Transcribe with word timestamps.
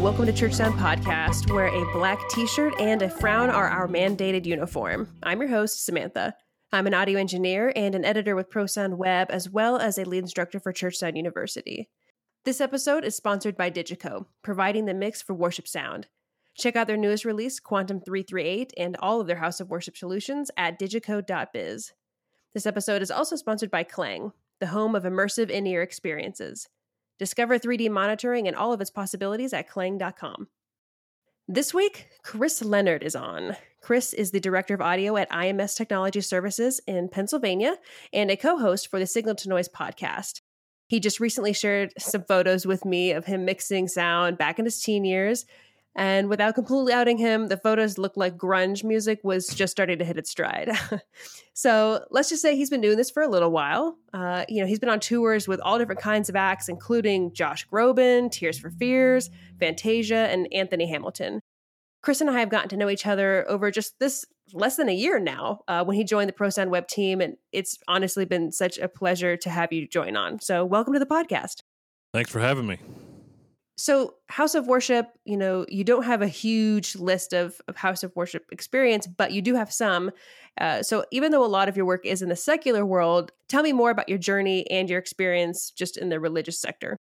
Welcome 0.00 0.24
to 0.24 0.32
Church 0.32 0.54
Sound 0.54 0.76
Podcast, 0.76 1.52
where 1.52 1.66
a 1.66 1.92
black 1.92 2.18
t 2.30 2.46
shirt 2.46 2.72
and 2.80 3.02
a 3.02 3.10
frown 3.10 3.50
are 3.50 3.68
our 3.68 3.86
mandated 3.86 4.46
uniform. 4.46 5.14
I'm 5.22 5.40
your 5.42 5.50
host, 5.50 5.84
Samantha. 5.84 6.34
I'm 6.72 6.86
an 6.86 6.94
audio 6.94 7.18
engineer 7.18 7.70
and 7.76 7.94
an 7.94 8.06
editor 8.06 8.34
with 8.34 8.48
ProSound 8.48 8.94
Web, 8.96 9.26
as 9.30 9.50
well 9.50 9.76
as 9.76 9.98
a 9.98 10.06
lead 10.06 10.22
instructor 10.22 10.58
for 10.58 10.72
Church 10.72 10.96
Sound 10.96 11.18
University. 11.18 11.90
This 12.46 12.62
episode 12.62 13.04
is 13.04 13.14
sponsored 13.14 13.58
by 13.58 13.70
Digico, 13.70 14.24
providing 14.42 14.86
the 14.86 14.94
mix 14.94 15.20
for 15.20 15.34
worship 15.34 15.68
sound. 15.68 16.06
Check 16.56 16.76
out 16.76 16.86
their 16.86 16.96
newest 16.96 17.26
release, 17.26 17.60
Quantum 17.60 18.00
338, 18.00 18.72
and 18.78 18.96
all 19.00 19.20
of 19.20 19.26
their 19.26 19.36
House 19.36 19.60
of 19.60 19.68
Worship 19.68 19.98
solutions 19.98 20.50
at 20.56 20.80
digico.biz. 20.80 21.92
This 22.54 22.66
episode 22.66 23.02
is 23.02 23.10
also 23.10 23.36
sponsored 23.36 23.70
by 23.70 23.82
Klang, 23.82 24.32
the 24.60 24.68
home 24.68 24.94
of 24.94 25.02
immersive 25.02 25.50
in 25.50 25.66
ear 25.66 25.82
experiences. 25.82 26.68
Discover 27.20 27.58
3D 27.58 27.90
monitoring 27.90 28.48
and 28.48 28.56
all 28.56 28.72
of 28.72 28.80
its 28.80 28.90
possibilities 28.90 29.52
at 29.52 29.68
Klang.com. 29.68 30.48
This 31.46 31.74
week, 31.74 32.06
Chris 32.22 32.64
Leonard 32.64 33.02
is 33.02 33.14
on. 33.14 33.58
Chris 33.82 34.14
is 34.14 34.30
the 34.30 34.40
director 34.40 34.72
of 34.72 34.80
audio 34.80 35.18
at 35.18 35.28
IMS 35.28 35.76
Technology 35.76 36.22
Services 36.22 36.80
in 36.86 37.10
Pennsylvania 37.10 37.76
and 38.14 38.30
a 38.30 38.38
co 38.38 38.56
host 38.56 38.88
for 38.88 38.98
the 38.98 39.06
Signal 39.06 39.34
to 39.34 39.50
Noise 39.50 39.68
podcast. 39.68 40.40
He 40.86 40.98
just 40.98 41.20
recently 41.20 41.52
shared 41.52 41.92
some 41.98 42.24
photos 42.24 42.64
with 42.66 42.86
me 42.86 43.12
of 43.12 43.26
him 43.26 43.44
mixing 43.44 43.86
sound 43.86 44.38
back 44.38 44.58
in 44.58 44.64
his 44.64 44.80
teen 44.80 45.04
years. 45.04 45.44
And 45.96 46.28
without 46.28 46.54
completely 46.54 46.92
outing 46.92 47.18
him, 47.18 47.48
the 47.48 47.56
photos 47.56 47.98
look 47.98 48.16
like 48.16 48.36
grunge 48.36 48.84
music 48.84 49.20
was 49.24 49.48
just 49.48 49.72
starting 49.72 49.98
to 49.98 50.04
hit 50.04 50.16
its 50.16 50.30
stride. 50.30 50.70
so 51.52 52.04
let's 52.10 52.28
just 52.28 52.42
say 52.42 52.56
he's 52.56 52.70
been 52.70 52.80
doing 52.80 52.96
this 52.96 53.10
for 53.10 53.22
a 53.22 53.28
little 53.28 53.50
while. 53.50 53.96
Uh, 54.12 54.44
you 54.48 54.60
know, 54.60 54.66
he's 54.66 54.78
been 54.78 54.88
on 54.88 55.00
tours 55.00 55.48
with 55.48 55.60
all 55.60 55.78
different 55.78 56.00
kinds 56.00 56.28
of 56.28 56.36
acts, 56.36 56.68
including 56.68 57.32
Josh 57.32 57.66
Groban, 57.66 58.30
Tears 58.30 58.58
for 58.58 58.70
Fears, 58.70 59.30
Fantasia, 59.58 60.28
and 60.30 60.46
Anthony 60.52 60.88
Hamilton. 60.88 61.40
Chris 62.02 62.20
and 62.20 62.30
I 62.30 62.38
have 62.40 62.48
gotten 62.48 62.68
to 62.70 62.76
know 62.76 62.88
each 62.88 63.06
other 63.06 63.44
over 63.48 63.70
just 63.70 63.98
this 63.98 64.24
less 64.52 64.76
than 64.76 64.88
a 64.88 64.94
year 64.94 65.18
now 65.18 65.60
uh, 65.68 65.84
when 65.84 65.96
he 65.96 66.04
joined 66.04 66.28
the 66.28 66.32
ProSound 66.32 66.70
Web 66.70 66.86
team. 66.86 67.20
And 67.20 67.36
it's 67.52 67.78
honestly 67.88 68.24
been 68.24 68.52
such 68.52 68.78
a 68.78 68.88
pleasure 68.88 69.36
to 69.36 69.50
have 69.50 69.72
you 69.72 69.86
join 69.86 70.16
on. 70.16 70.40
So, 70.40 70.64
welcome 70.64 70.94
to 70.94 70.98
the 70.98 71.06
podcast. 71.06 71.62
Thanks 72.12 72.30
for 72.30 72.40
having 72.40 72.66
me. 72.66 72.78
So, 73.80 74.16
House 74.28 74.54
of 74.54 74.66
Worship, 74.66 75.06
you 75.24 75.38
know, 75.38 75.64
you 75.66 75.84
don't 75.84 76.02
have 76.02 76.20
a 76.20 76.26
huge 76.26 76.96
list 76.96 77.32
of, 77.32 77.62
of 77.66 77.76
House 77.76 78.02
of 78.02 78.14
Worship 78.14 78.44
experience, 78.52 79.06
but 79.06 79.32
you 79.32 79.40
do 79.40 79.54
have 79.54 79.72
some. 79.72 80.10
Uh, 80.60 80.82
so, 80.82 81.06
even 81.12 81.32
though 81.32 81.42
a 81.42 81.48
lot 81.48 81.66
of 81.66 81.78
your 81.78 81.86
work 81.86 82.04
is 82.04 82.20
in 82.20 82.28
the 82.28 82.36
secular 82.36 82.84
world, 82.84 83.32
tell 83.48 83.62
me 83.62 83.72
more 83.72 83.88
about 83.88 84.06
your 84.06 84.18
journey 84.18 84.70
and 84.70 84.90
your 84.90 84.98
experience 84.98 85.70
just 85.70 85.96
in 85.96 86.10
the 86.10 86.20
religious 86.20 86.60
sector. 86.60 86.98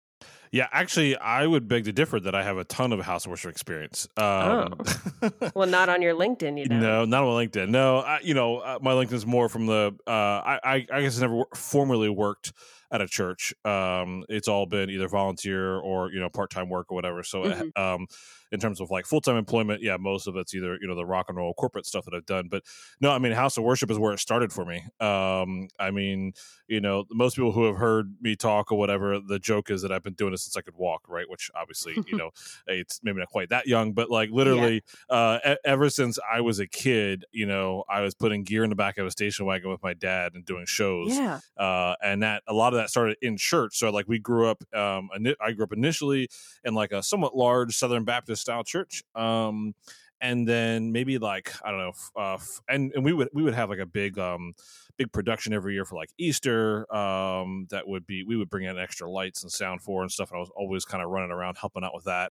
Yeah, 0.52 0.68
actually, 0.73 1.16
I 1.16 1.48
would 1.48 1.70
beg 1.70 1.86
to 1.86 1.94
differ 1.94 2.20
that 2.20 2.36
I 2.36 2.44
have 2.44 2.58
a 2.58 2.66
ton 2.66 2.92
of 2.92 3.00
House 3.00 3.26
of 3.26 3.30
Worship 3.30 3.52
experience. 3.52 4.09
Um, 4.18 4.76
oh. 5.22 5.31
well, 5.56 5.70
not 5.70 5.88
on 5.88 6.02
your 6.02 6.14
LinkedIn, 6.14 6.59
you 6.59 6.66
know. 6.66 6.80
No, 6.80 7.06
not 7.06 7.23
on 7.23 7.48
LinkedIn. 7.48 7.70
No, 7.70 8.00
I, 8.00 8.20
you 8.22 8.34
know, 8.34 8.58
uh, 8.58 8.80
my 8.81 8.92
LinkedIn 8.92 9.14
is 9.14 9.26
more 9.26 9.48
from 9.48 9.66
the. 9.68 9.96
Uh, 10.06 10.12
I, 10.12 10.86
I 10.92 11.02
guess 11.02 11.20
I 11.20 11.22
never 11.22 11.46
formally 11.53 12.09
worked 12.09 12.52
at 12.91 13.02
a 13.02 13.08
church. 13.08 13.53
Um, 13.64 14.23
it's 14.30 14.47
all 14.47 14.66
been 14.66 14.89
either 14.89 15.08
volunteer 15.08 15.78
or 15.78 16.11
you 16.11 16.19
know 16.19 16.30
part 16.30 16.50
time 16.50 16.69
work 16.69 16.91
or 16.91 16.95
whatever. 16.95 17.23
So, 17.23 17.44
uh, 17.44 17.61
mm-hmm. 17.61 17.81
um, 17.81 18.08
in 18.52 18.59
terms 18.59 18.80
of 18.80 18.91
like 18.91 19.05
full 19.05 19.22
time 19.22 19.38
employment, 19.38 19.81
yeah, 19.81 19.97
most 19.97 20.28
of 20.28 20.36
it's 20.36 20.53
either 20.53 20.78
you 20.81 20.88
know 20.88 20.95
the 20.95 21.06
rock 21.06 21.25
and 21.30 21.38
roll 21.38 21.53
corporate 21.53 21.86
stuff 21.86 22.06
that 22.06 22.13
I've 22.13 22.25
done. 22.25 22.47
But 22.50 22.63
no, 23.02 23.11
I 23.11 23.19
mean, 23.19 23.31
House 23.31 23.58
of 23.58 23.63
Worship 23.63 23.91
is 23.91 24.00
where 24.00 24.13
it 24.13 24.19
started 24.19 24.52
for 24.52 24.66
me. 24.66 24.84
Um, 25.00 25.68
I 25.79 25.91
mean, 25.91 26.34
you 26.68 26.81
know, 26.81 27.06
most 27.12 27.35
people 27.35 27.51
who 27.51 27.66
have 27.66 27.78
heard 27.78 28.16
me 28.22 28.35
talk 28.35 28.72
or 28.72 28.78
whatever, 28.78 29.19
the 29.19 29.40
joke 29.40 29.69
is 29.69 29.81
that 29.81 29.91
I've 29.91 30.03
been 30.03 30.13
doing 30.13 30.34
it 30.34 30.38
since 30.38 30.56
I 30.56 30.62
could 30.62 30.75
walk, 30.75 31.01
right? 31.07 31.29
Which 31.29 31.51
obviously, 31.56 31.97
you 32.07 32.18
know, 32.18 32.31
it's 32.68 33.01
maybe 33.03 33.19
not 33.19 33.29
quite 33.29 33.50
that 33.50 33.68
young, 33.68 33.94
but 33.94 34.09
like 34.09 34.29
literally, 34.31 34.84
yeah. 35.09 35.16
uh, 35.16 35.40
e- 35.53 35.57
ever 35.66 35.90
since 35.90 36.18
I 36.31 36.41
was 36.41 36.59
a 36.59 36.68
kid, 36.68 37.25
you 37.31 37.45
know, 37.45 37.84
I 37.90 38.01
was 38.01 38.16
putting 38.16 38.44
gear 38.44 38.63
in 38.63 38.69
the 38.69 38.75
back 38.75 38.97
of 38.97 39.06
a 39.06 39.12
station 39.12 39.45
wagon 39.45 39.69
with 39.69 39.84
my 39.84 39.94
dad 39.94 40.34
and 40.34 40.45
doing 40.45 40.66
shows. 40.66 41.16
Yeah. 41.16 41.40
Uh, 41.57 41.95
and 42.03 42.24
that 42.24 42.44
a 42.47 42.53
lot 42.53 42.74
of 42.74 42.75
that 42.75 42.90
started 42.90 43.18
in 43.22 43.38
church. 43.38 43.78
So 43.78 43.90
like 43.90 44.08
we 44.08 44.19
grew 44.19 44.47
up, 44.47 44.63
um, 44.74 45.09
I 45.41 45.52
grew 45.52 45.63
up 45.63 45.74
initially 45.74 46.28
in 46.63 46.74
like 46.74 46.91
a 46.91 47.03
somewhat 47.03 47.36
large 47.36 47.75
Southern 47.75 48.06
Baptist 48.06 48.41
style 48.41 48.63
church. 48.63 49.03
Um, 49.16 49.74
and 50.22 50.47
then 50.47 50.91
maybe 50.91 51.18
like 51.18 51.52
I 51.63 51.72
don't 51.72 51.80
know, 51.80 51.94
uh, 52.16 52.38
and 52.69 52.91
and 52.96 53.03
we 53.03 53.13
would 53.13 53.30
we 53.34 53.44
would 53.44 53.53
have 53.53 53.69
like 53.69 53.80
a 53.80 53.86
big 53.86 54.18
um 54.18 54.53
big 54.97 55.12
production 55.12 55.53
every 55.53 55.74
year 55.74 55.86
for 55.86 55.96
like 55.96 56.09
Easter. 56.18 56.91
Um, 56.94 57.68
that 57.69 57.88
would 57.88 58.08
be 58.08 58.24
we 58.24 58.38
would 58.38 58.50
bring 58.50 58.63
in 58.63 58.80
extra 58.80 59.09
lights 59.09 59.44
and 59.44 59.52
sound 59.52 59.81
for 59.81 60.02
and 60.02 60.12
stuff, 60.12 60.31
and 60.31 60.38
I 60.38 60.40
was 60.40 60.52
always 60.56 60.86
kind 60.86 61.03
of 61.03 61.09
running 61.09 61.31
around 61.31 61.57
helping 61.57 61.84
out 61.84 61.94
with 61.94 62.06
that 62.06 62.31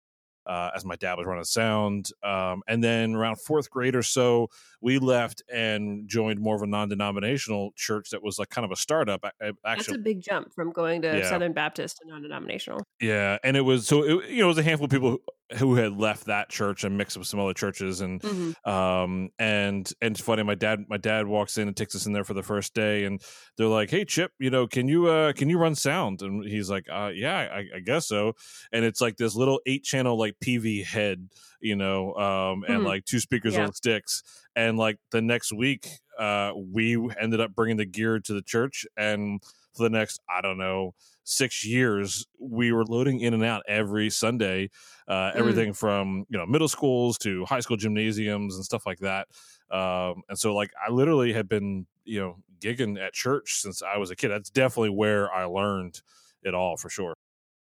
uh, 0.51 0.71
as 0.75 0.85
my 0.85 0.97
dad 0.97 1.15
was 1.15 1.27
running 1.29 1.45
sound. 1.45 2.11
Um, 2.25 2.63
and 2.67 2.83
then 2.83 3.15
around 3.15 3.37
fourth 3.37 3.71
grade 3.71 3.95
or 3.95 4.03
so, 4.03 4.49
we 4.81 4.99
left 4.99 5.45
and 5.53 6.09
joined 6.09 6.41
more 6.41 6.57
of 6.57 6.63
a 6.63 6.67
non-denominational 6.67 7.71
church 7.77 8.11
that 8.11 8.21
was 8.21 8.37
like 8.37 8.51
kind 8.51 8.65
of 8.65 8.73
a 8.73 8.77
startup. 8.77 9.25
Actually, 9.25 9.55
that's 9.63 9.89
a 9.93 9.99
big 9.99 10.21
jump 10.21 10.53
from 10.53 10.73
going 10.73 11.03
to 11.03 11.19
yeah. 11.19 11.29
Southern 11.29 11.53
Baptist 11.53 11.99
to 11.99 12.09
non-denominational. 12.09 12.81
Yeah, 13.01 13.39
and 13.45 13.57
it 13.57 13.61
was 13.61 13.87
so 13.87 14.03
it, 14.03 14.31
you 14.31 14.39
know 14.39 14.47
it 14.47 14.49
was 14.49 14.59
a 14.59 14.65
handful 14.65 14.87
of 14.87 14.91
people 14.91 15.19
who 15.57 15.75
had 15.75 15.99
left 15.99 16.27
that 16.27 16.49
church 16.49 16.85
and 16.85 16.97
mixed 16.97 17.17
with 17.17 17.27
some 17.27 17.41
other 17.41 17.53
churches 17.53 18.01
and 18.01 18.21
mm-hmm. 18.21 18.71
um 18.71 19.31
and 19.39 19.93
and 20.01 20.13
it's 20.15 20.21
funny 20.21 20.43
my 20.43 20.55
dad 20.55 20.85
my 20.89 20.97
dad 20.97 21.27
walks 21.27 21.59
in 21.59 21.67
and 21.67 21.77
takes 21.77 21.95
us 21.95 22.07
in 22.07 22.13
there 22.13 22.25
for 22.25 22.35
the 22.35 22.43
first 22.43 22.75
day 22.75 23.05
and 23.05 23.21
they're 23.57 23.67
like 23.67 23.91
hey 23.91 24.05
chip 24.05 24.33
you 24.39 24.51
know 24.51 24.67
can 24.67 24.87
you 24.87 25.09
uh 25.09 25.33
can 25.33 25.49
you 25.49 25.59
run 25.59 25.75
sound 25.75 26.23
and 26.23 26.45
he's 26.45 26.71
like 26.71 26.87
uh 26.93 27.11
yeah 27.13 27.37
i, 27.37 27.65
I 27.77 27.81
guess 27.81 28.07
so 28.07 28.35
and 28.73 28.85
it's 28.85 29.01
like 29.01 29.17
this 29.17 29.35
little 29.35 29.61
eight 29.67 29.83
channel 29.83 30.17
like 30.19 30.37
pv 30.45 30.85
head 30.85 31.29
you 31.61 31.75
know 31.75 32.15
um 32.15 32.65
and 32.69 32.79
mm-hmm. 32.79 32.87
like 32.87 33.05
two 33.05 33.21
speakers 33.21 33.55
yeah. 33.55 33.65
on 33.65 33.73
sticks 33.73 34.23
and 34.55 34.79
like 34.79 34.99
the 35.11 35.21
next 35.21 35.53
week 35.53 35.89
uh 36.19 36.53
we 36.55 36.97
ended 37.21 37.41
up 37.41 37.55
bringing 37.55 37.77
the 37.77 37.87
gear 37.87 38.21
to 38.21 38.33
the 38.33 38.43
church 38.43 38.87
and 38.97 39.41
for 39.77 39.83
the 39.83 39.91
next 39.91 40.21
i 40.29 40.41
don't 40.41 40.59
know 40.59 40.95
six 41.31 41.65
years, 41.65 42.27
we 42.39 42.73
were 42.73 42.85
loading 42.85 43.21
in 43.21 43.35
and 43.35 43.45
out 43.45 43.63
every 43.69 44.11
Sunday, 44.11 44.71
uh, 45.09 45.31
mm. 45.31 45.37
everything 45.37 45.71
mm. 45.71 45.77
from 45.77 46.27
you 46.29 46.39
know 46.39 46.47
middle 46.47 46.69
schools 46.69 47.17
to 47.19 47.45
high 47.45 47.61
school 47.61 47.77
gymnasiums 47.77 48.57
and 48.57 48.65
stuff 48.65 48.85
like 48.85 48.99
that. 48.99 49.29
Um, 49.71 50.23
and 50.29 50.39
so, 50.39 50.55
like, 50.55 50.73
I 50.85 50.91
literally 50.91 51.33
had 51.33 51.49
been 51.49 51.87
you 52.05 52.21
know 52.21 52.37
gigging 52.61 53.01
at 53.01 53.15
church 53.15 53.61
since 53.61 53.83
I 53.83 53.99
was 53.99 54.11
a 54.11 54.17
kid. 54.17 54.29
That's 54.29 54.51
definitely 54.51 54.91
where 54.91 55.33
I 55.33 55.45
learned 55.45 56.03
it 56.43 56.55
all 56.55 56.77
for 56.77 56.91
sure. 56.91 57.15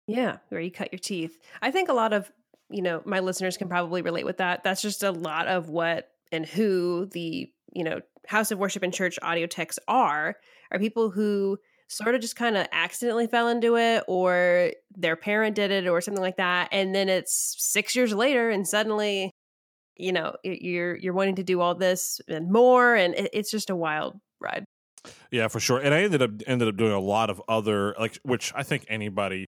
Yeah, 0.07 0.37
where 0.49 0.61
you 0.61 0.71
cut 0.71 0.91
your 0.91 0.99
teeth. 0.99 1.37
I 1.61 1.71
think 1.71 1.89
a 1.89 1.93
lot 1.93 2.13
of 2.13 2.31
you 2.69 2.81
know 2.81 3.01
my 3.05 3.19
listeners 3.19 3.57
can 3.57 3.69
probably 3.69 4.01
relate 4.01 4.25
with 4.25 4.37
that. 4.37 4.63
That's 4.63 4.81
just 4.81 5.03
a 5.03 5.11
lot 5.11 5.47
of 5.47 5.69
what 5.69 6.09
and 6.31 6.45
who 6.45 7.07
the 7.11 7.51
you 7.73 7.83
know 7.83 8.01
house 8.27 8.51
of 8.51 8.59
worship 8.59 8.83
and 8.83 8.93
church 8.93 9.17
audio 9.21 9.47
techs 9.47 9.79
are 9.87 10.35
are 10.71 10.79
people 10.79 11.09
who 11.09 11.57
sort 11.89 12.15
of 12.15 12.21
just 12.21 12.35
kind 12.35 12.55
of 12.55 12.67
accidentally 12.71 13.27
fell 13.27 13.47
into 13.47 13.75
it 13.75 14.03
or 14.07 14.71
their 14.95 15.15
parent 15.15 15.55
did 15.55 15.71
it 15.71 15.87
or 15.87 15.99
something 16.01 16.21
like 16.21 16.37
that 16.37 16.69
and 16.71 16.93
then 16.93 17.09
it's 17.09 17.55
6 17.57 17.95
years 17.95 18.13
later 18.13 18.49
and 18.49 18.67
suddenly 18.67 19.31
you 19.97 20.11
know 20.11 20.35
you're 20.43 20.95
you're 20.95 21.13
wanting 21.13 21.35
to 21.35 21.43
do 21.43 21.59
all 21.59 21.75
this 21.75 22.21
and 22.27 22.51
more 22.51 22.95
and 22.95 23.15
it's 23.33 23.51
just 23.51 23.69
a 23.69 23.75
wild 23.75 24.19
ride 24.39 24.63
yeah 25.31 25.47
for 25.47 25.59
sure 25.59 25.79
and 25.79 25.93
i 25.93 26.01
ended 26.01 26.21
up 26.21 26.31
ended 26.45 26.67
up 26.67 26.77
doing 26.77 26.91
a 26.91 26.99
lot 26.99 27.29
of 27.29 27.41
other 27.49 27.95
like 27.99 28.19
which 28.23 28.53
i 28.55 28.63
think 28.63 28.85
anybody 28.87 29.45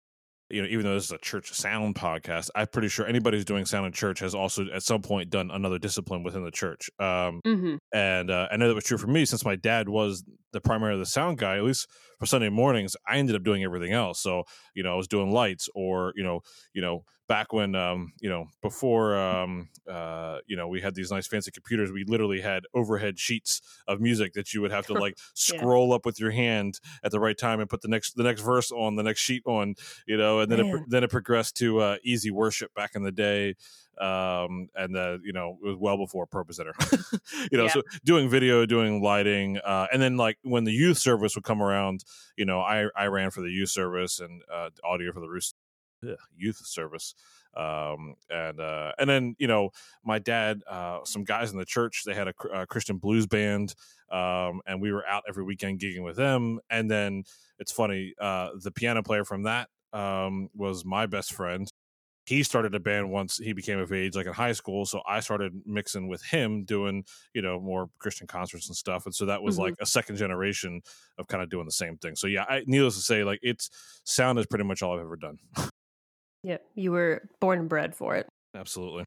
you 0.50 0.64
know, 0.64 0.68
even 0.68 0.84
though 0.84 0.96
this 0.96 1.06
is 1.06 1.12
a 1.12 1.18
church 1.20 1.54
sound 1.54 1.96
podcast, 1.96 2.50
I'm 2.56 2.68
pretty 2.68 2.88
sure 2.88 3.06
anybody 3.06 3.38
who's 3.38 3.46
doing 3.46 3.66
sound 3.66 3.86
in 3.86 3.92
church 3.92 4.20
has 4.20 4.34
also 4.34 4.66
at 4.74 4.82
some 4.84 5.02
point 5.02 5.30
done 5.30 5.52
another 5.52 5.78
discipline 5.78 6.24
within 6.24 6.44
the 6.44 6.52
church. 6.52 6.90
Um, 7.00 7.42
mm-hmm. 7.46 7.76
And 7.94 8.32
uh, 8.32 8.48
I 8.52 8.58
know 8.58 8.68
that 8.68 8.74
was 8.74 8.84
true 8.84 8.98
for 8.98 9.08
me 9.08 9.26
since 9.26 9.46
my 9.46 9.56
dad 9.56 9.88
was 9.88 10.24
the 10.52 10.62
primary 10.62 10.94
of 10.94 11.00
the 11.00 11.06
sound 11.06 11.38
guy. 11.38 11.58
At 11.58 11.64
least 11.64 11.88
for 12.20 12.26
Sunday 12.26 12.50
mornings, 12.50 12.96
I 13.08 13.18
ended 13.18 13.36
up 13.36 13.44
doing 13.44 13.64
everything 13.64 13.94
else. 13.94 14.20
So 14.20 14.44
you 14.74 14.84
know, 14.84 14.94
I 14.94 14.96
was 14.96 15.08
doing 15.08 15.32
lights, 15.32 15.70
or 15.76 16.14
you 16.16 16.24
know, 16.24 16.42
you 16.74 16.82
know, 16.82 17.04
back 17.28 17.54
when 17.54 17.76
um, 17.76 18.12
you 18.20 18.30
know 18.30 18.48
before 18.62 19.18
um, 19.18 19.70
uh, 19.90 20.40
you 20.48 20.58
know 20.58 20.68
we 20.68 20.82
had 20.82 20.96
these 20.96 21.12
nice 21.12 21.28
fancy 21.28 21.52
computers, 21.52 21.92
we 21.92 22.04
literally 22.04 22.42
had 22.42 22.64
overhead 22.74 23.18
sheets 23.18 23.62
of 23.88 24.02
music 24.02 24.34
that 24.34 24.54
you 24.54 24.62
would 24.62 24.72
have 24.72 24.86
to 24.88 24.94
like 25.00 25.18
scroll 25.34 25.90
yeah. 25.90 25.96
up 25.96 26.06
with 26.06 26.20
your 26.20 26.32
hand 26.32 26.80
at 27.04 27.12
the 27.12 27.20
right 27.20 27.38
time 27.38 27.60
and 27.60 27.70
put 27.70 27.82
the 27.82 27.88
next 27.88 28.14
the 28.18 28.24
next 28.24 28.42
verse 28.42 28.72
on 28.72 28.96
the 28.96 29.04
next 29.04 29.22
sheet 29.22 29.44
on, 29.46 29.76
you 30.06 30.18
know, 30.18 30.40
and 30.40 30.52
then 30.52 30.60
it, 30.60 30.84
then 30.88 31.04
it 31.04 31.10
progressed 31.10 31.56
to 31.58 31.80
uh, 31.80 31.98
easy 32.04 32.32
worship 32.32 32.74
back 32.74 32.92
in 32.96 33.04
the 33.04 33.12
day 33.12 33.56
um, 34.00 34.70
and 34.76 34.96
uh, 34.96 35.18
you 35.24 35.34
know 35.34 35.58
it 35.64 35.68
was 35.68 35.78
well 35.80 35.98
before 35.98 36.26
Purpose 36.26 36.60
ProPresenter. 36.60 37.20
you 37.52 37.58
know, 37.58 37.66
yeah. 37.66 37.72
so 37.72 37.82
doing 38.04 38.30
video, 38.30 38.66
doing 38.66 39.02
lighting, 39.02 39.58
uh, 39.58 39.88
and 39.92 40.02
then 40.02 40.18
like 40.18 40.38
when 40.44 40.64
the 40.64 40.72
youth 40.72 40.98
service 40.98 41.36
would 41.36 41.44
come 41.44 41.62
around, 41.62 42.04
you 42.36 42.46
know, 42.46 42.60
I 42.60 42.88
I 42.96 43.08
ran 43.08 43.32
for 43.32 43.42
the 43.42 43.50
youth 43.50 43.70
service 43.70 44.20
and 44.20 44.42
uh, 44.54 44.70
audio 44.84 45.12
for 45.12 45.20
the 45.20 46.16
youth 46.36 46.66
service 46.66 47.14
um, 47.56 48.16
and 48.30 48.60
uh, 48.60 48.92
and 48.98 49.10
then 49.10 49.36
you 49.40 49.48
know 49.48 49.72
my 50.04 50.20
dad 50.20 50.62
uh, 50.70 51.00
some 51.04 51.24
guys 51.24 51.52
in 51.52 51.58
the 51.58 51.66
church 51.66 52.04
they 52.06 52.14
had 52.14 52.28
a, 52.28 52.34
a 52.54 52.68
christian 52.68 52.98
blues 52.98 53.28
band 53.28 53.74
um, 54.12 54.62
and 54.66 54.82
we 54.82 54.92
were 54.92 55.06
out 55.08 55.24
every 55.28 55.44
weekend 55.44 55.80
gigging 55.80 56.04
with 56.04 56.16
them 56.16 56.60
and 56.70 56.90
then 56.90 57.24
it's 57.58 57.72
funny 57.72 58.14
uh, 58.20 58.50
the 58.62 58.72
piano 58.72 59.04
player 59.04 59.26
from 59.26 59.44
that 59.44 59.70
um, 59.94 60.50
was 60.56 60.86
my 60.86 61.06
best 61.06 61.34
friend 61.34 61.70
he 62.30 62.44
started 62.44 62.76
a 62.76 62.80
band 62.80 63.10
once 63.10 63.38
he 63.38 63.54
became 63.54 63.80
of 63.80 63.92
age, 63.92 64.16
like 64.16 64.28
in 64.28 64.34
high 64.34 64.52
school. 64.52 64.86
So 64.86 65.02
I 65.08 65.20
started 65.20 65.52
mixing 65.66 66.08
with 66.08 66.24
him, 66.24 66.64
doing 66.64 67.04
you 67.34 67.42
know 67.42 67.60
more 67.60 67.90
Christian 67.98 68.28
concerts 68.28 68.68
and 68.68 68.78
stuff. 68.78 69.08
And 69.08 69.16
so 69.16 69.26
that 69.26 69.42
was 69.42 69.56
mm-hmm. 69.56 69.64
like 69.64 69.76
a 69.82 69.86
second 69.88 70.18
generation 70.18 70.84
of 71.18 71.28
kind 71.28 71.42
of 71.42 71.50
doing 71.50 71.66
the 71.66 71.72
same 71.72 71.98
thing. 71.98 72.16
So 72.16 72.28
yeah, 72.28 72.44
I, 72.48 72.62
needless 72.68 72.96
to 72.98 73.02
say, 73.02 73.24
like 73.24 73.40
it's 73.42 73.72
sound 74.04 74.38
is 74.38 74.46
pretty 74.46 74.64
much 74.64 74.84
all 74.84 74.94
I've 74.94 75.00
ever 75.00 75.16
done. 75.16 75.40
yeah, 76.44 76.58
you 76.76 76.92
were 76.92 77.24
born 77.42 77.58
and 77.58 77.68
bred 77.68 77.96
for 77.96 78.16
it. 78.16 78.28
Absolutely 78.56 79.06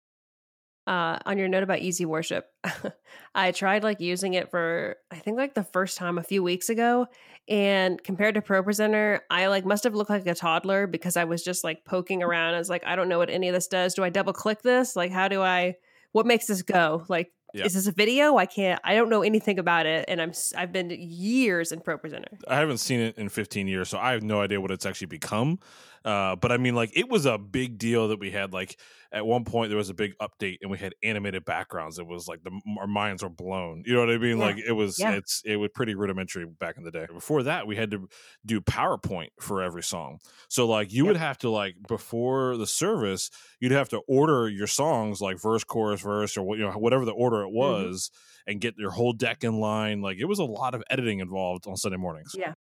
uh, 0.86 1.18
on 1.24 1.38
your 1.38 1.48
note 1.48 1.62
about 1.62 1.78
easy 1.78 2.04
worship, 2.04 2.46
I 3.34 3.52
tried 3.52 3.84
like 3.84 4.00
using 4.00 4.34
it 4.34 4.50
for 4.50 4.96
I 5.10 5.16
think 5.16 5.36
like 5.36 5.54
the 5.54 5.64
first 5.64 5.96
time 5.96 6.18
a 6.18 6.22
few 6.22 6.42
weeks 6.42 6.68
ago, 6.68 7.06
and 7.48 8.02
compared 8.02 8.34
to 8.34 8.42
Pro 8.42 8.62
Presenter, 8.62 9.22
I 9.30 9.46
like 9.46 9.64
must 9.64 9.84
have 9.84 9.94
looked 9.94 10.10
like 10.10 10.26
a 10.26 10.34
toddler 10.34 10.86
because 10.86 11.16
I 11.16 11.24
was 11.24 11.42
just 11.42 11.64
like 11.64 11.84
poking 11.84 12.22
around. 12.22 12.54
I 12.54 12.58
was 12.58 12.70
like, 12.70 12.84
I 12.86 12.96
don't 12.96 13.08
know 13.08 13.18
what 13.18 13.30
any 13.30 13.48
of 13.48 13.54
this 13.54 13.68
does. 13.68 13.94
Do 13.94 14.04
I 14.04 14.10
double 14.10 14.32
click 14.32 14.62
this? 14.62 14.96
Like, 14.96 15.12
how 15.12 15.28
do 15.28 15.42
I? 15.42 15.76
What 16.12 16.26
makes 16.26 16.46
this 16.46 16.62
go? 16.62 17.04
Like, 17.08 17.32
Yep. 17.54 17.66
Is 17.66 17.74
this 17.74 17.86
a 17.86 17.92
video? 17.92 18.38
I 18.38 18.46
can't. 18.46 18.80
I 18.82 18.94
don't 18.94 19.10
know 19.10 19.22
anything 19.22 19.58
about 19.58 19.84
it, 19.84 20.06
and 20.08 20.22
I'm. 20.22 20.32
I've 20.56 20.72
been 20.72 20.88
years 20.90 21.70
in 21.70 21.80
Pro 21.80 21.98
Presenter. 21.98 22.38
I 22.48 22.56
haven't 22.56 22.78
seen 22.78 23.00
it 23.00 23.18
in 23.18 23.28
15 23.28 23.68
years, 23.68 23.90
so 23.90 23.98
I 23.98 24.12
have 24.12 24.22
no 24.22 24.40
idea 24.40 24.58
what 24.58 24.70
it's 24.70 24.86
actually 24.86 25.08
become. 25.08 25.58
Uh, 26.04 26.36
but 26.36 26.50
I 26.50 26.56
mean, 26.56 26.74
like, 26.74 26.90
it 26.94 27.08
was 27.08 27.26
a 27.26 27.38
big 27.38 27.78
deal 27.78 28.08
that 28.08 28.18
we 28.18 28.30
had. 28.30 28.52
Like, 28.52 28.78
at 29.12 29.24
one 29.26 29.44
point, 29.44 29.70
there 29.70 29.76
was 29.76 29.90
a 29.90 29.94
big 29.94 30.12
update, 30.20 30.58
and 30.62 30.70
we 30.70 30.78
had 30.78 30.94
animated 31.02 31.44
backgrounds. 31.44 31.98
It 31.98 32.06
was 32.06 32.26
like 32.26 32.42
the 32.42 32.50
our 32.78 32.86
minds 32.86 33.22
were 33.22 33.28
blown. 33.28 33.82
You 33.86 33.94
know 33.94 34.00
what 34.00 34.10
I 34.10 34.18
mean? 34.18 34.38
Yeah. 34.38 34.44
Like, 34.44 34.56
it 34.58 34.72
was. 34.72 34.98
Yeah. 34.98 35.12
It's. 35.12 35.42
It 35.44 35.56
was 35.56 35.70
pretty 35.74 35.94
rudimentary 35.94 36.46
back 36.46 36.76
in 36.76 36.84
the 36.84 36.90
day. 36.90 37.06
Before 37.12 37.42
that, 37.44 37.66
we 37.66 37.76
had 37.76 37.90
to 37.92 38.08
do 38.44 38.60
PowerPoint 38.60 39.28
for 39.40 39.62
every 39.62 39.82
song. 39.82 40.18
So, 40.48 40.66
like, 40.66 40.92
you 40.92 41.06
would 41.06 41.16
have 41.16 41.38
to 41.38 41.50
like 41.50 41.76
before 41.86 42.56
the 42.56 42.66
service, 42.66 43.30
you'd 43.60 43.72
have 43.72 43.88
to 43.90 44.00
order 44.08 44.48
your 44.48 44.66
songs 44.66 45.20
like 45.20 45.40
verse, 45.40 45.64
chorus, 45.64 46.00
verse, 46.00 46.36
or 46.36 46.42
what 46.42 46.58
you 46.58 46.64
know, 46.64 46.72
whatever 46.72 47.04
the 47.04 47.12
order 47.12 47.42
it 47.42 47.48
mm-hmm. 47.48 47.56
was. 47.56 48.08
Mm-hmm 48.08 48.28
and 48.44 48.60
get 48.60 48.74
your 48.76 48.90
whole 48.90 49.12
deck 49.12 49.44
in 49.44 49.60
line. 49.60 50.00
Like 50.00 50.18
it 50.18 50.24
was 50.24 50.40
a 50.40 50.44
lot 50.44 50.74
of 50.74 50.82
editing 50.90 51.20
involved 51.20 51.68
on 51.68 51.76
Sunday 51.76 51.96
mornings. 51.96 52.34
Yeah 52.36 52.54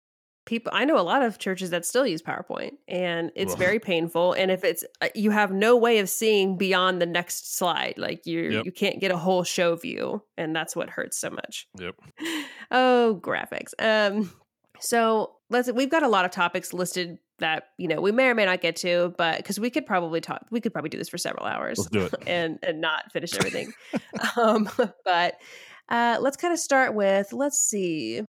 people 0.46 0.72
i 0.74 0.86
know 0.86 0.98
a 0.98 1.02
lot 1.02 1.22
of 1.22 1.38
churches 1.38 1.70
that 1.70 1.86
still 1.86 2.06
use 2.06 2.22
powerpoint 2.22 2.72
and 2.88 3.32
it's 3.36 3.54
Ugh. 3.54 3.60
very 3.60 3.80
painful 3.80 4.34
and 4.34 4.50
if 4.50 4.64
it's 4.64 4.84
uh, 5.02 5.10
you 5.14 5.30
have 5.32 5.52
no 5.52 5.78
way 5.78 6.00
of 6.00 6.10
seeing 6.10 6.58
beyond 6.58 7.02
the 7.02 7.06
next 7.06 7.56
slide 7.56 7.94
like 7.98 8.26
you 8.26 8.42
yep. 8.50 8.66
you 8.66 8.72
can't 8.72 9.00
get 9.00 9.12
a 9.12 9.18
whole 9.18 9.44
show 9.44 9.76
view 9.76 10.24
and 10.38 10.56
that's 10.56 10.76
what 10.76 10.90
hurts 10.90 11.18
so 11.18 11.30
much. 11.30 11.68
Yep. 11.80 11.96
Oh 12.74 13.20
graphics. 13.22 13.74
Um 13.80 14.32
so 14.80 15.36
let's 15.50 15.70
we've 15.72 15.90
got 15.90 16.04
a 16.04 16.08
lot 16.08 16.24
of 16.24 16.32
topics 16.32 16.74
listed 16.74 17.18
that 17.40 17.66
you 17.78 17.88
know 17.90 18.00
we 18.00 18.14
may 18.14 18.30
or 18.30 18.36
may 18.36 18.46
not 18.46 18.62
get 18.62 18.78
to 18.78 19.14
but 19.18 19.38
because 19.38 19.60
we 19.60 19.70
could 19.70 19.86
probably 19.86 20.22
talk 20.22 20.46
we 20.52 20.62
could 20.62 20.72
probably 20.72 20.90
do 20.90 20.98
this 20.98 21.10
for 21.10 21.18
several 21.18 21.46
hours 21.46 21.86
Do 21.92 22.06
it. 22.06 22.14
and 22.28 22.60
and 22.64 22.80
not 22.80 23.12
finish 23.12 23.36
everything. 23.36 23.74
Um 24.38 24.70
but 25.04 25.36
uh 25.90 26.18
let's 26.22 26.38
kind 26.38 26.54
of 26.54 26.60
start 26.60 26.94
with 26.94 27.34
let's 27.34 27.60
see 27.60 28.22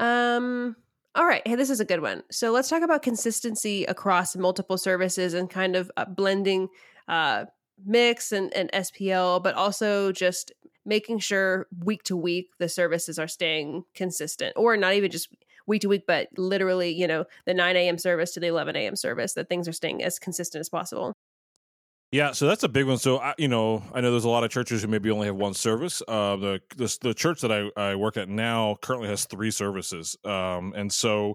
um, 0.00 0.74
all 1.14 1.26
right. 1.26 1.46
Hey, 1.46 1.54
this 1.54 1.70
is 1.70 1.80
a 1.80 1.84
good 1.84 2.00
one. 2.00 2.22
So 2.30 2.50
let's 2.50 2.68
talk 2.68 2.82
about 2.82 3.02
consistency 3.02 3.84
across 3.84 4.34
multiple 4.36 4.78
services 4.78 5.34
and 5.34 5.48
kind 5.48 5.76
of 5.76 5.90
uh, 5.96 6.06
blending 6.06 6.68
uh, 7.08 7.44
mix 7.84 8.32
and, 8.32 8.52
and 8.54 8.70
SPL, 8.72 9.42
but 9.42 9.54
also 9.54 10.12
just 10.12 10.52
making 10.86 11.18
sure 11.18 11.66
week 11.84 12.02
to 12.04 12.16
week 12.16 12.50
the 12.58 12.68
services 12.68 13.18
are 13.18 13.28
staying 13.28 13.84
consistent 13.94 14.52
or 14.56 14.76
not 14.76 14.94
even 14.94 15.10
just 15.10 15.28
week 15.66 15.82
to 15.82 15.88
week, 15.88 16.04
but 16.06 16.28
literally, 16.36 16.90
you 16.90 17.06
know, 17.06 17.24
the 17.44 17.54
9 17.54 17.76
a.m. 17.76 17.98
service 17.98 18.32
to 18.32 18.40
the 18.40 18.46
11 18.46 18.76
a.m. 18.76 18.96
service, 18.96 19.34
that 19.34 19.48
things 19.48 19.68
are 19.68 19.72
staying 19.72 20.02
as 20.02 20.18
consistent 20.18 20.60
as 20.60 20.68
possible. 20.68 21.12
Yeah, 22.12 22.32
so 22.32 22.46
that's 22.48 22.64
a 22.64 22.68
big 22.68 22.86
one. 22.86 22.98
So 22.98 23.18
I, 23.18 23.34
you 23.38 23.46
know, 23.46 23.84
I 23.94 24.00
know 24.00 24.10
there's 24.10 24.24
a 24.24 24.28
lot 24.28 24.42
of 24.42 24.50
churches 24.50 24.82
who 24.82 24.88
maybe 24.88 25.10
only 25.10 25.26
have 25.26 25.36
one 25.36 25.54
service. 25.54 26.02
Uh, 26.08 26.36
the, 26.36 26.60
the 26.76 26.98
the 27.02 27.14
church 27.14 27.40
that 27.42 27.52
I, 27.52 27.70
I 27.80 27.94
work 27.94 28.16
at 28.16 28.28
now 28.28 28.76
currently 28.82 29.08
has 29.08 29.26
three 29.26 29.52
services, 29.52 30.16
um, 30.24 30.72
and 30.76 30.92
so 30.92 31.34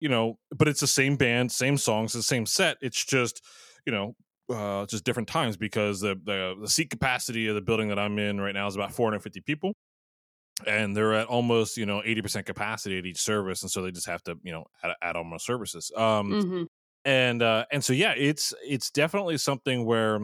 you 0.00 0.08
know, 0.08 0.38
but 0.56 0.68
it's 0.68 0.80
the 0.80 0.86
same 0.86 1.16
band, 1.16 1.52
same 1.52 1.76
songs, 1.76 2.14
the 2.14 2.22
same 2.22 2.46
set. 2.46 2.78
It's 2.80 3.04
just 3.04 3.42
you 3.86 3.92
know, 3.92 4.14
uh, 4.50 4.86
just 4.86 5.04
different 5.04 5.28
times 5.28 5.58
because 5.58 6.00
the, 6.00 6.18
the 6.24 6.54
the 6.62 6.68
seat 6.68 6.88
capacity 6.88 7.48
of 7.48 7.54
the 7.54 7.60
building 7.60 7.88
that 7.88 7.98
I'm 7.98 8.18
in 8.18 8.40
right 8.40 8.54
now 8.54 8.66
is 8.68 8.74
about 8.74 8.94
450 8.94 9.42
people, 9.42 9.74
and 10.66 10.96
they're 10.96 11.12
at 11.12 11.26
almost 11.26 11.76
you 11.76 11.84
know 11.84 12.00
80 12.02 12.22
percent 12.22 12.46
capacity 12.46 12.98
at 12.98 13.04
each 13.04 13.20
service, 13.20 13.60
and 13.60 13.70
so 13.70 13.82
they 13.82 13.90
just 13.90 14.06
have 14.08 14.22
to 14.22 14.36
you 14.42 14.52
know 14.52 14.64
add, 14.82 14.92
add 15.02 15.16
on 15.16 15.26
more 15.26 15.38
services. 15.38 15.92
Um, 15.94 16.30
mm-hmm 16.30 16.62
and 17.06 17.40
uh 17.40 17.64
and 17.70 17.82
so 17.82 17.92
yeah 17.94 18.12
it's 18.16 18.52
it's 18.62 18.90
definitely 18.90 19.38
something 19.38 19.86
where 19.86 20.20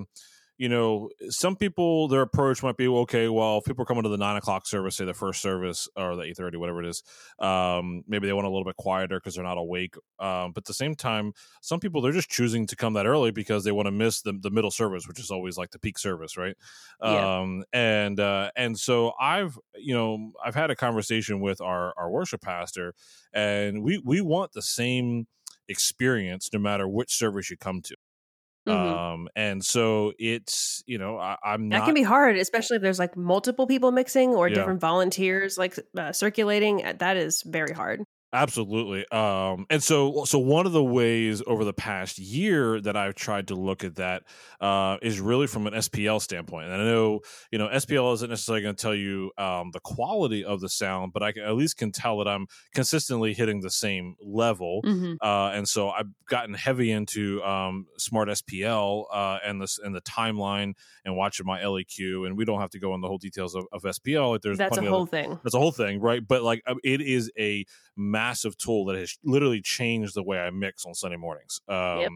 you 0.59 0.69
know 0.69 1.09
some 1.31 1.57
people 1.57 2.09
their 2.09 2.23
approach 2.23 2.63
might 2.63 2.77
be 2.77 2.87
okay 2.87 3.29
well 3.29 3.59
if 3.59 3.65
people 3.65 3.83
are 3.83 3.87
coming 3.87 4.03
to 4.03 4.09
the 4.09 4.17
nine 4.17 4.37
o'clock 4.37 4.67
service 4.67 4.97
say 4.97 5.05
the 5.05 5.15
first 5.15 5.41
service 5.41 5.89
or 5.97 6.17
the 6.17 6.23
8.30 6.23 6.57
whatever 6.59 6.83
it 6.83 6.89
is 6.89 7.03
um 7.39 8.03
maybe 8.07 8.27
they 8.27 8.33
want 8.33 8.47
a 8.47 8.51
little 8.51 8.65
bit 8.65 8.77
quieter 8.77 9.19
because 9.19 9.37
they're 9.37 9.45
not 9.45 9.59
awake 9.59 9.95
um 10.19 10.53
but 10.53 10.59
at 10.59 10.65
the 10.65 10.75
same 10.75 10.95
time 10.95 11.33
some 11.63 11.81
people 11.81 12.03
they're 12.03 12.13
just 12.13 12.29
choosing 12.29 12.67
to 12.67 12.77
come 12.77 12.95
that 12.95 13.07
early 13.07 13.31
because 13.31 13.65
they 13.65 13.73
want 13.73 13.87
to 13.87 13.93
miss 13.93 14.21
the, 14.23 14.33
the 14.43 14.51
middle 14.51 14.71
service 14.71 15.07
which 15.07 15.21
is 15.21 15.31
always 15.31 15.57
like 15.57 15.71
the 15.71 15.79
peak 15.79 15.99
service 15.99 16.37
right 16.37 16.57
yeah. 17.01 17.39
um 17.39 17.65
and 17.73 18.19
uh 18.19 18.51
and 18.57 18.79
so 18.79 19.13
i've 19.21 19.57
you 19.77 19.95
know 19.95 20.33
i've 20.45 20.55
had 20.55 20.71
a 20.71 20.77
conversation 20.77 21.41
with 21.41 21.61
our 21.61 21.95
our 21.97 22.11
worship 22.11 22.43
pastor 22.43 22.93
and 23.33 23.83
we 23.83 24.03
we 24.05 24.21
want 24.21 24.53
the 24.53 24.63
same 24.63 25.27
experience 25.69 26.51
no 26.53 26.59
matter 26.59 26.89
which 26.89 27.13
service 27.15 27.51
you 27.51 27.57
come 27.57 27.81
to. 27.83 27.97
Mm-hmm. 28.69 28.95
Um, 28.95 29.29
and 29.35 29.65
so 29.65 30.13
it's 30.19 30.85
you 30.87 30.97
know 30.97 31.19
I, 31.19 31.37
am 31.45 31.69
that 31.71 31.85
can 31.85 31.95
be 31.95 32.05
hard, 32.05 32.37
especially 32.37 32.77
if 32.77 32.83
there's 32.83 32.99
like 32.99 33.17
multiple 33.17 33.67
people 33.67 33.91
mixing 33.91 34.31
or 34.31 34.49
yeah. 34.49 34.55
different 34.55 34.81
volunteers 34.81 35.59
like 35.59 35.77
uh, 35.99 36.13
circulating. 36.13 36.85
That 36.99 37.17
is 37.17 37.43
very 37.43 37.75
hard. 37.75 38.05
Absolutely. 38.35 39.07
Um, 39.11 39.67
and 39.69 39.83
so, 39.83 40.25
so 40.25 40.39
one 40.39 40.65
of 40.65 40.73
the 40.73 40.83
ways 40.83 41.43
over 41.47 41.65
the 41.65 41.75
past 41.75 42.19
year 42.19 42.81
that 42.81 42.97
I've 42.97 43.15
tried 43.15 43.49
to 43.49 43.55
look 43.55 43.85
at 43.85 43.97
that 43.97 44.23
uh, 44.59 44.97
is 45.03 45.21
really 45.21 45.47
from 45.47 45.67
an 45.67 45.75
SPL 45.75 46.21
standpoint. 46.21 46.71
And 46.71 46.81
I 46.81 46.85
know, 46.85 47.21
you 47.51 47.59
know, 47.59 47.69
SPL 47.69 48.15
isn't 48.15 48.31
necessarily 48.31 48.63
going 48.63 48.75
to 48.75 48.81
tell 48.81 48.95
you 48.95 49.33
um, 49.37 49.71
the 49.73 49.81
quality 49.81 50.45
of 50.45 50.61
the 50.61 50.71
sound, 50.71 51.13
but 51.13 51.23
I 51.23 51.33
can, 51.33 51.43
at 51.43 51.55
least 51.55 51.77
can 51.77 51.93
tell 51.93 52.19
that 52.19 52.29
I'm 52.29 52.47
consistently 52.75 53.35
hitting 53.35 53.61
the 53.61 53.71
same 53.71 54.17
level. 54.23 54.81
Mm-hmm. 54.83 55.15
Uh, 55.21 55.51
and 55.51 55.69
so 55.69 55.91
I've 55.91 56.09
gotten 56.27 56.55
heavy 56.55 56.91
into 56.91 57.43
um, 57.43 57.87
Smaart 58.01 58.29
SPL 58.29 59.05
uh, 59.13 59.39
and 59.45 59.61
this 59.61 59.79
and 59.79 59.95
the 59.95 60.01
timeline 60.01 60.73
and 61.05 61.17
watching 61.17 61.45
my 61.45 61.61
LEQ. 61.61 62.27
And 62.27 62.39
we 62.39 62.47
don't 62.47 62.61
have 62.61 62.71
to 62.71 62.79
go 62.79 62.95
in 62.95 63.03
the 63.03 63.09
whole 63.09 63.19
details 63.19 63.55
of, 63.55 63.67
of 63.73 63.83
SPL. 63.83 64.31
Like 64.31 64.41
there's 64.41 64.57
that's 64.57 64.79
a 64.79 64.83
whole 64.83 65.05
thing. 65.05 65.39
That's 65.45 65.55
a 65.55 65.59
whole 65.59 65.73
thing, 65.73 66.01
right? 66.01 66.27
But 66.27 66.43
like 66.43 66.63
um, 66.67 66.79
it 66.83 67.03
is 67.03 67.31
a 67.39 67.67
massive 67.97 68.57
tool 68.57 68.85
that 68.87 68.97
has 68.97 69.19
literally 69.25 69.61
changed 69.61 70.15
the 70.15 70.23
way 70.23 70.39
I 70.39 70.51
mix 70.51 70.85
on 70.87 70.95
Sunday 70.95 71.17
mornings. 71.17 71.61
Um, 71.69 71.99
yep. 72.01 72.11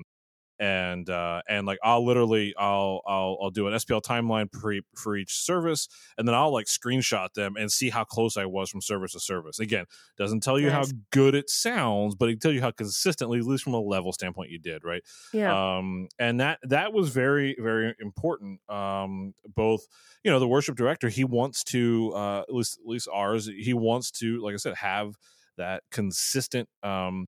And 0.58 1.10
uh, 1.10 1.42
and 1.50 1.66
like 1.66 1.78
I'll 1.84 2.02
literally 2.06 2.54
I'll 2.56 3.02
I'll 3.06 3.36
I'll 3.42 3.50
do 3.50 3.68
an 3.68 3.74
SPL 3.74 4.00
timeline 4.00 4.48
for, 4.58 4.72
for 4.96 5.14
each 5.14 5.34
service, 5.34 5.86
and 6.16 6.26
then 6.26 6.34
I'll 6.34 6.50
like 6.50 6.64
screenshot 6.64 7.34
them 7.34 7.56
and 7.58 7.70
see 7.70 7.90
how 7.90 8.04
close 8.04 8.38
I 8.38 8.46
was 8.46 8.70
from 8.70 8.80
service 8.80 9.12
to 9.12 9.20
service. 9.20 9.58
Again, 9.58 9.84
doesn't 10.16 10.42
tell 10.42 10.58
you 10.58 10.70
nice. 10.70 10.88
how 10.88 10.96
good 11.12 11.34
it 11.34 11.50
sounds, 11.50 12.14
but 12.14 12.30
it 12.30 12.40
tell 12.40 12.52
you 12.52 12.62
how 12.62 12.70
consistently, 12.70 13.38
at 13.38 13.44
least 13.44 13.64
from 13.64 13.74
a 13.74 13.80
level 13.80 14.14
standpoint, 14.14 14.48
you 14.48 14.58
did 14.58 14.82
right. 14.82 15.02
Yeah. 15.30 15.76
Um, 15.76 16.08
and 16.18 16.40
that 16.40 16.58
that 16.62 16.94
was 16.94 17.10
very 17.10 17.54
very 17.60 17.94
important. 18.00 18.60
Um, 18.70 19.34
both 19.54 19.86
you 20.24 20.30
know 20.30 20.38
the 20.38 20.48
worship 20.48 20.74
director 20.74 21.10
he 21.10 21.24
wants 21.24 21.64
to 21.64 22.12
uh, 22.14 22.40
at 22.48 22.54
least 22.54 22.78
at 22.82 22.88
least 22.88 23.08
ours 23.12 23.46
he 23.46 23.74
wants 23.74 24.10
to 24.12 24.42
like 24.42 24.54
I 24.54 24.56
said 24.56 24.74
have 24.76 25.16
that 25.56 25.82
consistent 25.90 26.68
um 26.82 27.26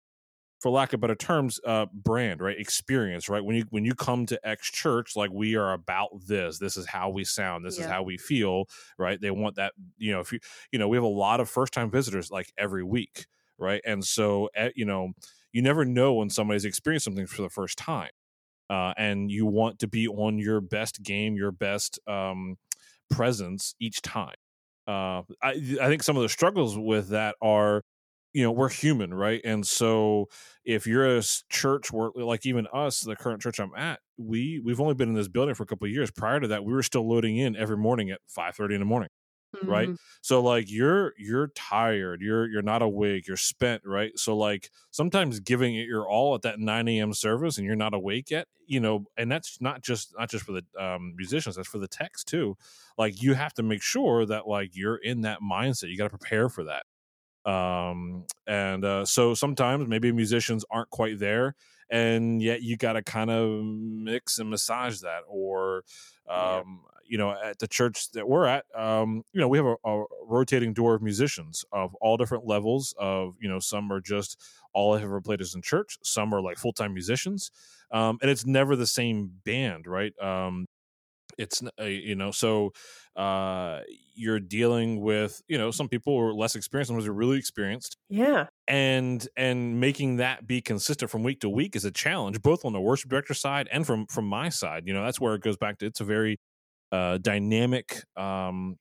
for 0.60 0.70
lack 0.70 0.92
of 0.92 1.00
better 1.00 1.14
terms 1.14 1.60
uh 1.66 1.86
brand 1.92 2.40
right 2.40 2.58
experience 2.58 3.28
right? 3.28 3.44
When 3.44 3.56
you 3.56 3.64
when 3.70 3.84
you 3.84 3.94
come 3.94 4.26
to 4.26 4.48
x 4.48 4.70
church 4.70 5.16
like 5.16 5.30
we 5.32 5.56
are 5.56 5.72
about 5.72 6.10
this. 6.26 6.58
This 6.58 6.76
is 6.76 6.86
how 6.86 7.10
we 7.10 7.24
sound. 7.24 7.64
This 7.64 7.78
yeah. 7.78 7.84
is 7.84 7.90
how 7.90 8.02
we 8.02 8.18
feel 8.18 8.64
right? 8.98 9.20
They 9.20 9.30
want 9.30 9.56
that 9.56 9.72
you 9.96 10.12
know 10.12 10.20
if 10.20 10.32
you 10.32 10.40
you 10.72 10.78
know 10.78 10.88
we 10.88 10.96
have 10.96 11.04
a 11.04 11.08
lot 11.08 11.40
of 11.40 11.48
first 11.48 11.72
time 11.72 11.90
visitors 11.90 12.30
like 12.30 12.52
every 12.58 12.84
week 12.84 13.26
right? 13.60 13.80
And 13.84 14.04
so 14.04 14.48
at, 14.54 14.68
eh, 14.68 14.70
you 14.76 14.84
know 14.84 15.12
you 15.52 15.62
never 15.62 15.84
know 15.84 16.14
when 16.14 16.30
somebody's 16.30 16.64
experienced 16.64 17.04
something 17.04 17.26
for 17.26 17.42
the 17.42 17.50
first 17.50 17.78
time 17.78 18.10
uh, 18.70 18.92
and 18.96 19.30
you 19.30 19.46
want 19.46 19.78
to 19.78 19.88
be 19.88 20.06
on 20.06 20.38
your 20.38 20.60
best 20.60 21.02
game 21.02 21.36
your 21.36 21.52
best 21.52 21.98
um 22.06 22.56
presence 23.10 23.74
each 23.80 24.02
time. 24.02 24.34
Uh, 24.86 25.22
I, 25.42 25.76
I 25.80 25.88
think 25.88 26.02
some 26.02 26.16
of 26.16 26.22
the 26.22 26.28
struggles 26.28 26.78
with 26.78 27.10
that 27.10 27.36
are 27.42 27.82
you 28.32 28.42
know 28.42 28.52
we're 28.52 28.68
human 28.68 29.12
right? 29.12 29.40
And 29.44 29.66
so 29.66 30.28
if 30.64 30.86
you're 30.86 31.16
a 31.18 31.22
church 31.48 31.90
where 31.90 32.10
like 32.14 32.46
even 32.46 32.66
us 32.72 33.00
the 33.00 33.16
current 33.16 33.40
church 33.40 33.58
i'm 33.58 33.72
at 33.76 34.00
we 34.18 34.60
we've 34.64 34.80
only 34.80 34.94
been 34.94 35.08
in 35.08 35.14
this 35.14 35.28
building 35.28 35.54
for 35.54 35.62
a 35.62 35.66
couple 35.66 35.86
of 35.86 35.92
years. 35.92 36.10
Prior 36.10 36.40
to 36.40 36.48
that 36.48 36.64
we 36.64 36.72
were 36.72 36.82
still 36.82 37.08
loading 37.08 37.38
in 37.38 37.56
every 37.56 37.76
morning 37.76 38.10
at 38.10 38.20
5 38.26 38.54
30 38.54 38.74
in 38.74 38.80
the 38.80 38.84
morning 38.84 39.08
mm-hmm. 39.56 39.68
right 39.68 39.88
so 40.20 40.42
like 40.42 40.70
you're 40.70 41.14
you're 41.16 41.48
tired 41.48 42.20
you're 42.20 42.46
you're 42.48 42.62
not 42.62 42.82
awake 42.82 43.26
you're 43.26 43.36
spent 43.36 43.82
right? 43.84 44.12
So 44.16 44.36
like 44.36 44.70
sometimes 44.90 45.40
giving 45.40 45.74
it 45.74 45.86
your 45.86 46.08
all 46.08 46.34
at 46.34 46.42
that 46.42 46.58
9 46.60 46.88
a.m 46.88 47.14
service 47.14 47.56
and 47.56 47.66
you're 47.66 47.76
not 47.76 47.94
awake 47.94 48.30
yet 48.30 48.46
you 48.66 48.80
know 48.80 49.06
and 49.16 49.32
that's 49.32 49.60
not 49.60 49.82
just 49.82 50.14
not 50.18 50.30
just 50.30 50.44
for 50.44 50.52
the 50.52 50.64
um, 50.78 51.14
musicians 51.16 51.56
that's 51.56 51.66
for 51.68 51.78
the 51.78 51.88
techs 51.88 52.22
too. 52.22 52.56
Like 52.98 53.22
you 53.22 53.34
have 53.34 53.54
to 53.54 53.62
make 53.62 53.82
sure 53.82 54.26
that 54.26 54.46
like 54.46 54.76
you're 54.76 54.96
in 54.96 55.22
that 55.22 55.38
mindset 55.40 55.90
you 55.90 55.96
got 55.96 56.10
to 56.10 56.18
prepare 56.18 56.48
for 56.48 56.64
that 56.64 56.84
um 57.48 58.24
and 58.46 58.84
uh 58.84 59.04
so 59.04 59.34
sometimes 59.34 59.88
maybe 59.88 60.12
musicians 60.12 60.64
aren't 60.70 60.90
quite 60.90 61.18
there 61.18 61.54
and 61.90 62.42
yet 62.42 62.62
you 62.62 62.76
got 62.76 62.92
to 62.92 63.02
kind 63.02 63.30
of 63.30 63.64
mix 63.64 64.38
and 64.38 64.50
massage 64.50 65.00
that 65.00 65.22
or 65.28 65.82
um 66.28 66.80
you 67.08 67.16
know, 67.16 67.30
at 67.30 67.58
the 67.58 67.66
church 67.66 68.10
that 68.12 68.28
we're 68.28 68.46
at, 68.46 68.66
um, 68.74 69.24
you 69.32 69.40
know, 69.40 69.48
we 69.48 69.58
have 69.58 69.66
a, 69.66 69.76
a, 69.84 70.04
rotating 70.26 70.74
door 70.74 70.94
of 70.94 71.02
musicians 71.02 71.64
of 71.72 71.94
all 71.96 72.16
different 72.16 72.46
levels. 72.46 72.94
Of 72.98 73.34
you 73.40 73.48
know, 73.48 73.58
some 73.58 73.90
are 73.90 74.00
just 74.00 74.40
all 74.74 74.94
I 74.94 74.98
have 74.98 75.08
ever 75.08 75.20
played 75.20 75.40
is 75.40 75.54
in 75.54 75.62
church. 75.62 75.98
Some 76.02 76.32
are 76.34 76.42
like 76.42 76.58
full 76.58 76.72
time 76.72 76.92
musicians, 76.92 77.50
um, 77.90 78.18
and 78.20 78.30
it's 78.30 78.46
never 78.46 78.76
the 78.76 78.86
same 78.86 79.32
band, 79.44 79.86
right? 79.86 80.12
It's 81.38 81.62
uh, 81.80 81.84
you 81.84 82.14
know, 82.14 82.30
so 82.30 82.72
uh, 83.16 83.80
you're 84.14 84.40
dealing 84.40 85.00
with 85.00 85.40
you 85.48 85.56
know 85.56 85.70
some 85.70 85.88
people 85.88 86.16
are 86.16 86.34
less 86.34 86.54
experienced, 86.54 86.88
some 86.88 86.98
are 86.98 87.12
really 87.12 87.38
experienced. 87.38 87.96
Yeah, 88.08 88.46
and 88.66 89.26
and 89.36 89.80
making 89.80 90.16
that 90.16 90.46
be 90.46 90.60
consistent 90.60 91.10
from 91.10 91.22
week 91.22 91.40
to 91.40 91.48
week 91.48 91.76
is 91.76 91.84
a 91.84 91.90
challenge, 91.90 92.42
both 92.42 92.64
on 92.64 92.72
the 92.72 92.80
worship 92.80 93.10
director 93.10 93.34
side 93.34 93.68
and 93.72 93.86
from 93.86 94.06
from 94.06 94.26
my 94.26 94.48
side. 94.48 94.84
You 94.86 94.94
know, 94.94 95.04
that's 95.04 95.20
where 95.20 95.34
it 95.34 95.42
goes 95.42 95.56
back 95.56 95.78
to. 95.78 95.86
It's 95.86 96.00
a 96.00 96.04
very 96.04 96.38
uh, 96.92 97.18
dynamic 97.18 98.02
um, 98.16 98.76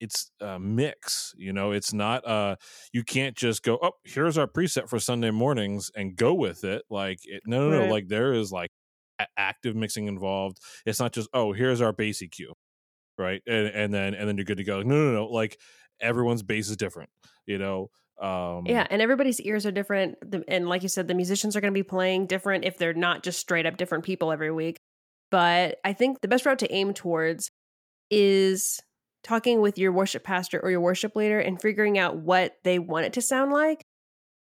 it's 0.00 0.30
a 0.40 0.58
mix 0.58 1.34
you 1.36 1.52
know 1.52 1.70
it's 1.70 1.92
not 1.92 2.26
uh 2.26 2.56
you 2.92 3.02
can't 3.02 3.36
just 3.36 3.62
go 3.62 3.78
oh 3.82 3.92
here's 4.04 4.36
our 4.36 4.46
preset 4.46 4.88
for 4.88 4.98
sunday 4.98 5.30
mornings 5.30 5.90
and 5.96 6.16
go 6.16 6.34
with 6.34 6.64
it 6.64 6.82
like 6.90 7.18
it, 7.24 7.42
no 7.46 7.70
no 7.70 7.78
right. 7.78 7.86
no 7.86 7.92
like 7.92 8.08
there 8.08 8.32
is 8.34 8.52
like 8.52 8.70
active 9.36 9.76
mixing 9.76 10.06
involved 10.06 10.58
it's 10.86 10.98
not 10.98 11.12
just 11.12 11.28
oh 11.32 11.52
here's 11.52 11.80
our 11.80 11.92
bass 11.92 12.22
eq 12.22 12.46
right? 13.18 13.42
And, 13.46 13.66
and 13.68 13.94
then 13.94 14.14
and 14.14 14.28
then 14.28 14.36
you're 14.36 14.44
good 14.44 14.58
to 14.58 14.64
go. 14.64 14.82
No 14.82 14.94
no 14.94 15.12
no 15.12 15.26
like 15.26 15.58
everyone's 16.00 16.42
bass 16.42 16.68
is 16.68 16.76
different 16.76 17.10
you 17.46 17.58
know? 17.58 17.90
Um 18.20 18.64
yeah 18.66 18.86
and 18.90 19.02
everybody's 19.02 19.40
ears 19.40 19.66
are 19.66 19.72
different 19.72 20.16
and 20.48 20.68
like 20.68 20.82
you 20.82 20.88
said 20.88 21.08
the 21.08 21.14
musicians 21.14 21.56
are 21.56 21.60
going 21.60 21.72
to 21.72 21.78
be 21.78 21.82
playing 21.82 22.26
different 22.26 22.64
if 22.64 22.78
they're 22.78 22.94
not 22.94 23.22
just 23.22 23.40
straight 23.40 23.66
up 23.66 23.76
different 23.76 24.04
people 24.04 24.32
every 24.32 24.52
week. 24.52 24.78
But 25.30 25.78
I 25.84 25.94
think 25.94 26.20
the 26.20 26.28
best 26.28 26.46
route 26.46 26.60
to 26.60 26.72
aim 26.72 26.94
towards 26.94 27.50
is 28.10 28.78
talking 29.24 29.60
with 29.60 29.78
your 29.78 29.90
worship 29.90 30.22
pastor 30.22 30.60
or 30.60 30.70
your 30.70 30.80
worship 30.80 31.16
leader 31.16 31.40
and 31.40 31.60
figuring 31.60 31.98
out 31.98 32.16
what 32.16 32.54
they 32.62 32.78
want 32.78 33.06
it 33.06 33.14
to 33.14 33.22
sound 33.22 33.52
like. 33.52 33.84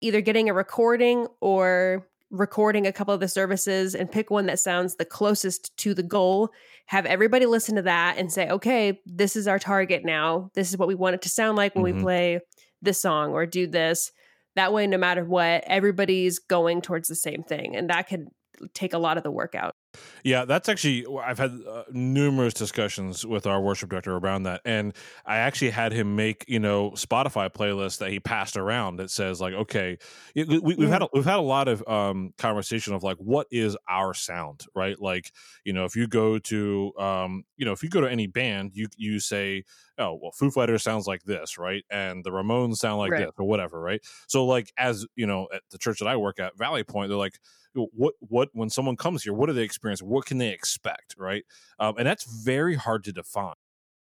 Either 0.02 0.20
getting 0.20 0.50
a 0.50 0.54
recording 0.54 1.28
or 1.40 2.10
recording 2.34 2.88
a 2.88 2.92
couple 2.92 3.14
of 3.14 3.20
the 3.20 3.28
services 3.28 3.94
and 3.94 4.12
pick 4.12 4.32
one 4.32 4.48
that 4.48 4.60
sounds 4.60 4.96
the 4.96 5.06
closest 5.06 5.76
to 5.78 5.94
the 5.94 6.04
goal. 6.04 6.50
Have 6.88 7.06
everybody 7.06 7.46
listen 7.46 7.76
to 7.76 7.84
that 7.84 8.18
and 8.18 8.34
say, 8.34 8.50
okay, 8.50 9.00
this 9.06 9.36
is 9.36 9.48
our 9.48 9.60
target 9.60 10.04
now. 10.04 10.50
This 10.56 10.72
is 10.72 10.78
what 10.78 10.88
we 10.88 10.96
want 10.96 11.14
it 11.14 11.22
to 11.22 11.30
sound 11.30 11.56
like 11.56 11.76
when 11.76 11.86
mm-hmm. 11.86 11.98
we 11.98 12.04
play 12.04 12.40
this 12.82 13.00
song 13.00 13.32
or 13.32 13.46
do 13.46 13.68
this. 13.68 14.12
That 14.56 14.74
way, 14.74 14.88
no 14.88 14.98
matter 14.98 15.24
what, 15.24 15.64
everybody's 15.68 16.40
going 16.40 16.82
towards 16.82 17.08
the 17.08 17.16
same 17.16 17.44
thing. 17.44 17.76
And 17.76 17.90
that 17.92 18.10
could 18.10 18.28
take 18.74 18.94
a 18.94 19.00
lot 19.00 19.18
of 19.18 19.24
the 19.24 19.32
work 19.32 19.54
out. 19.54 19.76
Yeah, 20.24 20.46
that's 20.46 20.70
actually 20.70 21.06
I've 21.24 21.38
had 21.38 21.60
uh, 21.68 21.84
numerous 21.92 22.54
discussions 22.54 23.26
with 23.26 23.46
our 23.46 23.62
worship 23.62 23.90
director 23.90 24.16
around 24.16 24.44
that, 24.44 24.62
and 24.66 24.94
I 25.26 25.38
actually 25.38 25.72
had 25.72 25.92
him 25.92 26.16
make 26.16 26.46
you 26.48 26.60
know 26.60 26.92
Spotify 26.92 27.52
playlists 27.52 27.98
that 28.00 28.10
he 28.10 28.20
passed 28.20 28.58
around 28.58 28.98
that 28.98 29.12
says 29.12 29.42
like, 29.42 29.54
okay, 29.54 29.98
we, 30.36 30.46
have 30.46 30.80
yeah. 30.80 30.88
had 30.88 31.02
a, 31.04 31.08
we've 31.14 31.26
had 31.26 31.40
a 31.40 31.42
lot 31.42 31.68
of 31.68 31.88
um, 31.88 32.34
conversation 32.38 32.94
of 32.94 33.04
like, 33.04 33.18
what 33.18 33.48
is 33.52 33.76
our 33.90 34.14
sound, 34.14 34.66
right? 34.74 35.00
Like, 35.00 35.32
you 35.66 35.74
know, 35.74 35.86
if 35.86 35.96
you 35.96 36.08
go 36.08 36.40
to 36.40 36.94
um, 36.98 37.44
you 37.58 37.66
know 37.66 37.74
if 37.74 37.84
you 37.84 37.90
go 37.90 38.02
to 38.02 38.10
any 38.10 38.28
band, 38.28 38.72
you 38.74 38.88
you 38.98 39.20
say, 39.20 39.64
oh 39.98 40.18
well, 40.22 40.32
Foo 40.32 40.52
Fighters 40.52 40.84
sounds 40.84 41.08
like 41.08 41.24
this, 41.24 41.58
right? 41.58 41.84
And 41.90 42.24
the 42.24 42.32
Ramones 42.32 42.78
sound 42.78 43.00
like 43.00 43.12
right. 43.12 43.26
this, 43.26 43.32
or 43.38 43.46
whatever, 43.46 43.80
right? 43.80 44.02
So 44.28 44.46
like 44.46 44.72
as 44.78 45.06
you 45.16 45.28
know, 45.28 45.48
at 45.54 45.64
the 45.70 45.78
church 45.78 46.00
that 46.00 46.08
I 46.08 46.16
work 46.16 46.40
at, 46.40 46.58
Valley 46.58 46.84
Point, 46.84 47.10
they're 47.10 47.18
like 47.18 47.40
what 47.76 48.14
what 48.20 48.50
when 48.54 48.70
someone 48.70 48.96
comes 48.96 49.24
here 49.24 49.34
what 49.34 49.48
do 49.48 49.54
they 49.54 49.64
experience 49.84 50.02
what 50.02 50.26
can 50.26 50.38
they 50.38 50.50
expect 50.50 51.16
right? 51.18 51.44
Um, 51.80 51.96
and 51.98 52.08
that's 52.08 52.26
very 52.44 52.76
hard 52.76 53.04
to 53.06 53.12
define. 53.12 53.54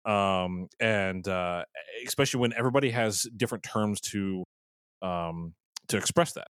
Um, 0.06 0.70
and 0.80 1.28
uh, 1.28 1.66
especially 2.06 2.40
when 2.40 2.54
everybody 2.54 2.92
has 2.92 3.28
different 3.36 3.64
terms 3.64 4.00
to 4.02 4.44
um, 5.02 5.54
to 5.90 5.98
express 5.98 6.34
that. 6.34 6.48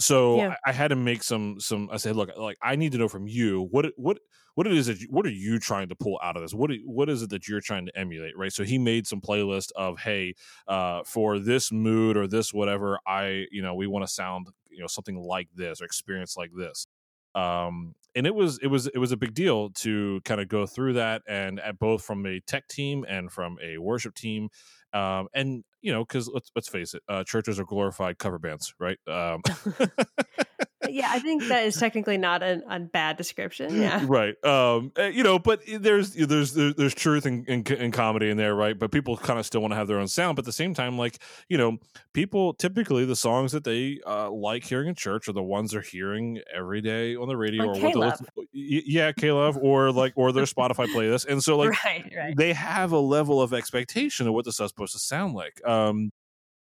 So 0.00 0.36
yeah. 0.36 0.54
I, 0.64 0.70
I, 0.70 0.72
had 0.72 0.88
to 0.88 0.96
make 0.96 1.22
some 1.22 1.60
some 1.60 1.88
i 1.92 1.98
said 1.98 2.16
look 2.16 2.36
like 2.36 2.56
i 2.60 2.74
need 2.74 2.90
to 2.92 2.98
know 2.98 3.06
from 3.06 3.28
you 3.28 3.68
what 3.70 3.92
what 3.96 4.18
what 4.54 4.66
it 4.66 4.72
is 4.72 4.86
that 4.86 5.00
you, 5.00 5.08
what 5.10 5.26
are 5.26 5.30
you 5.30 5.58
trying 5.58 5.88
to 5.88 5.96
pull 5.96 6.18
out 6.22 6.36
of 6.36 6.42
this? 6.42 6.54
What 6.54 6.70
what 6.84 7.08
is 7.08 7.22
it 7.22 7.30
that 7.30 7.48
you're 7.48 7.60
trying 7.60 7.86
to 7.86 7.98
emulate? 7.98 8.36
Right? 8.36 8.52
So 8.52 8.64
he 8.64 8.78
made 8.78 9.06
some 9.06 9.20
playlist 9.20 9.70
of 9.76 9.98
hey 10.00 10.34
uh 10.68 11.02
for 11.04 11.38
this 11.38 11.72
mood 11.72 12.16
or 12.16 12.26
this 12.26 12.52
whatever 12.52 12.98
i 13.06 13.46
you 13.50 13.62
know 13.62 13.74
we 13.74 13.86
want 13.86 14.04
to 14.04 14.12
sound 14.12 14.48
you 14.70 14.80
know 14.80 14.86
something 14.86 15.16
like 15.16 15.48
this 15.54 15.80
or 15.80 15.84
experience 15.84 16.36
like 16.36 16.50
this. 16.56 16.86
Um 17.34 17.94
and 18.14 18.26
it 18.26 18.34
was 18.34 18.58
it 18.62 18.68
was 18.68 18.86
it 18.88 18.98
was 18.98 19.12
a 19.12 19.16
big 19.16 19.34
deal 19.34 19.70
to 19.70 20.20
kind 20.24 20.40
of 20.40 20.48
go 20.48 20.66
through 20.66 20.94
that 20.94 21.22
and 21.28 21.60
at 21.60 21.78
both 21.78 22.04
from 22.04 22.24
a 22.26 22.40
tech 22.40 22.66
team 22.68 23.04
and 23.08 23.30
from 23.32 23.56
a 23.62 23.78
worship 23.78 24.14
team 24.14 24.48
um 24.92 25.28
and 25.34 25.64
you 25.82 25.92
know 25.92 26.04
because 26.04 26.28
let's 26.32 26.50
let's 26.54 26.68
face 26.68 26.94
it 26.94 27.02
uh 27.08 27.24
churches 27.24 27.58
are 27.58 27.64
glorified 27.64 28.18
cover 28.18 28.38
bands 28.38 28.74
right? 28.78 28.98
Um 29.08 29.42
yeah, 30.90 31.08
I 31.10 31.18
think 31.18 31.44
that 31.48 31.64
is 31.64 31.76
technically 31.76 32.16
not 32.16 32.42
a, 32.42 32.62
a 32.68 32.80
bad 32.80 33.16
description. 33.16 33.80
Yeah, 33.80 34.02
right. 34.06 34.42
Um, 34.44 34.92
eh, 34.96 35.08
you 35.08 35.22
know, 35.22 35.38
but 35.38 35.60
there's 35.66 36.12
there's 36.12 36.52
there's 36.52 36.94
truth 36.94 37.26
in, 37.26 37.44
in, 37.46 37.66
in 37.66 37.92
comedy 37.92 38.30
in 38.30 38.36
there, 38.36 38.54
right? 38.54 38.78
But 38.78 38.90
people 38.90 39.16
kind 39.16 39.38
of 39.38 39.46
still 39.46 39.60
want 39.60 39.72
to 39.72 39.76
have 39.76 39.88
their 39.88 39.98
own 39.98 40.08
sound. 40.08 40.36
But 40.36 40.42
at 40.42 40.46
the 40.46 40.52
same 40.52 40.74
time, 40.74 40.98
like 40.98 41.18
you 41.48 41.58
know, 41.58 41.78
people 42.12 42.54
typically 42.54 43.04
the 43.04 43.16
songs 43.16 43.52
that 43.52 43.64
they 43.64 44.00
uh, 44.06 44.30
like 44.30 44.64
hearing 44.64 44.88
in 44.88 44.94
church 44.94 45.28
are 45.28 45.32
the 45.32 45.42
ones 45.42 45.72
they're 45.72 45.80
hearing 45.80 46.40
every 46.54 46.80
day 46.80 47.16
on 47.16 47.28
the 47.28 47.36
radio 47.36 47.66
like 47.66 47.94
or 47.96 48.00
what 48.34 48.48
yeah, 48.52 49.12
K-Love 49.12 49.58
or 49.58 49.92
like 49.92 50.12
or 50.16 50.32
their 50.32 50.44
Spotify 50.54 50.86
playlist, 50.86 51.26
and 51.26 51.42
so 51.42 51.56
like 51.56 51.84
right, 51.84 52.12
right. 52.16 52.36
they 52.36 52.52
have 52.52 52.92
a 52.92 52.98
level 52.98 53.40
of 53.40 53.52
expectation 53.52 54.26
of 54.26 54.34
what 54.34 54.44
this 54.44 54.60
is 54.60 54.68
supposed 54.68 54.92
to 54.92 54.98
sound 54.98 55.34
like. 55.34 55.60
Um, 55.66 56.10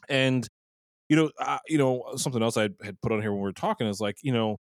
and 0.09 0.49
you 1.09 1.17
know, 1.17 1.31
uh, 1.41 1.59
you 1.67 1.79
know, 1.79 2.05
something 2.17 2.43
else 2.43 2.57
I 2.57 2.71
had 2.83 3.01
put 3.03 3.13
on 3.13 3.21
here 3.21 3.33
when 3.33 3.41
we 3.41 3.45
were 3.45 3.53
talking 3.53 3.87
is 3.87 4.01
like, 4.01 4.17
you 4.23 4.33
know, 4.33 4.57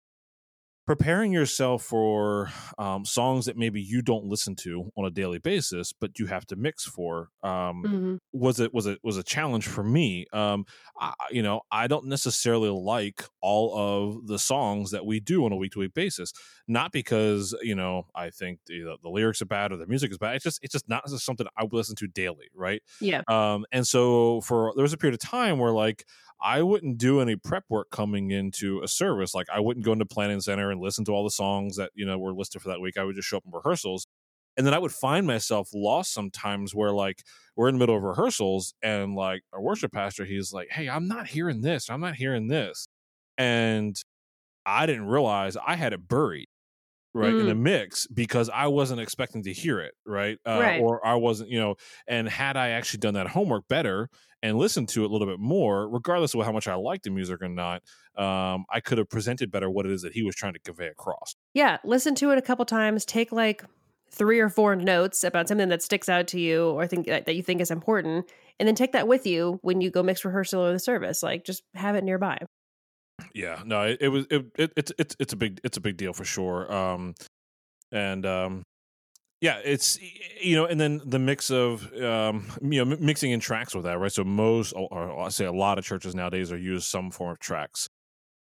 preparing 0.86 1.32
yourself 1.32 1.82
for 1.82 2.48
um, 2.78 3.04
songs 3.04 3.46
that 3.46 3.56
maybe 3.56 3.82
you 3.82 4.00
don't 4.00 4.24
listen 4.24 4.54
to 4.54 4.90
on 4.96 5.04
a 5.04 5.10
daily 5.10 5.38
basis, 5.38 5.92
but 5.92 6.18
you 6.18 6.26
have 6.26 6.46
to 6.46 6.54
mix 6.54 6.84
for 6.84 7.30
um, 7.42 7.82
mm-hmm. 7.84 8.16
was 8.32 8.60
it 8.60 8.72
was 8.72 8.86
it 8.86 9.00
was 9.02 9.16
a 9.16 9.22
challenge 9.22 9.66
for 9.66 9.82
me. 9.82 10.26
Um, 10.32 10.64
I, 10.98 11.12
you 11.30 11.42
know, 11.42 11.62
I 11.72 11.88
don't 11.88 12.06
necessarily 12.06 12.70
like 12.70 13.24
all 13.42 13.76
of 13.76 14.28
the 14.28 14.38
songs 14.38 14.92
that 14.92 15.04
we 15.04 15.18
do 15.18 15.44
on 15.44 15.52
a 15.52 15.56
week 15.56 15.72
to 15.72 15.80
week 15.80 15.94
basis. 15.94 16.32
Not 16.68 16.92
because 16.92 17.54
you 17.62 17.74
know 17.74 18.06
I 18.14 18.30
think 18.30 18.60
the, 18.66 18.96
the 19.02 19.08
lyrics 19.08 19.42
are 19.42 19.46
bad 19.46 19.72
or 19.72 19.76
the 19.76 19.86
music 19.86 20.12
is 20.12 20.18
bad. 20.18 20.36
It's 20.36 20.44
just 20.44 20.60
it's 20.62 20.72
just 20.72 20.88
not 20.88 21.08
something 21.10 21.46
I 21.58 21.64
would 21.64 21.72
listen 21.72 21.96
to 21.96 22.06
daily, 22.06 22.48
right? 22.54 22.80
Yeah. 23.00 23.22
Um, 23.26 23.66
and 23.72 23.86
so 23.86 24.40
for 24.42 24.72
there 24.76 24.82
was 24.82 24.92
a 24.92 24.98
period 24.98 25.14
of 25.14 25.28
time 25.28 25.58
where 25.58 25.72
like 25.72 26.04
I 26.40 26.62
wouldn't 26.62 26.98
do 26.98 27.20
any 27.20 27.36
prep 27.36 27.64
work 27.68 27.90
coming 27.90 28.30
into 28.30 28.82
a 28.82 28.88
service. 28.88 29.34
Like 29.34 29.48
I 29.52 29.60
wouldn't 29.60 29.84
go 29.86 29.92
into 29.92 30.06
planning 30.06 30.40
center 30.40 30.70
and 30.70 30.80
listen 30.80 31.04
to 31.06 31.12
all 31.12 31.24
the 31.24 31.30
songs 31.30 31.76
that, 31.76 31.90
you 31.94 32.04
know, 32.06 32.18
were 32.18 32.34
listed 32.34 32.62
for 32.62 32.68
that 32.68 32.80
week. 32.80 32.98
I 32.98 33.04
would 33.04 33.16
just 33.16 33.28
show 33.28 33.38
up 33.38 33.44
in 33.46 33.52
rehearsals. 33.52 34.06
And 34.56 34.66
then 34.66 34.74
I 34.74 34.78
would 34.78 34.92
find 34.92 35.26
myself 35.26 35.68
lost 35.74 36.12
sometimes 36.12 36.74
where 36.74 36.92
like 36.92 37.22
we're 37.56 37.68
in 37.68 37.74
the 37.74 37.78
middle 37.78 37.96
of 37.96 38.02
rehearsals 38.02 38.74
and 38.82 39.14
like 39.14 39.42
our 39.52 39.60
worship 39.60 39.92
pastor, 39.92 40.24
he's 40.24 40.52
like, 40.52 40.68
Hey, 40.70 40.88
I'm 40.88 41.08
not 41.08 41.26
hearing 41.28 41.62
this. 41.62 41.90
I'm 41.90 42.00
not 42.00 42.16
hearing 42.16 42.48
this. 42.48 42.86
And 43.38 43.96
I 44.66 44.86
didn't 44.86 45.06
realize 45.06 45.56
I 45.66 45.76
had 45.76 45.92
it 45.92 46.08
buried 46.08 46.48
right 47.16 47.32
mm. 47.32 47.40
in 47.40 47.46
the 47.46 47.54
mm. 47.54 47.60
mix 47.60 48.06
because 48.06 48.50
I 48.50 48.66
wasn't 48.66 49.00
expecting 49.00 49.42
to 49.44 49.52
hear 49.52 49.80
it 49.80 49.94
right? 50.04 50.38
Uh, 50.46 50.58
right 50.60 50.80
or 50.80 51.04
I 51.04 51.14
wasn't 51.14 51.50
you 51.50 51.58
know 51.58 51.76
and 52.06 52.28
had 52.28 52.56
I 52.56 52.70
actually 52.70 53.00
done 53.00 53.14
that 53.14 53.28
homework 53.28 53.66
better 53.68 54.10
and 54.42 54.58
listened 54.58 54.88
to 54.90 55.02
it 55.02 55.10
a 55.10 55.12
little 55.12 55.26
bit 55.26 55.40
more 55.40 55.88
regardless 55.88 56.34
of 56.34 56.44
how 56.44 56.52
much 56.52 56.68
I 56.68 56.74
liked 56.74 57.04
the 57.04 57.10
music 57.10 57.40
or 57.42 57.48
not 57.48 57.82
um, 58.16 58.64
I 58.70 58.80
could 58.80 58.98
have 58.98 59.08
presented 59.08 59.50
better 59.50 59.70
what 59.70 59.86
it 59.86 59.92
is 59.92 60.02
that 60.02 60.12
he 60.12 60.22
was 60.22 60.34
trying 60.34 60.52
to 60.52 60.58
convey 60.60 60.88
across 60.88 61.34
yeah 61.54 61.78
listen 61.84 62.14
to 62.16 62.30
it 62.30 62.38
a 62.38 62.42
couple 62.42 62.64
times 62.64 63.04
take 63.04 63.32
like 63.32 63.64
three 64.10 64.38
or 64.38 64.48
four 64.48 64.76
notes 64.76 65.24
about 65.24 65.48
something 65.48 65.68
that 65.68 65.82
sticks 65.82 66.08
out 66.08 66.26
to 66.28 66.40
you 66.40 66.70
or 66.70 66.86
think 66.86 67.06
that, 67.06 67.26
that 67.26 67.34
you 67.34 67.42
think 67.42 67.60
is 67.60 67.70
important 67.70 68.30
and 68.58 68.66
then 68.66 68.74
take 68.74 68.92
that 68.92 69.08
with 69.08 69.26
you 69.26 69.58
when 69.62 69.80
you 69.80 69.90
go 69.90 70.02
mix 70.02 70.24
rehearsal 70.24 70.64
or 70.64 70.72
the 70.72 70.78
service 70.78 71.22
like 71.22 71.44
just 71.44 71.62
have 71.74 71.96
it 71.96 72.04
nearby 72.04 72.38
yeah, 73.36 73.62
no, 73.64 73.82
it, 73.82 73.98
it 74.00 74.08
was 74.08 74.26
it, 74.30 74.46
it, 74.56 74.72
it's 74.76 74.92
it's 74.98 75.16
it's 75.20 75.32
a 75.32 75.36
big 75.36 75.60
it's 75.62 75.76
a 75.76 75.80
big 75.80 75.96
deal 75.96 76.12
for 76.12 76.24
sure. 76.24 76.72
Um, 76.72 77.14
and 77.92 78.26
um, 78.26 78.62
yeah 79.40 79.60
it's 79.64 79.98
you 80.40 80.56
know 80.56 80.64
and 80.64 80.80
then 80.80 81.00
the 81.04 81.18
mix 81.18 81.50
of 81.50 81.92
um 82.02 82.46
you 82.62 82.84
know 82.84 82.96
mixing 82.98 83.32
in 83.32 83.40
tracks 83.40 83.74
with 83.74 83.84
that 83.84 83.98
right 83.98 84.12
so 84.12 84.24
most 84.24 84.72
or 84.72 85.20
i 85.20 85.28
say 85.28 85.44
a 85.44 85.52
lot 85.52 85.78
of 85.78 85.84
churches 85.84 86.14
nowadays 86.14 86.50
are 86.50 86.58
use 86.58 86.86
some 86.86 87.10
form 87.10 87.32
of 87.32 87.38
tracks 87.38 87.86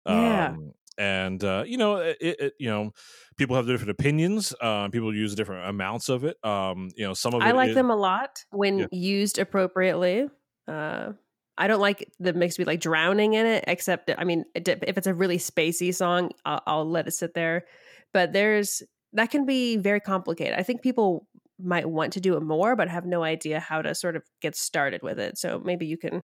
yeah. 0.07 0.49
um 0.49 0.73
and 0.99 1.43
uh 1.45 1.65
you 1.67 1.77
know 1.77 1.97
it, 1.97 2.17
it 2.21 2.53
you 2.59 2.69
know 2.69 2.91
people 3.37 3.57
have 3.57 3.67
different 3.67 3.91
opinions 3.91 4.55
um 4.61 4.91
people 4.91 5.15
use 5.15 5.35
different 5.35 5.69
amounts 5.69 6.09
of 6.09 6.25
it 6.25 6.37
um 6.45 6.89
you 6.97 7.05
know 7.07 7.15
some 7.15 7.35
of 7.35 7.43
I 7.43 7.53
like 7.53 7.71
is- 7.71 7.75
them 7.75 7.91
a 7.91 7.97
lot 7.97 8.45
when 8.51 8.79
Yeah. 8.79 8.87
used 8.93 9.39
appropriately. 9.39 10.29
Uh, 10.69 11.13
I 11.59 11.67
don't 11.67 11.81
like 11.81 12.11
the 12.19 12.33
mix 12.33 12.57
be 12.57 12.65
like 12.65 12.81
drowning 12.81 13.35
in 13.35 13.47
it, 13.47 13.65
except 13.67 14.11
I 14.17 14.25
mean, 14.25 14.45
if 14.55 14.99
it's 14.99 15.07
a 15.07 15.15
really 15.15 15.39
spacey 15.39 15.95
song, 15.95 16.31
I'll, 16.45 16.63
I'll 16.67 16.91
let 16.91 17.07
it 17.07 17.13
sit 17.13 17.35
there. 17.35 17.65
But 18.13 18.33
there's 18.33 18.83
that 19.13 19.31
can 19.31 19.47
be 19.47 19.77
very 19.77 20.01
complicated. 20.01 20.59
I 20.59 20.63
think 20.63 20.83
people 20.83 21.27
might 21.59 21.89
want 21.89 22.13
to 22.13 22.21
do 22.21 22.37
it 22.37 22.43
more, 22.43 22.77
but 22.77 22.89
have 22.89 23.07
no 23.07 23.23
idea 23.23 23.61
how 23.61 23.81
to 23.81 23.95
sort 23.95 24.17
of 24.17 24.23
get 24.43 24.55
started 24.55 25.03
with 25.03 25.19
it. 25.19 25.39
So 25.39 25.59
maybe 25.59 25.87
you 25.87 25.97
can 25.97 26.21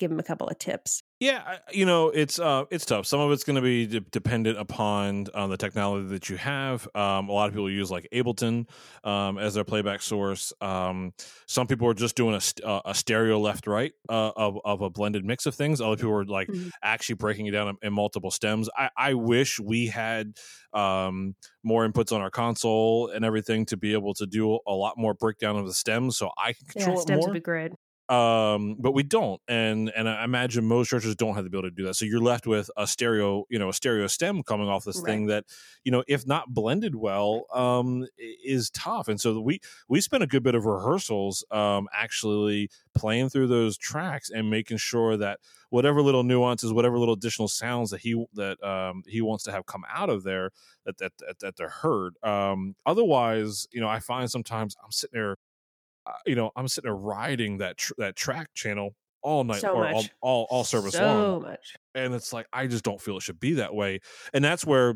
give 0.00 0.10
them 0.10 0.20
a 0.20 0.24
couple 0.24 0.48
of 0.48 0.58
tips. 0.58 1.02
Yeah, 1.22 1.58
you 1.70 1.84
know, 1.84 2.08
it's 2.08 2.38
uh, 2.38 2.64
it's 2.70 2.86
tough. 2.86 3.04
Some 3.04 3.20
of 3.20 3.30
it's 3.30 3.44
going 3.44 3.56
to 3.56 3.60
be 3.60 3.86
de- 3.86 4.00
dependent 4.00 4.56
upon 4.58 5.26
uh, 5.34 5.48
the 5.48 5.58
technology 5.58 6.08
that 6.08 6.30
you 6.30 6.38
have. 6.38 6.88
Um, 6.94 7.28
a 7.28 7.32
lot 7.32 7.48
of 7.48 7.52
people 7.52 7.70
use 7.70 7.90
like 7.90 8.08
Ableton 8.10 8.66
um, 9.04 9.36
as 9.36 9.52
their 9.52 9.64
playback 9.64 10.00
source. 10.00 10.50
Um, 10.62 11.12
some 11.46 11.66
people 11.66 11.86
are 11.88 11.92
just 11.92 12.16
doing 12.16 12.34
a, 12.34 12.40
st- 12.40 12.64
uh, 12.64 12.80
a 12.86 12.94
stereo 12.94 13.38
left 13.38 13.66
right 13.66 13.92
uh, 14.08 14.32
of 14.34 14.56
of 14.64 14.80
a 14.80 14.88
blended 14.88 15.26
mix 15.26 15.44
of 15.44 15.54
things. 15.54 15.82
Other 15.82 15.96
people 15.96 16.12
are 16.14 16.24
like 16.24 16.48
Mhm. 16.48 16.70
actually 16.82 17.16
breaking 17.16 17.44
it 17.44 17.50
down 17.50 17.68
in, 17.68 17.76
in 17.82 17.92
multiple 17.92 18.30
stems. 18.30 18.70
I, 18.74 18.88
I 18.96 19.12
wish 19.12 19.60
we 19.60 19.88
had 19.88 20.38
um, 20.72 21.36
more 21.62 21.86
inputs 21.86 22.12
on 22.16 22.22
our 22.22 22.30
console 22.30 23.08
and 23.10 23.26
everything 23.26 23.66
to 23.66 23.76
be 23.76 23.92
able 23.92 24.14
to 24.14 24.26
do 24.26 24.58
a 24.66 24.72
lot 24.72 24.94
more 24.96 25.12
breakdown 25.12 25.56
of 25.58 25.66
the 25.66 25.74
stems, 25.74 26.16
so 26.16 26.30
I 26.38 26.54
can 26.54 26.66
Yeah, 26.74 26.90
control 26.90 26.96
it 26.98 26.98
stems 26.98 27.26
more 27.26 27.26
would 27.26 27.32
be 27.32 27.40
great. 27.40 27.72
Um 28.10 28.76
but 28.80 28.92
we 28.92 29.02
don't 29.04 29.40
and 29.48 29.90
and 29.96 30.08
i 30.08 30.24
imagine 30.24 30.64
most 30.64 30.88
churches 30.88 31.14
don't 31.14 31.34
have 31.36 31.44
the 31.44 31.48
ability 31.48 31.70
to 31.70 31.74
do 31.76 31.84
that. 31.84 31.94
So 31.94 32.04
you're 32.04 32.20
left 32.20 32.46
with 32.46 32.68
a 32.76 32.86
stereo 32.86 33.44
you 33.48 33.58
know 33.58 33.68
a 33.68 33.72
stereo 33.72 34.08
stem 34.08 34.42
coming 34.42 34.68
off 34.68 34.84
this 34.84 34.96
Right. 34.96 35.04
thing 35.12 35.26
that 35.26 35.44
you 35.84 35.92
know 35.92 36.02
if 36.08 36.26
not 36.26 36.52
blended 36.52 36.96
well 36.96 37.46
um 37.54 38.06
is 38.18 38.68
tough. 38.70 39.06
And 39.08 39.20
so 39.20 39.40
we 39.40 39.60
we 39.88 40.00
spent 40.00 40.22
a 40.24 40.26
good 40.26 40.42
bit 40.42 40.54
of 40.56 40.64
rehearsals 40.66 41.44
um 41.52 41.88
actually 41.92 42.68
playing 42.96 43.28
through 43.28 43.46
those 43.46 43.78
tracks 43.78 44.28
and 44.30 44.50
making 44.50 44.78
sure 44.78 45.16
that 45.16 45.38
whatever 45.70 46.02
little 46.02 46.24
nuances 46.24 46.72
whatever 46.72 46.98
little 46.98 47.14
additional 47.14 47.46
sounds 47.48 47.90
that 47.90 48.00
he 48.00 48.26
that 48.34 48.60
um 48.64 49.02
he 49.06 49.20
wants 49.22 49.44
to 49.44 49.52
have 49.52 49.66
come 49.66 49.84
out 49.88 50.10
of 50.10 50.24
there 50.24 50.50
that 50.84 50.98
that 50.98 51.12
that, 51.18 51.38
that 51.38 51.56
they're 51.56 51.68
heard. 51.68 52.16
Um 52.24 52.74
otherwise 52.84 53.68
you 53.70 53.80
know 53.80 53.88
i 53.88 54.00
find 54.00 54.28
sometimes 54.30 54.76
i'm 54.84 54.90
sitting 54.90 55.16
there 55.18 55.36
you 56.26 56.34
know, 56.34 56.50
I'm 56.56 56.68
sitting 56.68 56.88
there 56.88 56.96
riding 56.96 57.58
that 57.58 57.76
tr- 57.78 57.92
that 57.98 58.16
track 58.16 58.48
channel 58.54 58.94
all 59.22 59.44
night 59.44 59.60
So 59.60 59.72
or 59.72 59.88
all, 59.88 60.04
all 60.22 60.46
all 60.50 60.64
service 60.64 60.92
so 60.94 61.04
long, 61.04 61.42
much. 61.42 61.76
and 61.94 62.14
it's 62.14 62.32
like 62.32 62.46
I 62.52 62.66
just 62.66 62.84
don't 62.84 63.00
feel 63.00 63.16
it 63.16 63.22
should 63.22 63.40
be 63.40 63.54
that 63.54 63.74
way, 63.74 64.00
and 64.32 64.44
that's 64.44 64.64
where. 64.64 64.94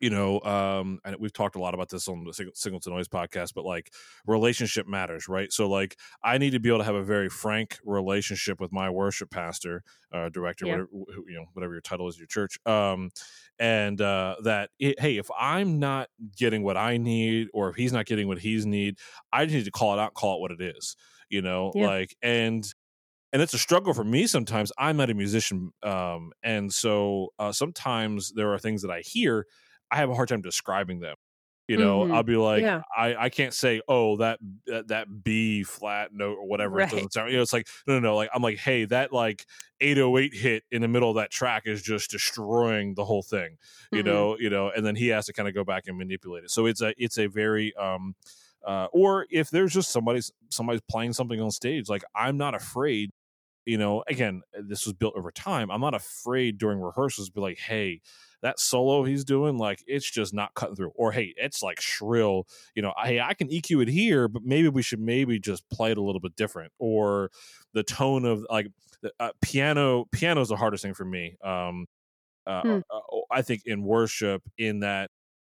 You 0.00 0.10
know, 0.10 0.40
um, 0.42 1.00
and 1.04 1.16
we've 1.18 1.32
talked 1.32 1.56
a 1.56 1.60
lot 1.60 1.74
about 1.74 1.88
this 1.88 2.06
on 2.08 2.24
the 2.24 2.32
Signal, 2.54 2.80
to 2.80 2.90
Noise 2.90 3.08
podcast, 3.08 3.54
but 3.54 3.64
like 3.64 3.92
relationship 4.26 4.86
matters, 4.86 5.28
right? 5.28 5.52
So, 5.52 5.68
like, 5.68 5.96
I 6.22 6.38
need 6.38 6.50
to 6.50 6.60
be 6.60 6.68
able 6.68 6.78
to 6.78 6.84
have 6.84 6.94
a 6.94 7.02
very 7.02 7.28
frank 7.28 7.78
relationship 7.84 8.60
with 8.60 8.72
my 8.72 8.90
worship 8.90 9.30
pastor, 9.30 9.82
uh, 10.12 10.28
director, 10.28 10.66
Yeah. 10.66 10.72
whatever 10.72 10.88
who, 10.92 11.24
you 11.28 11.36
know, 11.36 11.46
whatever 11.54 11.72
your 11.72 11.80
title 11.80 12.08
is, 12.08 12.18
your 12.18 12.26
church, 12.26 12.58
um, 12.66 13.10
and 13.58 14.00
uh, 14.00 14.36
that 14.42 14.70
it, 14.78 15.00
hey, 15.00 15.16
if 15.16 15.30
I'm 15.38 15.78
not 15.78 16.08
getting 16.36 16.62
what 16.62 16.76
I 16.76 16.98
need, 16.98 17.48
or 17.54 17.70
if 17.70 17.76
he's 17.76 17.92
not 17.92 18.06
getting 18.06 18.28
what 18.28 18.38
he's 18.38 18.66
need, 18.66 18.98
I 19.32 19.44
just 19.46 19.54
need 19.54 19.64
to 19.64 19.70
call 19.70 19.94
it 19.94 19.98
out, 20.00 20.14
call 20.14 20.36
it 20.36 20.40
what 20.40 20.50
it 20.52 20.60
is, 20.60 20.96
you 21.30 21.40
know, 21.42 21.72
Yeah. 21.74 21.86
like 21.86 22.16
and 22.22 22.64
and 23.32 23.42
it's 23.42 23.54
a 23.54 23.58
struggle 23.58 23.94
for 23.94 24.04
me 24.04 24.26
sometimes. 24.26 24.72
I'm 24.78 24.96
not 24.96 25.10
a 25.10 25.14
musician, 25.14 25.72
um, 25.82 26.32
and 26.42 26.72
so 26.72 27.32
uh, 27.38 27.52
sometimes 27.52 28.32
there 28.34 28.52
are 28.52 28.58
things 28.58 28.82
that 28.82 28.90
I 28.90 29.00
hear, 29.00 29.46
I 29.90 29.96
have 29.96 30.10
a 30.10 30.14
hard 30.14 30.28
time 30.28 30.42
describing 30.42 31.00
them. 31.00 31.16
You 31.68 31.78
know, 31.78 32.02
Mhm. 32.02 32.10
I'll 32.12 32.22
be 32.22 32.36
like, 32.36 32.64
Yeah. 32.64 32.82
I, 32.96 33.16
I 33.16 33.28
can't 33.28 33.52
say, 33.52 33.82
oh, 33.88 34.16
that 34.18 34.38
that, 34.66 34.86
that 34.88 35.24
B 35.24 35.64
flat 35.64 36.12
note 36.12 36.36
or 36.38 36.46
whatever. 36.46 36.80
It 36.80 36.88
doesn't 36.88 37.12
sound. 37.12 37.30
You 37.30 37.36
know, 37.38 37.42
it's 37.42 37.52
like 37.52 37.66
no, 37.88 37.94
no, 37.94 38.00
no. 38.00 38.16
Like 38.16 38.30
I'm 38.32 38.42
like, 38.42 38.58
hey, 38.58 38.84
that 38.84 39.12
like 39.12 39.44
808 39.80 40.32
hit 40.32 40.62
in 40.70 40.82
the 40.82 40.88
middle 40.88 41.10
of 41.10 41.16
that 41.16 41.32
track 41.32 41.64
is 41.66 41.82
just 41.82 42.10
destroying 42.10 42.94
the 42.94 43.04
whole 43.04 43.22
thing. 43.22 43.58
You 43.92 44.04
Mhm. 44.04 44.04
know, 44.04 44.38
you 44.38 44.48
know, 44.48 44.70
and 44.70 44.86
then 44.86 44.94
he 44.94 45.08
has 45.08 45.26
to 45.26 45.32
kind 45.32 45.48
of 45.48 45.54
go 45.54 45.64
back 45.64 45.84
and 45.88 45.98
manipulate 45.98 46.44
it. 46.44 46.50
So 46.52 46.66
it's 46.66 46.82
a 46.82 46.94
it's 47.02 47.18
a 47.18 47.26
very 47.26 47.74
um 47.74 48.14
uh, 48.64 48.86
or 48.92 49.26
if 49.30 49.50
there's 49.50 49.72
just 49.72 49.90
somebody's 49.90 50.30
somebody's 50.50 50.82
playing 50.88 51.12
something 51.12 51.40
on 51.40 51.50
stage, 51.50 51.88
like 51.88 52.04
I'm 52.14 52.36
not 52.36 52.54
afraid. 52.54 53.10
You 53.64 53.78
know, 53.78 54.04
again, 54.06 54.42
this 54.54 54.86
was 54.86 54.94
built 54.94 55.14
over 55.16 55.32
time. 55.32 55.70
I'm 55.72 55.80
not 55.80 55.94
afraid 55.94 56.56
during 56.56 56.80
rehearsals 56.80 57.28
to 57.28 57.32
be 57.32 57.40
like, 57.40 57.58
hey, 57.58 58.00
that 58.46 58.60
solo 58.60 59.04
he's 59.04 59.24
doing, 59.24 59.58
like 59.58 59.82
it's 59.86 60.08
just 60.08 60.32
not 60.32 60.54
cutting 60.54 60.76
through. 60.76 60.92
Or 60.94 61.12
hey, 61.12 61.34
it's 61.36 61.62
like 61.62 61.80
shrill. 61.80 62.46
You 62.74 62.82
know, 62.82 62.94
hey, 63.02 63.20
I 63.20 63.34
can 63.34 63.48
EQ 63.48 63.82
it 63.82 63.88
here, 63.88 64.28
but 64.28 64.42
maybe 64.44 64.68
we 64.68 64.82
should 64.82 65.00
maybe 65.00 65.38
just 65.40 65.68
play 65.70 65.90
it 65.90 65.98
a 65.98 66.02
little 66.02 66.20
bit 66.20 66.36
different. 66.36 66.72
Or 66.78 67.30
the 67.74 67.82
tone 67.82 68.24
of 68.24 68.46
like 68.50 68.68
uh, 69.20 69.32
piano. 69.42 70.06
Piano 70.12 70.40
is 70.40 70.48
the 70.48 70.56
hardest 70.56 70.82
thing 70.82 70.94
for 70.94 71.04
me. 71.04 71.36
Um, 71.42 71.86
uh, 72.46 72.62
Hmm. 72.62 72.80
uh, 72.90 73.00
I 73.30 73.42
think 73.42 73.62
in 73.66 73.82
worship, 73.84 74.42
in 74.58 74.80
that 74.80 75.10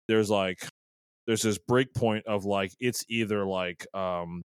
there's 0.08 0.30
like 0.30 0.68
there's 1.28 1.42
this 1.44 1.58
break 1.58 1.94
point 1.94 2.26
of 2.28 2.46
like 2.46 2.74
it's 2.80 3.06
either 3.10 3.46
like 3.46 3.86
um 3.96 4.44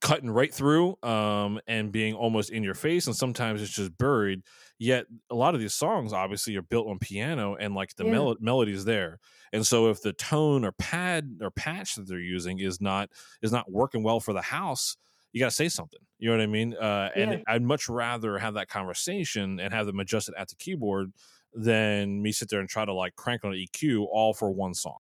cutting 0.00 0.30
right 0.30 0.52
through 0.52 0.96
um 1.02 1.60
and 1.66 1.92
being 1.92 2.14
almost 2.14 2.48
in 2.48 2.62
your 2.62 2.72
face 2.74 3.06
and 3.06 3.14
sometimes 3.14 3.60
it's 3.60 3.70
just 3.72 3.96
buried 3.98 4.42
yet 4.78 5.04
a 5.30 5.34
lot 5.34 5.54
of 5.54 5.60
these 5.60 5.74
songs 5.74 6.10
obviously 6.12 6.56
are 6.56 6.62
built 6.62 6.88
on 6.88 6.98
piano 6.98 7.54
and 7.56 7.74
like 7.74 7.94
the 7.96 8.04
Yeah. 8.04 8.10
mel- 8.12 8.36
melody 8.40 8.72
is 8.72 8.86
there 8.86 9.18
and 9.52 9.66
so 9.66 9.90
if 9.90 10.00
the 10.00 10.14
tone 10.14 10.64
or 10.64 10.72
pad 10.72 11.38
or 11.42 11.50
patch 11.50 11.96
that 11.96 12.08
they're 12.08 12.18
using 12.18 12.60
is 12.60 12.80
not 12.80 13.10
is 13.42 13.52
not 13.52 13.70
working 13.70 14.02
well 14.02 14.20
for 14.20 14.32
the 14.32 14.40
house 14.40 14.96
you 15.32 15.40
got 15.40 15.46
to 15.50 15.54
say 15.54 15.68
something 15.68 16.00
you 16.18 16.30
know 16.30 16.36
what 16.36 16.42
i 16.42 16.46
mean 16.46 16.74
uh 16.74 17.10
Yeah. 17.14 17.36
and 17.36 17.44
i'd 17.46 17.62
much 17.62 17.86
rather 17.86 18.38
have 18.38 18.54
that 18.54 18.68
conversation 18.68 19.60
and 19.60 19.74
have 19.74 19.84
them 19.84 20.00
adjust 20.00 20.30
it 20.30 20.34
at 20.38 20.48
the 20.48 20.56
keyboard 20.56 21.12
than 21.52 22.22
me 22.22 22.32
sit 22.32 22.48
there 22.48 22.60
and 22.60 22.70
try 22.70 22.86
to 22.86 22.94
like 22.94 23.16
crank 23.16 23.44
on 23.44 23.52
an 23.52 23.58
eq 23.58 24.06
all 24.10 24.32
for 24.32 24.50
one 24.50 24.72
song 24.72 24.96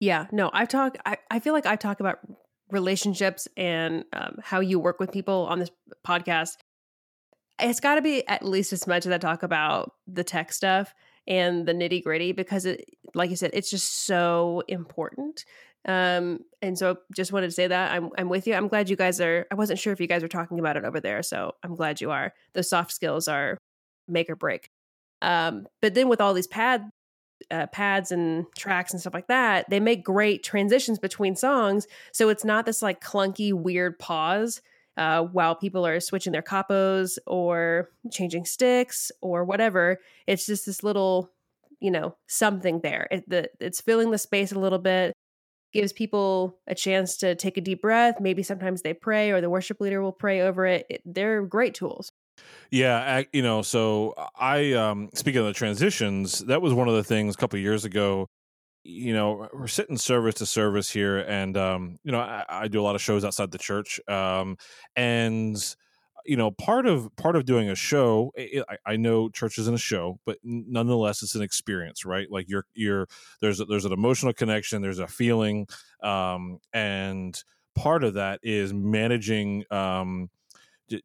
Yeah, 0.00 0.26
no, 0.32 0.50
I 0.52 0.64
talk. 0.64 0.96
I, 1.04 1.18
I 1.30 1.40
feel 1.40 1.52
like 1.52 1.66
I 1.66 1.76
talk 1.76 2.00
about 2.00 2.18
relationships 2.70 3.48
and 3.56 4.04
um, 4.12 4.36
how 4.42 4.60
you 4.60 4.78
work 4.78 5.00
with 5.00 5.12
people 5.12 5.46
on 5.48 5.58
this 5.58 5.70
podcast. 6.06 6.56
It's 7.60 7.80
got 7.80 7.96
to 7.96 8.02
be 8.02 8.26
at 8.28 8.44
least 8.44 8.72
as 8.72 8.86
much 8.86 9.06
as 9.06 9.12
I 9.12 9.18
talk 9.18 9.42
about 9.42 9.92
the 10.06 10.24
tech 10.24 10.52
stuff 10.52 10.94
and 11.26 11.66
the 11.66 11.72
nitty 11.72 12.04
gritty 12.04 12.32
because 12.32 12.64
it, 12.64 12.84
like 13.14 13.30
you 13.30 13.36
said, 13.36 13.50
it's 13.52 13.70
just 13.70 14.06
so 14.06 14.62
important. 14.68 15.44
Um, 15.86 16.40
and 16.60 16.78
so 16.78 16.98
just 17.14 17.32
wanted 17.32 17.46
to 17.46 17.52
say 17.52 17.66
that 17.66 17.92
I'm 17.92 18.10
I'm 18.18 18.28
with 18.28 18.46
you. 18.46 18.54
I'm 18.54 18.68
glad 18.68 18.90
you 18.90 18.96
guys 18.96 19.20
are. 19.20 19.46
I 19.50 19.54
wasn't 19.54 19.78
sure 19.78 19.92
if 19.92 20.00
you 20.00 20.06
guys 20.06 20.22
were 20.22 20.28
talking 20.28 20.58
about 20.58 20.76
it 20.76 20.84
over 20.84 21.00
there, 21.00 21.22
so 21.22 21.54
I'm 21.62 21.74
glad 21.76 22.00
you 22.00 22.10
are. 22.10 22.34
Those 22.52 22.68
soft 22.68 22.92
skills 22.92 23.28
are 23.28 23.58
make 24.06 24.28
or 24.28 24.36
break. 24.36 24.70
Um, 25.22 25.66
but 25.80 25.94
then 25.94 26.08
with 26.08 26.20
all 26.20 26.34
these 26.34 26.46
pad 26.46 26.90
uh, 27.50 27.66
pads 27.66 28.12
and 28.12 28.46
tracks 28.56 28.92
and 28.92 29.00
stuff 29.00 29.14
like 29.14 29.28
that, 29.28 29.68
they 29.70 29.80
make 29.80 30.04
great 30.04 30.42
transitions 30.42 30.98
between 30.98 31.36
songs. 31.36 31.86
So 32.12 32.28
it's 32.28 32.44
not 32.44 32.66
this 32.66 32.82
like 32.82 33.02
clunky, 33.02 33.52
weird 33.52 33.98
pause 33.98 34.60
uh, 34.96 35.22
while 35.22 35.54
people 35.54 35.86
are 35.86 36.00
switching 36.00 36.32
their 36.32 36.42
capos 36.42 37.18
or 37.26 37.90
changing 38.10 38.44
sticks 38.44 39.12
or 39.20 39.44
whatever. 39.44 39.98
It's 40.26 40.46
just 40.46 40.66
this 40.66 40.82
little, 40.82 41.30
you 41.80 41.90
know, 41.90 42.16
something 42.26 42.80
there. 42.80 43.08
It, 43.10 43.28
the, 43.28 43.50
it's 43.60 43.80
filling 43.80 44.10
the 44.10 44.18
space 44.18 44.52
a 44.52 44.58
little 44.58 44.78
bit, 44.78 45.14
gives 45.72 45.92
people 45.92 46.58
a 46.66 46.74
chance 46.74 47.16
to 47.18 47.34
take 47.34 47.56
a 47.56 47.60
deep 47.60 47.82
breath. 47.82 48.20
Maybe 48.20 48.42
sometimes 48.42 48.82
they 48.82 48.94
pray 48.94 49.30
or 49.30 49.40
the 49.40 49.50
worship 49.50 49.80
leader 49.80 50.02
will 50.02 50.12
pray 50.12 50.40
over 50.40 50.66
it. 50.66 50.86
it 50.90 51.02
they're 51.04 51.42
great 51.42 51.74
tools. 51.74 52.10
Yeah, 52.70 52.96
I, 52.98 53.26
you 53.32 53.42
know, 53.42 53.62
so 53.62 54.14
I 54.38 54.72
um 54.72 55.10
speaking 55.14 55.40
of 55.40 55.46
the 55.46 55.52
transitions, 55.52 56.40
that 56.46 56.60
was 56.62 56.72
one 56.74 56.88
of 56.88 56.94
the 56.94 57.04
things 57.04 57.34
a 57.34 57.38
couple 57.38 57.58
years 57.58 57.84
ago. 57.84 58.28
You 58.84 59.14
know, 59.14 59.48
we're 59.54 59.68
sitting 59.68 59.98
service 59.98 60.36
to 60.36 60.46
service 60.46 60.90
here, 60.90 61.18
and 61.20 61.56
um, 61.56 61.98
you 62.04 62.12
know, 62.12 62.20
I, 62.20 62.44
I 62.48 62.68
do 62.68 62.80
a 62.80 62.84
lot 62.84 62.96
of 62.96 63.02
shows 63.02 63.24
outside 63.24 63.50
the 63.52 63.58
church, 63.58 64.00
um, 64.08 64.56
and 64.96 65.56
you 66.26 66.36
know, 66.36 66.50
part 66.52 66.86
of 66.86 67.14
part 67.16 67.36
of 67.36 67.44
doing 67.46 67.70
a 67.70 67.74
show, 67.76 68.32
i 68.38 68.62
I, 68.68 68.78
I 68.92 68.96
know 68.96 69.28
church 69.30 69.58
isn't 69.58 69.74
a 69.74 69.78
show, 69.78 70.20
but 70.26 70.38
nonetheless, 70.44 71.22
it's 71.22 71.34
an 71.36 71.42
experience, 71.42 72.04
right? 72.04 72.30
Like 72.30 72.48
you're 72.48 72.66
you're 72.74 73.08
there's 73.40 73.60
a, 73.60 73.66
there's 73.66 73.84
an 73.86 73.92
emotional 73.92 74.32
connection, 74.34 74.82
there's 74.82 74.98
a 75.00 75.06
feeling, 75.08 75.68
um, 76.02 76.58
and 76.72 77.42
part 77.74 78.04
of 78.04 78.14
that 78.14 78.40
is 78.42 78.72
managing. 78.74 79.64
Um, 79.70 80.30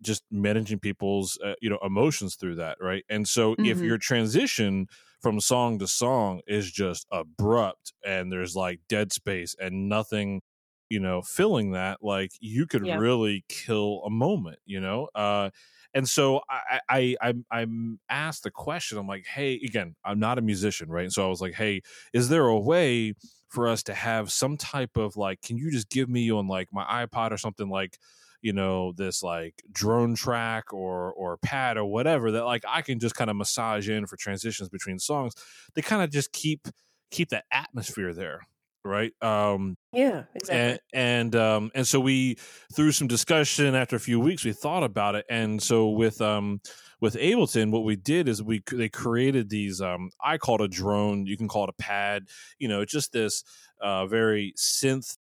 just 0.01 0.23
managing 0.31 0.79
people's 0.79 1.37
uh, 1.43 1.53
you 1.61 1.69
know 1.69 1.79
emotions 1.83 2.35
through 2.35 2.55
that 2.55 2.77
right 2.81 3.03
and 3.09 3.27
so 3.27 3.55
if 3.63 3.81
Mhm. 3.81 3.83
your 3.83 3.97
transition 3.97 4.87
from 5.21 5.39
song 5.39 5.79
to 5.79 5.87
song 5.87 6.41
is 6.47 6.71
just 6.71 7.05
abrupt 7.11 7.93
and 8.05 8.31
there's 8.31 8.55
like 8.55 8.79
dead 8.87 9.11
space 9.11 9.55
and 9.59 9.89
nothing 9.89 10.41
you 10.89 10.99
know 10.99 11.21
filling 11.21 11.71
that 11.71 12.03
like 12.03 12.31
you 12.39 12.65
could 12.67 12.81
Yeah. 12.81 13.01
really 13.01 13.45
kill 13.49 14.01
a 14.05 14.09
moment 14.09 14.59
you 14.65 14.79
know 14.79 15.07
uh 15.15 15.49
and 15.93 16.09
so 16.09 16.41
I, 16.49 16.81
I 16.89 17.15
I'm 17.21 17.45
I'm 17.51 17.99
asked 18.09 18.43
the 18.43 18.49
question. 18.51 18.97
I'm 18.97 19.05
like, 19.07 19.27
hey, 19.27 19.53
again, 19.55 19.95
I'm 20.03 20.17
not 20.19 20.39
a 20.39 20.41
musician, 20.41 20.89
right? 20.89 21.03
And 21.03 21.13
so 21.13 21.23
I 21.23 21.29
was 21.29 21.39
like, 21.39 21.53
hey, 21.53 21.81
is 22.13 22.29
there 22.29 22.47
a 22.47 22.59
way 22.59 23.13
for 23.49 23.67
us 23.67 23.83
to 23.83 23.93
have 23.93 24.31
some 24.31 24.57
type 24.57 24.97
of 24.97 25.15
like, 25.17 25.41
can 25.41 25.57
you 25.57 25.69
just 25.69 25.89
give 25.89 26.09
me 26.09 26.31
on 26.31 26.47
like 26.47 26.69
my 26.71 27.05
iPod 27.05 27.29
or 27.31 27.37
something 27.37 27.69
like, 27.69 27.99
you 28.43 28.53
know, 28.53 28.93
this 28.93 29.23
like 29.23 29.63
drone 29.71 30.15
track 30.15 30.73
or 30.73 31.13
or 31.13 31.37
pad 31.37 31.77
or 31.77 31.85
whatever 31.85 32.31
that 32.33 32.45
like 32.45 32.63
I 32.67 32.83
can 32.83 32.99
just 32.99 33.15
kind 33.15 33.31
of 33.31 33.35
massage 33.37 33.89
in 33.89 34.07
for 34.07 34.17
transitions 34.17 34.69
between 34.69 34.99
songs. 34.99 35.33
They 35.75 35.81
kind 35.81 36.03
of 36.03 36.11
just 36.11 36.33
keep 36.33 36.67
keep 37.11 37.29
that 37.29 37.45
atmosphere 37.51 38.13
there, 38.13 38.41
right? 38.85 39.13
Um 39.23 39.77
Yeah, 39.93 40.25
exactly. 40.35 40.49
and 40.49 40.79
and 40.93 41.35
um 41.35 41.71
and 41.73 41.87
so 41.87 41.99
we 41.99 42.35
through 42.75 42.91
some 42.91 43.07
discussion 43.07 43.75
after 43.75 43.95
a 43.95 43.99
few 43.99 44.19
weeks 44.19 44.43
we 44.43 44.51
thought 44.51 44.83
about 44.83 45.15
it 45.15 45.25
and 45.29 45.63
so 45.63 45.89
with 45.89 46.19
um 46.21 46.59
with 46.99 47.15
ableton 47.15 47.71
what 47.71 47.85
we 47.85 47.95
did 47.95 48.27
is 48.27 48.43
we 48.43 48.61
they 48.71 48.89
created 48.89 49.49
these 49.49 49.79
um 49.79 50.09
i 50.21 50.37
call 50.37 50.55
it 50.55 50.61
a 50.61 50.67
drone 50.67 51.25
you 51.25 51.37
can 51.37 51.47
call 51.47 51.63
it 51.63 51.69
a 51.69 51.81
pad 51.81 52.25
you 52.59 52.67
know 52.67 52.81
it's 52.81 52.91
just 52.91 53.13
this 53.13 53.43
uh 53.81 54.05
very 54.05 54.53
synth 54.57 55.17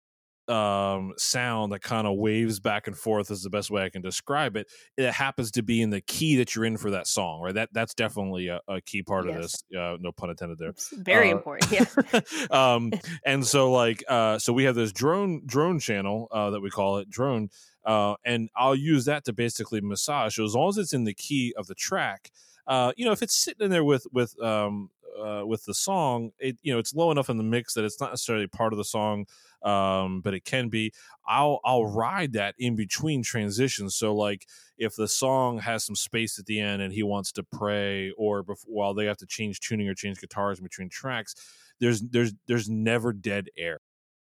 um 0.47 1.13
sound 1.17 1.71
that 1.71 1.81
kind 1.81 2.07
of 2.07 2.17
waves 2.17 2.59
back 2.59 2.87
and 2.87 2.97
forth 2.97 3.29
is 3.29 3.43
the 3.43 3.49
best 3.49 3.69
way 3.69 3.83
i 3.83 3.89
can 3.89 4.01
describe 4.01 4.55
it 4.55 4.67
it 4.97 5.11
happens 5.13 5.51
to 5.51 5.61
be 5.61 5.81
in 5.81 5.89
the 5.91 6.01
key 6.01 6.35
that 6.35 6.55
you're 6.55 6.65
in 6.65 6.77
for 6.77 6.91
that 6.91 7.07
song 7.07 7.41
right 7.41 7.53
that 7.53 7.69
that's 7.73 7.93
definitely 7.93 8.47
a, 8.47 8.59
a 8.67 8.81
key 8.81 9.03
part 9.03 9.27
of 9.27 9.35
this 9.35 9.63
uh 9.77 9.97
no 9.99 10.11
pun 10.11 10.29
intended 10.29 10.57
there 10.57 10.69
it's 10.69 10.91
very 10.97 11.31
uh, 11.31 11.37
important. 11.37 11.71
Yeah. 11.71 12.21
um 12.51 12.91
and 13.25 13.45
so 13.45 13.71
like 13.71 14.03
uh 14.07 14.39
so 14.39 14.51
we 14.51 14.63
have 14.63 14.75
this 14.75 14.91
drone 14.91 15.43
drone 15.45 15.79
channel 15.79 16.27
uh 16.31 16.49
that 16.49 16.61
we 16.61 16.69
call 16.69 16.97
it 16.97 17.09
drone 17.09 17.49
uh 17.85 18.15
and 18.25 18.49
i'll 18.55 18.75
use 18.75 19.05
that 19.05 19.25
to 19.25 19.33
basically 19.33 19.79
massage 19.81 20.35
so 20.35 20.43
as 20.43 20.55
long 20.55 20.69
as 20.69 20.77
it's 20.77 20.93
in 20.93 21.03
the 21.03 21.13
key 21.13 21.53
of 21.55 21.67
the 21.67 21.75
track 21.75 22.31
uh 22.67 22.91
you 22.97 23.05
know 23.05 23.11
if 23.11 23.21
it's 23.21 23.35
sitting 23.35 23.65
in 23.65 23.71
there 23.71 23.83
with 23.83 24.05
with 24.11 24.41
um 24.41 24.89
uh 25.21 25.43
with 25.45 25.63
the 25.65 25.73
song 25.73 26.31
it 26.39 26.57
you 26.61 26.71
know 26.71 26.79
it's 26.79 26.93
low 26.95 27.11
enough 27.11 27.29
in 27.29 27.37
the 27.37 27.43
mix 27.43 27.73
that 27.73 27.83
it's 27.83 27.99
not 27.99 28.11
necessarily 28.11 28.47
part 28.47 28.73
of 28.73 28.77
the 28.77 28.85
song 28.85 29.25
um 29.63 30.21
but 30.21 30.33
it 30.33 30.45
can 30.45 30.69
be 30.69 30.91
i'll 31.27 31.59
i'll 31.65 31.85
ride 31.85 32.33
that 32.33 32.55
in 32.57 32.75
between 32.75 33.21
transitions. 33.21 33.95
So 33.95 34.15
like 34.15 34.47
if 34.77 34.95
the 34.95 35.07
song 35.07 35.59
has 35.59 35.85
some 35.85 35.95
space 35.95 36.39
at 36.39 36.45
the 36.45 36.59
end 36.59 36.81
and 36.81 36.91
he 36.93 37.03
wants 37.03 37.31
to 37.33 37.43
pray 37.43 38.11
or 38.17 38.41
before, 38.41 38.73
while 38.73 38.93
they 38.93 39.05
have 39.05 39.17
to 39.17 39.27
change 39.27 39.59
tuning 39.59 39.87
or 39.87 39.93
change 39.93 40.19
guitars 40.19 40.59
between 40.59 40.89
tracks 40.89 41.35
there's 41.79 42.01
there's 42.01 42.33
there's 42.47 42.69
never 42.69 43.13
dead 43.13 43.49
air 43.57 43.79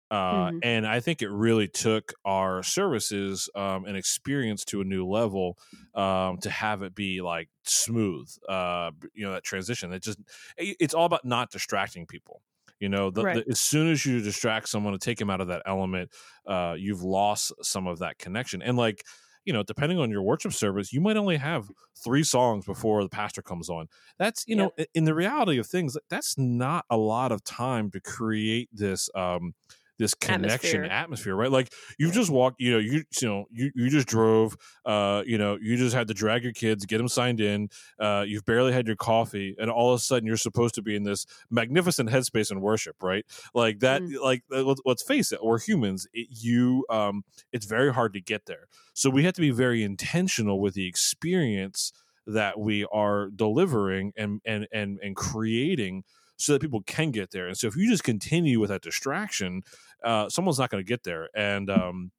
uh, 0.09 0.51
Mhm. 0.51 0.61
and 0.61 0.87
I 0.87 0.99
think 0.99 1.21
it 1.21 1.29
really 1.29 1.67
took 1.67 2.13
our 2.25 2.63
services 2.63 3.49
um, 3.55 3.85
and 3.85 3.97
experience 3.97 4.63
to 4.65 4.81
a 4.81 4.85
new 4.85 5.05
level 5.05 5.57
um, 5.95 6.37
to 6.39 6.49
have 6.49 6.81
it 6.81 6.95
be 6.95 7.21
like 7.21 7.49
smooth. 7.63 8.29
Uh, 8.47 8.91
you 9.13 9.25
know 9.25 9.33
that 9.33 9.43
transition. 9.43 9.91
It 9.93 10.03
just 10.03 10.19
it's 10.57 10.93
all 10.93 11.05
about 11.05 11.25
not 11.25 11.51
distracting 11.51 12.05
people. 12.05 12.41
You 12.79 12.89
know, 12.89 13.09
the, 13.09 13.25
Right. 13.25 13.33
the, 13.33 13.43
as 13.49 13.59
soon 13.59 13.91
as 13.91 14.05
you 14.05 14.21
distract 14.21 14.69
someone 14.69 14.93
to 14.93 14.99
take 14.99 15.17
them 15.17 15.31
out 15.31 15.41
of 15.41 15.47
that 15.47 15.63
element, 15.65 16.11
uh, 16.45 16.75
you've 16.77 17.01
lost 17.01 17.51
some 17.63 17.87
of 17.87 17.99
that 17.99 18.19
connection. 18.19 18.61
And 18.61 18.77
like 18.77 19.03
you 19.45 19.53
know, 19.53 19.63
depending 19.63 19.97
on 19.97 20.09
your 20.11 20.21
worship 20.23 20.51
service, 20.51 20.91
you 20.91 20.99
might 20.99 21.15
only 21.15 21.37
have 21.37 21.71
three 22.03 22.23
songs 22.23 22.65
before 22.65 23.01
the 23.01 23.07
pastor 23.09 23.41
comes 23.41 23.69
on. 23.69 23.87
That's 24.19 24.43
you 24.45 24.55
know, 24.57 24.71
in 24.93 25.05
the 25.05 25.15
reality 25.15 25.57
of 25.57 25.67
things, 25.67 25.97
that's 26.09 26.37
not 26.37 26.85
a 26.89 26.97
lot 26.97 27.31
of 27.31 27.43
time 27.45 27.89
to 27.91 28.01
create 28.01 28.69
this. 28.73 29.09
Um, 29.15 29.53
this 29.97 30.13
connection 30.13 30.83
Atmosphere. 30.83 30.86
atmosphere, 30.86 31.36
right? 31.36 31.51
Like 31.51 31.73
you've 31.97 32.13
just 32.13 32.29
walked, 32.29 32.60
you 32.60 32.71
know, 32.71 32.77
you 32.79 33.03
you 33.21 33.27
know, 33.27 33.45
you 33.51 33.71
you 33.75 33.89
just 33.89 34.07
drove, 34.07 34.55
uh, 34.86 35.23
you 35.25 35.38
know, 35.38 35.57
you 35.62 35.75
just 35.77 35.95
had 35.95 36.07
to 36.10 36.13
drag 36.13 36.43
your 36.43 36.53
kids, 36.53 36.86
get 36.86 36.97
them 36.99 37.07
signed 37.07 37.41
in. 37.41 37.69
Uh, 37.99 38.23
you've 38.27 38.45
barely 38.45 38.71
had 38.73 38.88
your 38.88 38.95
coffee, 38.95 39.55
and 39.60 39.69
all 39.71 39.93
of 39.93 39.97
a 39.97 39.99
sudden 40.03 40.27
you're 40.27 40.38
supposed 40.38 40.75
to 40.75 40.81
be 40.81 40.95
in 40.95 41.03
this 41.03 41.25
magnificent 41.49 42.10
headspace 42.10 42.51
and 42.51 42.62
worship, 42.62 42.95
right? 43.01 43.25
Like 43.53 43.79
that, 43.79 44.01
Mm. 44.01 44.21
like 44.21 44.43
uh, 44.53 44.63
let's, 44.63 44.81
let's 44.86 45.03
face 45.03 45.31
it, 45.31 45.43
we're 45.43 45.60
humans. 45.60 46.07
It, 46.13 46.27
you, 46.29 46.86
um, 46.89 47.23
it's 47.51 47.65
very 47.65 47.93
hard 47.93 48.13
to 48.13 48.21
get 48.21 48.45
there. 48.45 48.67
So 48.93 49.10
we 49.10 49.23
have 49.23 49.33
to 49.33 49.41
be 49.41 49.51
very 49.51 49.83
intentional 49.83 50.60
with 50.60 50.73
the 50.75 50.86
experience 50.88 51.91
that 52.25 52.60
we 52.60 52.86
are 52.91 53.29
delivering 53.29 54.12
and 54.17 54.41
and 54.45 54.67
and 54.73 54.99
and 55.01 55.15
creating 55.15 56.03
so 56.38 56.54
that 56.54 56.62
people 56.62 56.82
can 56.84 57.12
get 57.12 57.32
there. 57.32 57.47
And 57.47 57.58
so 57.58 57.67
if 57.67 57.76
you 57.76 57.89
just 57.89 58.04
continue 58.04 58.60
with 58.60 58.69
that 58.69 58.82
distraction, 58.82 59.63
uh, 60.04 60.30
someone's 60.30 60.60
not 60.60 60.69
going 60.69 60.84
to 60.84 60.88
get 60.88 61.04
there. 61.04 61.30
And 61.36 61.69
um, 61.69 62.12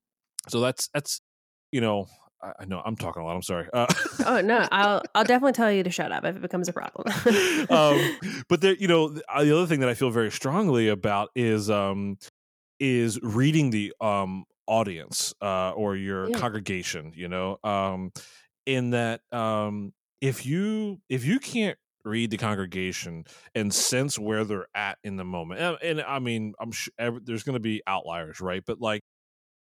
so 0.49 0.61
that's 0.61 0.89
that's 0.95 1.21
you 1.73 1.81
know 1.81 2.07
I, 2.43 2.53
I 2.61 2.65
know 2.65 2.83
I'm 2.85 2.97
talking 2.97 3.23
a 3.23 3.25
lot. 3.25 3.37
I'm 3.37 3.43
sorry. 3.43 3.69
Uh, 3.73 3.87
oh 4.27 4.41
no, 4.41 4.67
I'll 4.73 5.03
I'll 5.15 5.25
definitely 5.25 5.53
tell 5.53 5.71
you 5.73 5.83
to 5.83 5.91
shut 5.91 6.13
up 6.13 6.25
if 6.25 6.37
it 6.37 6.43
becomes 6.43 6.69
a 6.69 6.73
problem. 6.73 7.07
um, 7.71 8.19
but 8.49 8.61
there, 8.61 8.75
you 8.75 8.89
know, 8.89 9.09
the 9.09 9.23
uh, 9.33 9.45
the 9.45 9.57
other 9.57 9.67
thing 9.67 9.81
that 9.81 9.89
I 9.89 9.95
feel 9.95 10.11
very 10.11 10.31
strongly 10.31 10.89
about 10.89 11.31
is 11.35 11.71
um, 11.71 12.19
is 12.81 13.21
reading 13.23 13.71
the 13.71 13.93
um 14.01 14.45
audience 14.67 15.35
uh, 15.41 15.71
or 15.73 15.97
your 15.97 16.29
Yeah. 16.29 16.39
congregation. 16.39 17.13
You 17.15 17.29
know, 17.29 17.59
um, 17.65 18.13
in 18.67 18.91
that 18.91 19.21
um, 19.33 19.93
if 20.21 20.47
you 20.47 21.01
if 21.09 21.25
you 21.25 21.39
can't 21.41 21.79
read 22.09 22.31
the 22.31 22.39
congregation 22.39 23.25
and 23.55 23.73
sense 23.73 24.19
where 24.19 24.45
they're 24.45 24.69
at 24.75 24.99
in 25.05 25.17
the 25.17 25.25
moment, 25.25 25.61
and, 25.61 25.79
and 25.83 26.03
I 26.03 26.19
mean, 26.19 26.55
I'm 26.61 26.73
sure 26.73 26.93
every, 26.99 27.21
there's 27.25 27.43
going 27.45 27.55
to 27.55 27.61
be 27.61 27.83
outliers, 27.87 28.41
right? 28.41 28.63
But 28.67 28.81
like 28.81 29.03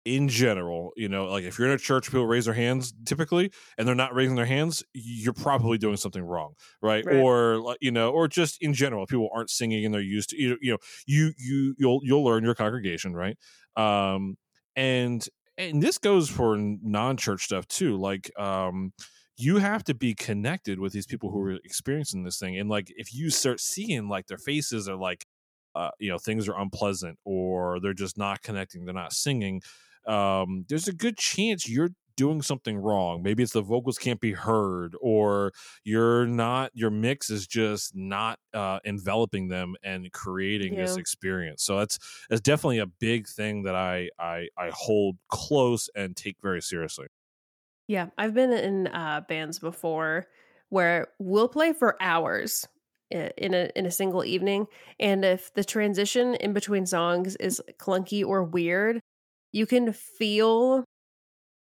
in 0.06 0.28
general, 0.28 0.92
you 0.96 1.08
know, 1.08 1.26
like 1.26 1.44
if 1.44 1.58
you're 1.58 1.68
in 1.68 1.74
a 1.74 1.78
church, 1.78 2.06
people 2.06 2.26
raise 2.26 2.46
their 2.46 2.54
hands 2.54 2.92
typically, 3.04 3.52
and 3.76 3.86
they're 3.86 3.94
not 3.94 4.14
raising 4.14 4.34
their 4.34 4.46
hands, 4.46 4.82
you're 4.94 5.34
probably 5.34 5.76
doing 5.78 5.96
something 5.98 6.22
wrong, 6.22 6.54
right? 6.82 7.04
Right. 7.04 7.16
Or 7.16 7.58
like 7.58 7.78
you 7.82 7.90
know, 7.90 8.10
or 8.10 8.26
just 8.26 8.62
in 8.62 8.72
general, 8.72 9.06
people 9.06 9.28
aren't 9.34 9.50
singing 9.50 9.84
and 9.84 9.92
they're 9.94 10.00
used 10.00 10.30
to 10.30 10.40
you 10.40 10.56
you 10.62 10.72
know, 10.72 10.78
you 11.06 11.32
you 11.38 11.74
you'll 11.78 12.00
you'll 12.02 12.24
learn 12.24 12.44
your 12.44 12.54
congregation, 12.54 13.14
right? 13.14 13.36
Um, 13.76 14.36
and 14.74 15.26
and 15.58 15.82
this 15.82 15.98
goes 15.98 16.30
for 16.30 16.56
non-church 16.58 17.44
stuff 17.44 17.66
too, 17.68 17.96
like 17.98 18.30
um. 18.38 18.92
You 19.40 19.58
have 19.58 19.84
to 19.84 19.94
be 19.94 20.14
connected 20.14 20.78
with 20.78 20.92
these 20.92 21.06
people 21.06 21.30
who 21.30 21.40
are 21.40 21.52
experiencing 21.64 22.24
this 22.24 22.38
thing, 22.38 22.58
and 22.58 22.68
like 22.68 22.92
if 22.96 23.14
you 23.14 23.30
start 23.30 23.60
seeing 23.60 24.08
like 24.08 24.26
their 24.26 24.38
faces 24.38 24.88
are 24.88 24.96
like 24.96 25.26
uh, 25.74 25.90
you 25.98 26.10
know 26.10 26.18
things 26.18 26.48
are 26.48 26.58
unpleasant 26.58 27.18
or 27.24 27.80
they're 27.80 27.94
just 27.94 28.18
not 28.18 28.42
connecting 28.42 28.84
they're 28.84 28.92
not 28.92 29.12
singing 29.12 29.62
um, 30.06 30.64
there's 30.68 30.88
a 30.88 30.92
good 30.92 31.16
chance 31.16 31.68
you're 31.68 31.90
doing 32.16 32.42
something 32.42 32.76
wrong. 32.76 33.22
Maybe 33.22 33.42
it's 33.42 33.52
the 33.52 33.62
vocals 33.62 33.96
can't 33.96 34.20
be 34.20 34.32
heard 34.32 34.94
or 35.00 35.52
you're 35.84 36.26
not 36.26 36.70
your 36.74 36.90
mix 36.90 37.30
is 37.30 37.46
just 37.46 37.96
not 37.96 38.38
uh, 38.52 38.78
enveloping 38.84 39.48
them 39.48 39.74
and 39.82 40.12
creating 40.12 40.74
this 40.76 40.96
experience. 40.98 41.62
So 41.62 41.78
that's 41.78 41.98
that's 42.28 42.42
definitely 42.42 42.78
a 42.78 42.86
big 42.86 43.26
thing 43.26 43.62
that 43.62 43.74
i 43.74 44.10
i 44.18 44.48
i 44.58 44.70
hold 44.72 45.16
close 45.28 45.88
and 45.94 46.14
take 46.16 46.36
very 46.42 46.60
seriously 46.60 47.06
Yeah, 47.90 48.06
I've 48.16 48.34
been 48.34 48.52
in 48.52 48.86
uh, 48.86 49.22
bands 49.28 49.58
before 49.58 50.28
where 50.68 51.08
we'll 51.18 51.48
play 51.48 51.72
for 51.72 52.00
hours 52.00 52.64
in 53.10 53.52
a 53.52 53.68
in 53.74 53.84
a 53.84 53.90
single 53.90 54.24
evening, 54.24 54.68
and 55.00 55.24
if 55.24 55.52
the 55.54 55.64
transition 55.64 56.36
in 56.36 56.52
between 56.52 56.86
songs 56.86 57.34
is 57.40 57.60
clunky 57.80 58.24
or 58.24 58.44
weird, 58.44 59.00
you 59.50 59.66
can 59.66 59.92
feel 59.92 60.84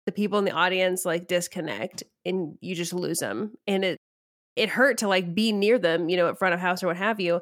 the 0.05 0.13
people 0.13 0.39
in 0.39 0.45
the 0.45 0.51
audience 0.51 1.07
like 1.07 1.27
disconnect, 1.27 2.03
and 2.27 2.59
you 2.61 2.75
just 2.75 2.93
lose 2.93 3.21
them, 3.21 3.55
and 3.67 3.83
it 3.83 3.97
it 4.57 4.69
hurt 4.69 4.99
to 4.99 5.09
like 5.09 5.35
be 5.35 5.53
near 5.53 5.79
them, 5.79 6.11
you 6.11 6.19
know, 6.19 6.29
at 6.29 6.39
front 6.39 6.53
of 6.53 6.61
house 6.61 6.83
or 6.83 6.89
what 6.89 6.99
have 6.99 7.19
you, 7.19 7.41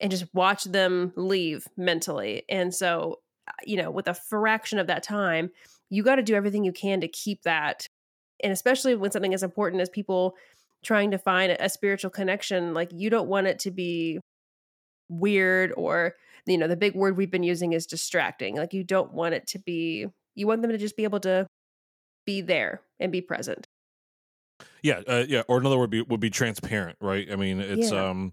and 0.00 0.10
just 0.10 0.26
watch 0.34 0.64
them 0.64 1.14
leave 1.16 1.66
mentally, 1.78 2.42
and 2.50 2.74
so 2.74 3.20
uh, 3.48 3.52
you 3.64 3.78
know, 3.78 3.90
with 3.90 4.06
a 4.06 4.12
fraction 4.12 4.78
of 4.78 4.88
that 4.88 5.02
time, 5.02 5.50
you 5.88 6.02
got 6.02 6.16
to 6.16 6.22
do 6.22 6.34
everything 6.34 6.62
you 6.62 6.72
can 6.72 7.00
to 7.00 7.08
keep 7.08 7.40
that 7.44 7.86
and 8.42 8.52
especially 8.52 8.94
when 8.94 9.10
something 9.10 9.34
as 9.34 9.42
important 9.42 9.80
as 9.82 9.88
people 9.88 10.34
trying 10.84 11.10
to 11.10 11.18
find 11.18 11.52
a 11.52 11.68
spiritual 11.68 12.10
connection 12.10 12.72
like 12.72 12.90
you 12.92 13.10
don't 13.10 13.28
want 13.28 13.46
it 13.46 13.58
to 13.58 13.70
be 13.70 14.20
weird 15.08 15.72
or 15.76 16.14
you 16.46 16.56
know 16.56 16.68
the 16.68 16.76
big 16.76 16.94
word 16.94 17.16
we've 17.16 17.30
been 17.30 17.42
using 17.42 17.72
is 17.72 17.86
distracting 17.86 18.56
like 18.56 18.72
you 18.72 18.84
don't 18.84 19.12
want 19.12 19.34
it 19.34 19.46
to 19.46 19.58
be 19.58 20.06
you 20.34 20.46
want 20.46 20.62
them 20.62 20.70
to 20.70 20.78
just 20.78 20.96
be 20.96 21.04
able 21.04 21.20
to 21.20 21.46
be 22.26 22.40
there 22.40 22.82
and 23.00 23.10
be 23.10 23.20
present 23.20 23.66
yeah 24.82 25.00
uh, 25.08 25.24
yeah 25.28 25.42
or 25.48 25.58
another 25.58 25.78
word 25.78 25.90
be, 25.90 26.02
would 26.02 26.20
be 26.20 26.30
transparent 26.30 26.96
right 27.00 27.28
i 27.32 27.36
mean 27.36 27.60
it's 27.60 27.90
Yeah. 27.90 28.10
um 28.10 28.32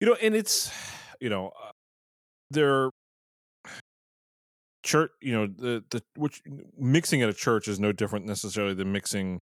you 0.00 0.06
know 0.06 0.16
and 0.22 0.34
it's 0.34 0.70
you 1.20 1.30
know 1.30 1.48
uh, 1.48 1.72
they're 2.50 2.90
church 4.90 5.10
you 5.20 5.32
know 5.32 5.46
the 5.46 5.84
the 5.90 6.02
which 6.16 6.42
mixing 6.76 7.22
at 7.22 7.28
a 7.28 7.34
church 7.34 7.68
is 7.68 7.78
no 7.80 7.92
different 7.92 8.26
necessarily 8.26 8.74
than 8.74 8.92
mixing 8.92 9.40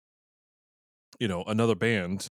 you 1.19 1.27
know 1.27 1.43
another 1.47 1.75
band 1.75 2.27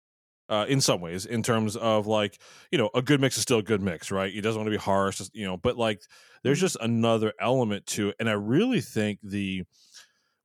uh, 0.50 0.66
in 0.68 0.82
some 0.82 1.02
ways 1.02 1.26
in 1.26 1.42
terms 1.42 1.76
of 1.78 2.06
like 2.08 2.42
you 2.72 2.78
know 2.78 2.90
a 2.94 3.02
good 3.02 3.22
mix 3.22 3.38
is 3.38 3.44
still 3.44 3.60
a 3.60 3.64
good 3.64 3.82
mix 3.82 4.12
right 4.12 4.34
it 4.36 4.42
doesn't 4.42 4.60
want 4.60 4.68
to 4.68 4.78
be 4.78 4.82
harsh 4.82 5.22
you 5.34 5.46
know 5.46 5.58
but 5.58 5.78
like 5.78 6.02
there's 6.44 6.60
Mm-hmm. 6.60 6.66
just 6.66 6.78
another 6.82 7.34
element 7.40 7.86
to 7.86 8.10
it 8.10 8.16
and 8.20 8.30
i 8.30 8.34
really 8.34 8.82
think 8.82 9.20
the 9.24 9.64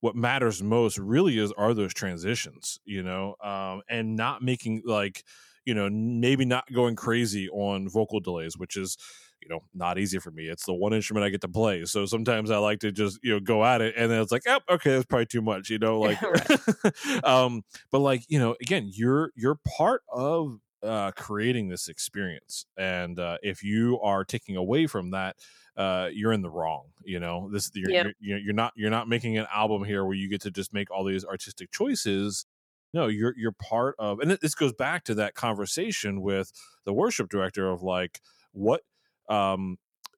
what 0.01 0.17
matters 0.17 0.63
most 0.63 0.99
really 0.99 1.39
is 1.39 1.53
are 1.53 1.75
those 1.75 1.95
transitions 1.95 2.79
you 2.85 3.03
know 3.03 3.35
um 3.43 3.83
and 3.89 4.17
not 4.17 4.43
making 4.43 4.83
like 4.85 5.25
you 5.65 5.75
know 5.75 5.91
maybe 5.91 6.45
not 6.45 6.65
going 6.73 6.97
crazy 6.97 7.49
on 7.51 7.89
vocal 7.89 8.21
delays 8.21 8.57
which 8.57 8.77
is 8.77 8.97
you 9.41 9.49
know 9.49 9.61
not 9.75 9.99
easy 9.99 10.19
for 10.19 10.31
me. 10.31 10.47
It's 10.49 10.65
the 10.65 10.75
one 10.75 10.93
instrument 10.93 11.25
i 11.25 11.29
get 11.29 11.41
to 11.43 11.49
play. 11.49 11.85
So 11.85 12.07
sometimes 12.07 12.51
i 12.51 12.59
like 12.59 12.81
to 12.81 12.93
just 12.93 13.19
you 13.23 13.33
know 13.35 13.41
go 13.41 13.65
at 13.65 13.81
it 13.81 13.95
and 13.97 14.11
then 14.11 14.21
it's 14.21 14.33
like 14.33 14.43
oh 14.47 14.61
okay 14.71 14.93
that's 14.93 15.07
probably 15.07 15.27
too 15.27 15.43
much 15.43 15.71
you 15.71 15.79
know 15.79 16.01
like 16.09 16.19
um 17.25 17.63
but 17.91 18.01
like 18.01 18.25
you 18.29 18.39
know 18.39 18.57
again 18.61 18.89
you're 18.93 19.31
you're 19.35 19.59
part 19.77 20.03
of 20.13 20.59
uh 20.83 21.11
creating 21.13 21.69
this 21.69 21.89
experience 21.89 22.67
and 22.77 23.19
uh 23.19 23.37
if 23.43 23.63
you 23.65 23.99
are 24.01 24.25
taking 24.25 24.57
away 24.57 24.87
from 24.87 25.11
that 25.11 25.37
uh 25.77 26.09
you're 26.13 26.33
in 26.33 26.43
the 26.43 26.51
wrong 26.51 26.85
you 27.05 27.19
know? 27.19 27.49
This 27.51 27.71
you're, 27.75 27.91
Yeah. 27.91 28.03
you're 28.05 28.13
you're 28.21 28.39
you're 28.39 28.55
not 28.55 28.73
you're 28.77 28.91
not 28.91 29.09
making 29.09 29.39
an 29.39 29.47
album 29.53 29.83
here 29.85 30.05
where 30.05 30.15
you 30.15 30.29
get 30.29 30.43
to 30.43 30.51
just 30.51 30.73
make 30.75 30.91
all 30.91 31.05
these 31.05 31.25
artistic 31.25 31.73
choices. 31.73 32.45
No 32.93 33.07
you're 33.07 33.35
you're 33.37 33.53
part 33.53 33.95
of 33.99 34.21
and 34.21 34.31
this 34.31 34.55
goes 34.55 34.73
back 34.75 35.05
to 35.05 35.15
that 35.15 35.35
conversation 35.35 36.21
with 36.21 36.53
the 36.85 36.93
worship 36.93 37.29
director 37.31 37.69
of 37.71 37.83
like 37.83 38.21
what 38.53 38.83
um 39.29 39.77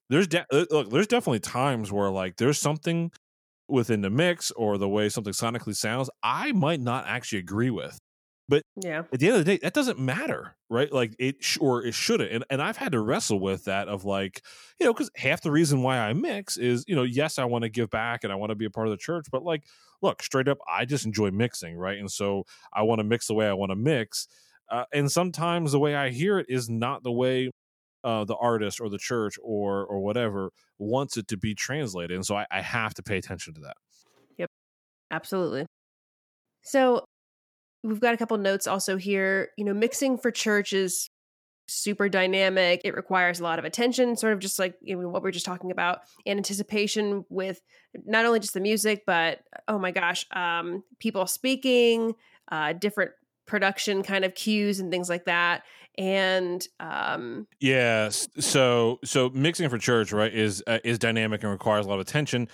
there's 0.09 0.27
de- 0.27 0.45
uh, 0.51 0.65
look 0.69 0.89
there's 0.89 1.07
definitely 1.07 1.39
times 1.39 1.91
where 1.91 2.09
like 2.09 2.37
there's 2.37 2.59
something 2.59 3.11
within 3.67 4.01
the 4.01 4.09
mix 4.09 4.51
or 4.51 4.77
the 4.77 4.89
way 4.89 5.09
something 5.09 5.33
sonically 5.33 5.75
sounds 5.75 6.09
i 6.23 6.51
might 6.51 6.81
not 6.81 7.05
actually 7.07 7.39
agree 7.39 7.69
with 7.69 7.97
But 8.49 8.63
yeah. 8.75 9.03
at 9.13 9.19
the 9.19 9.27
end 9.27 9.37
of 9.37 9.45
the 9.45 9.51
day 9.53 9.59
that 9.61 9.73
doesn't 9.73 9.97
matter 9.99 10.55
right 10.69 10.91
like 10.91 11.15
it 11.19 11.41
sh- 11.41 11.57
or 11.61 11.85
it 11.85 11.93
shouldn't 11.93 12.31
and, 12.31 12.43
and 12.49 12.61
i've 12.61 12.75
had 12.77 12.91
to 12.91 12.99
wrestle 12.99 13.39
with 13.39 13.65
that 13.65 13.87
of 13.87 14.03
like 14.03 14.41
you 14.79 14.85
know 14.85 14.93
because 14.93 15.09
half 15.15 15.41
the 15.41 15.51
reason 15.51 15.83
why 15.83 15.97
i 15.97 16.11
mix 16.11 16.57
is 16.57 16.83
you 16.87 16.95
know 16.95 17.03
yes 17.03 17.39
i 17.39 17.45
want 17.45 17.63
to 17.63 17.69
give 17.69 17.89
back 17.89 18.23
and 18.23 18.33
i 18.33 18.35
want 18.35 18.49
to 18.49 18.55
be 18.55 18.65
a 18.65 18.69
part 18.69 18.87
of 18.87 18.91
the 18.91 18.97
church 18.97 19.27
but 19.31 19.43
like 19.43 19.63
look 20.01 20.21
straight 20.21 20.49
up 20.49 20.57
i 20.67 20.83
just 20.83 21.05
enjoy 21.05 21.31
mixing 21.31 21.77
right 21.77 21.97
and 21.99 22.11
so 22.11 22.43
i 22.73 22.81
want 22.81 22.99
to 22.99 23.03
mix 23.05 23.27
the 23.27 23.33
way 23.33 23.47
i 23.47 23.53
want 23.53 23.69
to 23.69 23.75
mix 23.75 24.27
uh, 24.69 24.85
and 24.93 25.09
sometimes 25.11 25.71
the 25.71 25.79
way 25.79 25.95
i 25.95 26.09
hear 26.09 26.39
it 26.39 26.47
is 26.49 26.69
not 26.69 27.03
the 27.03 27.11
way 27.11 27.49
uh, 28.03 28.23
the 28.25 28.35
artist 28.35 28.79
or 28.81 28.89
the 28.89 28.97
church 28.97 29.37
or 29.43 29.85
or 29.85 29.99
whatever 29.99 30.51
wants 30.79 31.17
it 31.17 31.27
to 31.27 31.37
be 31.37 31.53
translated 31.53 32.15
and 32.15 32.25
so 32.25 32.35
I, 32.35 32.45
I 32.51 32.61
have 32.61 32.93
to 32.95 33.03
pay 33.03 33.17
attention 33.17 33.53
to 33.55 33.61
that 33.61 33.77
Yep, 34.37 34.49
Absolutely. 35.11 35.65
So 36.63 37.05
we've 37.83 37.99
got 37.99 38.13
a 38.13 38.17
couple 38.17 38.37
notes 38.37 38.67
also 38.67 38.97
here. 38.97 39.49
You 39.57 39.65
know, 39.65 39.73
mixing 39.73 40.17
for 40.17 40.31
church 40.31 40.73
is 40.73 41.09
super 41.67 42.09
dynamic. 42.09 42.81
It 42.83 42.95
requires 42.95 43.39
a 43.39 43.43
lot 43.43 43.59
of 43.59 43.65
attention, 43.65 44.15
sort 44.15 44.33
of 44.33 44.39
just 44.39 44.59
like 44.59 44.75
you 44.81 44.95
know, 44.97 45.09
what 45.09 45.23
we 45.23 45.29
are 45.29 45.33
just 45.33 45.45
talking 45.45 45.71
about, 45.71 45.99
and 46.25 46.37
anticipation 46.37 47.25
with 47.29 47.61
not 48.05 48.25
only 48.25 48.39
just 48.39 48.53
the 48.53 48.59
music, 48.59 49.03
but 49.05 49.39
oh 49.67 49.79
my 49.79 49.91
gosh, 49.91 50.25
um, 50.31 50.83
people 50.99 51.25
speaking, 51.27 52.13
uh, 52.51 52.73
different 52.73 53.11
production 53.47 54.03
kind 54.03 54.23
of 54.23 54.35
cues 54.35 54.79
and 54.79 54.91
things 54.91 55.09
like 55.09 55.25
that. 55.25 55.63
And 55.97 56.65
um, 56.79 57.47
Yeah. 57.59 58.09
So 58.09 58.99
so 59.03 59.29
mixing 59.29 59.69
for 59.69 59.77
church, 59.77 60.11
right, 60.11 60.33
is 60.33 60.63
uh, 60.67 60.79
is 60.83 60.99
dynamic 60.99 61.43
and 61.43 61.51
requires 61.51 61.85
a 61.85 61.89
lot 61.89 61.95
of 61.95 62.01
attention. 62.01 62.47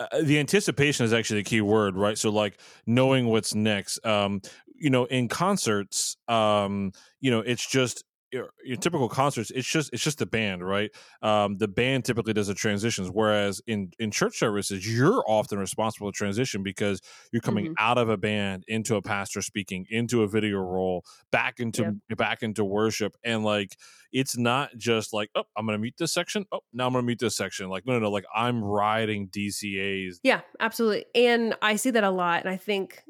Uh, 0.00 0.06
the 0.22 0.38
anticipation 0.38 1.04
is 1.04 1.12
actually 1.12 1.40
the 1.40 1.48
key 1.48 1.60
word, 1.60 1.96
right? 1.96 2.18
So 2.18 2.30
like 2.30 2.58
knowing 2.86 3.26
what's 3.26 3.54
next. 3.54 4.04
Um, 4.04 4.40
you 4.76 4.90
know, 4.90 5.04
in 5.04 5.28
concerts, 5.28 6.16
um, 6.28 6.92
you 7.20 7.30
know, 7.30 7.40
it's 7.40 7.66
just 7.66 8.04
your, 8.34 8.50
your 8.64 8.76
typical 8.76 9.08
concerts. 9.08 9.50
It's 9.50 9.66
just 9.68 9.92
it's 9.92 10.02
just 10.02 10.18
the 10.18 10.26
band, 10.26 10.66
right? 10.66 10.90
Um, 11.22 11.56
the 11.56 11.68
band 11.68 12.04
typically 12.04 12.32
does 12.32 12.48
the 12.48 12.54
transitions, 12.54 13.08
whereas 13.10 13.62
in 13.66 13.92
in 13.98 14.10
church 14.10 14.36
services, 14.38 14.86
you're 14.86 15.22
often 15.26 15.58
responsible 15.58 16.10
to 16.10 16.16
transition 16.16 16.62
because 16.62 17.00
you're 17.32 17.40
coming 17.42 17.66
Mhm. 17.68 17.74
out 17.78 17.96
of 17.98 18.08
a 18.08 18.16
band 18.16 18.64
into 18.68 18.96
a 18.96 19.02
pastor 19.02 19.40
speaking, 19.40 19.86
into 19.88 20.22
a 20.22 20.28
video 20.28 20.58
role, 20.58 21.04
back 21.30 21.60
into 21.60 21.96
back 22.16 22.42
into 22.42 22.64
worship, 22.64 23.16
and 23.24 23.44
like 23.44 23.76
it's 24.12 24.36
not 24.36 24.70
just 24.76 25.12
like 25.12 25.28
oh 25.34 25.42
i'm 25.56 25.66
gonna 25.66 25.76
meet 25.78 25.96
this 25.98 26.12
section 26.12 26.44
oh 26.52 26.60
now 26.72 26.86
i'm 26.86 26.92
gonna 26.92 27.02
meet 27.04 27.18
this 27.18 27.36
section 27.36 27.68
like 27.68 27.84
no 27.84 27.94
no 27.94 27.98
no 27.98 28.10
like 28.10 28.24
i'm 28.32 28.62
riding 28.62 29.26
dcas 29.28 30.18
Yeah, 30.22 30.40
absolutely. 30.60 31.06
And 31.16 31.56
I 31.60 31.74
see 31.76 31.90
that 31.90 32.04
a 32.04 32.10
lot. 32.10 32.40
And 32.40 32.48
I 32.48 32.56
think, 32.56 33.02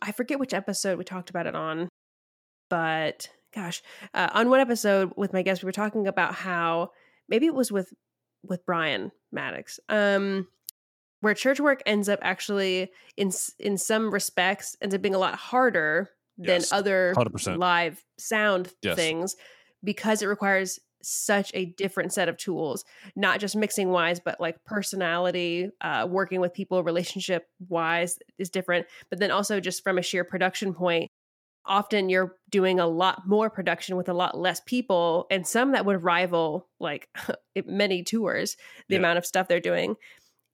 I 0.00 0.12
forget 0.12 0.38
which 0.38 0.54
episode 0.54 0.96
we 0.98 1.04
talked 1.04 1.28
about 1.28 1.46
it 1.46 1.54
on, 1.54 1.88
but 2.70 3.28
gosh, 3.58 3.82
uh, 4.14 4.28
on 4.32 4.50
one 4.50 4.60
episode 4.60 5.12
with 5.16 5.32
my 5.32 5.42
guest, 5.42 5.62
we 5.62 5.66
were 5.66 5.72
talking 5.72 6.06
about 6.06 6.34
how 6.34 6.92
maybe 7.28 7.46
it 7.46 7.54
was 7.54 7.72
with 7.72 7.92
with 8.44 8.64
Brian 8.64 9.10
Maddox, 9.32 9.80
um, 9.88 10.46
where 11.20 11.34
church 11.34 11.58
work 11.60 11.82
ends 11.86 12.08
up 12.08 12.20
actually 12.22 12.90
in 13.16 13.30
in 13.58 13.76
some 13.76 14.10
respects 14.12 14.76
ends 14.80 14.94
up 14.94 15.02
being 15.02 15.14
a 15.14 15.18
lot 15.18 15.34
harder 15.34 16.10
than 16.38 16.60
Yes, 16.60 16.72
other 16.72 17.14
100%. 17.16 17.58
live 17.58 18.04
sound 18.16 18.72
Yes. 18.82 18.94
things 18.96 19.36
because 19.82 20.22
it 20.22 20.26
requires 20.26 20.78
such 21.02 21.50
a 21.54 21.64
different 21.64 22.12
set 22.12 22.28
of 22.28 22.36
tools 22.36 22.84
not 23.14 23.38
just 23.38 23.54
mixing 23.54 23.88
wise 23.90 24.18
but 24.18 24.40
like 24.40 24.62
personality 24.64 25.70
uh 25.80 26.04
working 26.10 26.40
with 26.40 26.52
people 26.52 26.82
relationship 26.82 27.46
wise 27.68 28.18
is 28.36 28.50
different 28.50 28.84
but 29.08 29.20
then 29.20 29.30
also 29.30 29.60
just 29.60 29.84
from 29.84 29.96
a 29.96 30.02
sheer 30.02 30.24
production 30.24 30.74
point 30.74 31.08
often 31.68 32.08
you're 32.08 32.36
doing 32.50 32.80
a 32.80 32.86
lot 32.86 33.28
more 33.28 33.50
production 33.50 33.96
with 33.96 34.08
a 34.08 34.14
lot 34.14 34.36
less 34.38 34.60
people 34.66 35.26
and 35.30 35.46
some 35.46 35.72
that 35.72 35.84
would 35.84 36.02
rival 36.02 36.68
like 36.80 37.08
many 37.66 38.02
tours 38.02 38.56
the 38.88 38.94
Yeah. 38.94 38.98
amount 39.00 39.18
of 39.18 39.26
stuff 39.26 39.48
they're 39.48 39.60
doing 39.60 39.94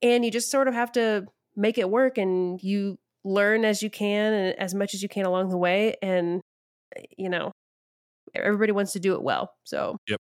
and 0.02 0.24
you 0.24 0.30
just 0.30 0.50
sort 0.50 0.68
of 0.68 0.74
have 0.74 0.92
to 0.92 1.26
make 1.56 1.78
it 1.78 1.88
work 1.88 2.18
and 2.18 2.60
you 2.62 2.98
learn 3.24 3.64
as 3.64 3.82
you 3.82 3.88
can 3.90 4.32
and 4.34 4.58
as 4.58 4.74
much 4.74 4.92
as 4.92 5.02
you 5.02 5.08
can 5.08 5.24
along 5.24 5.48
the 5.50 5.56
way 5.56 5.94
and 6.02 6.40
you 7.16 7.28
know 7.28 7.50
everybody 8.34 8.72
wants 8.72 8.92
to 8.92 9.00
do 9.00 9.14
it 9.14 9.22
well 9.22 9.52
so 9.64 9.96
Yep. 10.08 10.18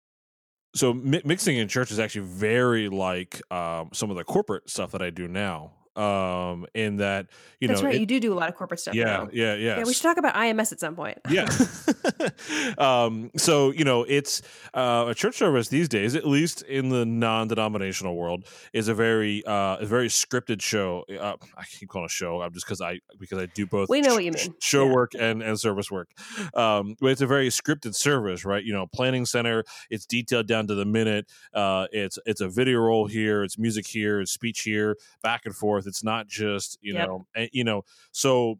so 0.76 0.93
mi- 0.93 1.21
mixing 1.26 1.58
in 1.58 1.67
church 1.67 1.91
is 1.91 2.00
actually 2.00 2.26
very 2.28 2.88
like 2.89 3.41
um, 3.52 3.89
some 3.93 4.10
of 4.10 4.15
the 4.17 4.23
corporate 4.23 4.69
stuff 4.69 4.91
that 4.93 5.02
i 5.02 5.10
do 5.10 5.28
now 5.28 5.73
um, 5.97 6.65
in 6.73 6.97
that 6.97 7.27
you 7.60 7.67
know, 7.67 7.73
that's 7.73 7.83
right 7.83 7.95
it- 7.95 7.99
you 8.01 8.05
do 8.05 8.19
do 8.19 8.33
a 8.33 8.36
lot 8.36 8.49
of 8.49 8.55
corporate 8.55 8.79
stuff 8.79 8.93
yeah 8.95 9.03
now. 9.05 9.29
yeah 9.33 9.55
yeah 9.55 9.77
yeah 9.79 9.83
we 9.83 9.93
should 9.93 10.03
talk 10.03 10.17
about 10.17 10.36
ims 10.36 10.71
at 10.71 10.79
some 10.79 10.95
point 10.95 11.17
yeah 11.29 11.47
um 12.77 13.31
so 13.38 13.71
you 13.71 13.83
know 13.83 14.03
it's 14.03 14.41
uh 14.73 15.05
a 15.07 15.15
church 15.15 15.36
service 15.36 15.69
these 15.69 15.89
days 15.89 16.15
at 16.15 16.25
least 16.27 16.62
in 16.63 16.89
the 16.89 17.05
non-denominational 17.05 18.15
world 18.15 18.45
is 18.73 18.88
a 18.88 18.93
very 18.93 19.43
uh 19.45 19.77
a 19.77 19.86
very 19.86 20.07
scripted 20.07 20.62
show 20.62 21.03
uh, 21.19 21.36
i 21.57 21.63
keep 21.63 21.89
calling 21.89 22.05
it 22.05 22.07
a 22.07 22.10
show 22.10 22.41
i'm 22.41 22.53
just 22.53 22.65
because 22.65 22.81
i 22.81 22.99
because 23.19 23.38
i 23.39 23.45
do 23.47 23.65
both 23.65 23.89
We 23.89 24.01
know 24.01 24.10
sh- 24.10 24.13
what 24.13 24.23
you 24.23 24.31
mean. 24.33 24.53
show 24.62 24.86
Yeah. 24.86 24.93
work 24.93 25.12
and 25.17 25.41
and 25.41 25.60
service 25.60 25.89
work 25.91 26.10
um 26.53 26.95
but 26.99 27.07
it's 27.12 27.21
a 27.21 27.27
very 27.27 27.49
scripted 27.49 27.95
service 27.95 28.45
right 28.45 28.63
you 28.63 28.73
know 28.73 28.86
planning 28.88 29.25
center 29.25 29.63
it's 29.89 30.05
detailed 30.05 30.47
down 30.47 30.67
to 30.67 30.75
the 30.75 30.86
minute 30.86 31.27
uh 31.53 31.88
it's 31.91 32.19
it's 32.25 32.41
a 32.41 32.47
video 32.49 32.79
roll 32.81 33.07
here 33.07 33.43
it's 33.43 33.57
music 33.57 33.88
here 33.88 34.21
it's 34.21 34.31
speech 34.31 34.62
here 34.62 34.95
back 35.23 35.45
and 35.45 35.55
forth 35.55 35.87
it's 35.88 36.04
not 36.04 36.28
just 36.28 36.78
you 36.82 36.93
Yep. 36.93 37.08
know 37.08 37.26
and, 37.36 37.50
you 37.54 37.63
know 37.63 37.84
so 38.12 38.60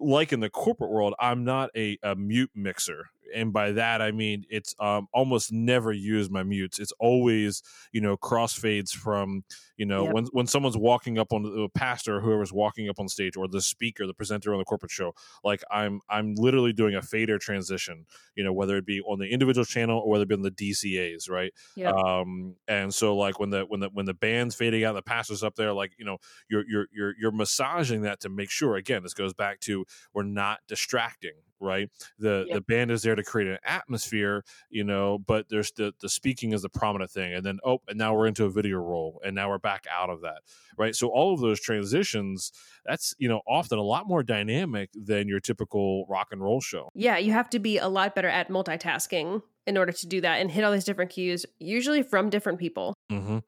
like 0.00 0.32
in 0.32 0.38
the 0.38 0.48
corporate 0.50 0.90
world, 0.92 1.14
I'm 1.18 1.42
not 1.42 1.70
a, 1.76 1.98
a 2.04 2.14
mute 2.14 2.52
mixer. 2.54 3.06
And 3.34 3.52
by 3.52 3.72
that 3.72 4.00
I 4.00 4.12
mean 4.12 4.44
it's 4.48 4.74
um, 4.80 5.08
almost 5.12 5.52
never 5.52 5.92
use 5.92 6.30
my 6.30 6.42
mutes. 6.42 6.78
It's 6.78 6.92
always 7.00 7.62
you 7.92 8.00
know 8.00 8.16
crossfades 8.16 8.90
from 8.92 9.44
you 9.78 9.86
know 9.86 10.04
Yep. 10.04 10.12
when 10.14 10.24
when 10.32 10.46
someone's 10.46 10.76
walking 10.76 11.18
up 11.18 11.32
on 11.32 11.42
the 11.44 11.50
the 11.50 11.68
pastor, 11.74 12.16
or 12.18 12.20
whoever's 12.20 12.52
walking 12.52 12.90
up 12.90 13.00
on 13.00 13.08
stage, 13.08 13.34
or 13.38 13.48
the 13.48 13.62
speaker, 13.62 14.06
the 14.06 14.12
presenter 14.12 14.52
on 14.52 14.58
the 14.58 14.66
corporate 14.66 14.92
show. 14.92 15.14
Like 15.42 15.62
I'm 15.70 16.00
I'm 16.10 16.34
literally 16.34 16.74
doing 16.74 16.94
a 16.94 17.00
fader 17.02 17.38
transition. 17.38 18.04
You 18.34 18.44
know 18.44 18.52
whether 18.52 18.76
it 18.76 18.84
be 18.84 19.00
on 19.00 19.18
the 19.18 19.28
individual 19.28 19.64
channel 19.64 20.00
or 20.00 20.10
whether 20.10 20.24
it 20.24 20.28
be 20.28 20.34
on 20.34 20.42
the 20.42 20.50
DCA's, 20.50 21.30
right? 21.30 21.54
Yep. 21.76 21.94
Um, 21.94 22.56
and 22.68 22.92
so 22.92 23.16
like 23.16 23.40
when 23.40 23.50
the 23.50 23.62
when 23.66 23.80
the 23.80 23.88
when 23.94 24.04
the 24.06 24.14
band's 24.14 24.54
fading 24.54 24.84
out, 24.84 24.94
the 24.94 25.02
pastor's 25.02 25.42
up 25.42 25.54
there, 25.54 25.72
like 25.72 25.92
you 25.98 26.04
know 26.04 26.18
you're 26.50 26.64
you're 26.68 26.86
you're 26.92 27.14
you're 27.18 27.32
massaging 27.32 28.02
that 28.02 28.20
to 28.20 28.28
make 28.28 28.50
sure. 28.50 28.76
Again, 28.76 29.02
this 29.02 29.14
goes 29.14 29.32
back 29.32 29.60
to 29.60 29.84
we're 30.12 30.24
not 30.24 30.58
distracting, 30.66 31.34
right? 31.60 31.88
The 32.18 32.44
Yep. 32.48 32.54
the 32.54 32.60
band 32.62 32.90
is 32.90 33.02
there 33.02 33.14
to 33.14 33.22
create 33.22 33.48
an 33.48 33.58
atmosphere, 33.64 34.44
you 34.70 34.84
know, 34.84 35.18
but 35.18 35.48
there's 35.48 35.70
the 35.72 35.92
the 36.00 36.08
speaking 36.08 36.52
is 36.52 36.62
the 36.62 36.68
prominent 36.68 37.10
thing, 37.10 37.32
and 37.32 37.44
then 37.46 37.58
oh, 37.64 37.78
and 37.88 37.96
now 37.98 38.14
we're 38.14 38.26
into 38.26 38.44
a 38.44 38.50
video 38.50 38.78
roll, 38.78 39.20
and 39.24 39.34
now 39.34 39.48
we're 39.50 39.58
back 39.58 39.67
out 39.90 40.10
of 40.10 40.22
that, 40.22 40.38
right? 40.76 40.94
So 40.94 41.08
all 41.08 41.34
of 41.34 41.40
those 41.40 41.60
transitions, 41.60 42.52
that's 42.84 43.14
you 43.18 43.28
know 43.28 43.40
often 43.46 43.78
a 43.78 43.82
lot 43.82 44.06
more 44.08 44.22
dynamic 44.22 44.90
than 44.94 45.28
your 45.28 45.40
typical 45.40 46.06
rock 46.08 46.28
and 46.32 46.42
roll 46.42 46.60
show. 46.60 46.88
yeah 46.94 47.18
you 47.18 47.32
have 47.32 47.50
to 47.50 47.58
be 47.58 47.78
a 47.78 47.88
lot 47.88 48.14
better 48.14 48.28
at 48.28 48.48
multitasking 48.48 49.42
in 49.66 49.76
order 49.76 49.92
to 49.92 50.06
do 50.06 50.20
that 50.20 50.40
and 50.40 50.50
hit 50.50 50.64
all 50.64 50.72
these 50.72 50.84
different 50.84 51.10
cues 51.10 51.44
usually 51.58 52.02
from 52.02 52.30
different 52.30 52.58
people 52.58 52.94
Mm-hmm. 53.12 53.38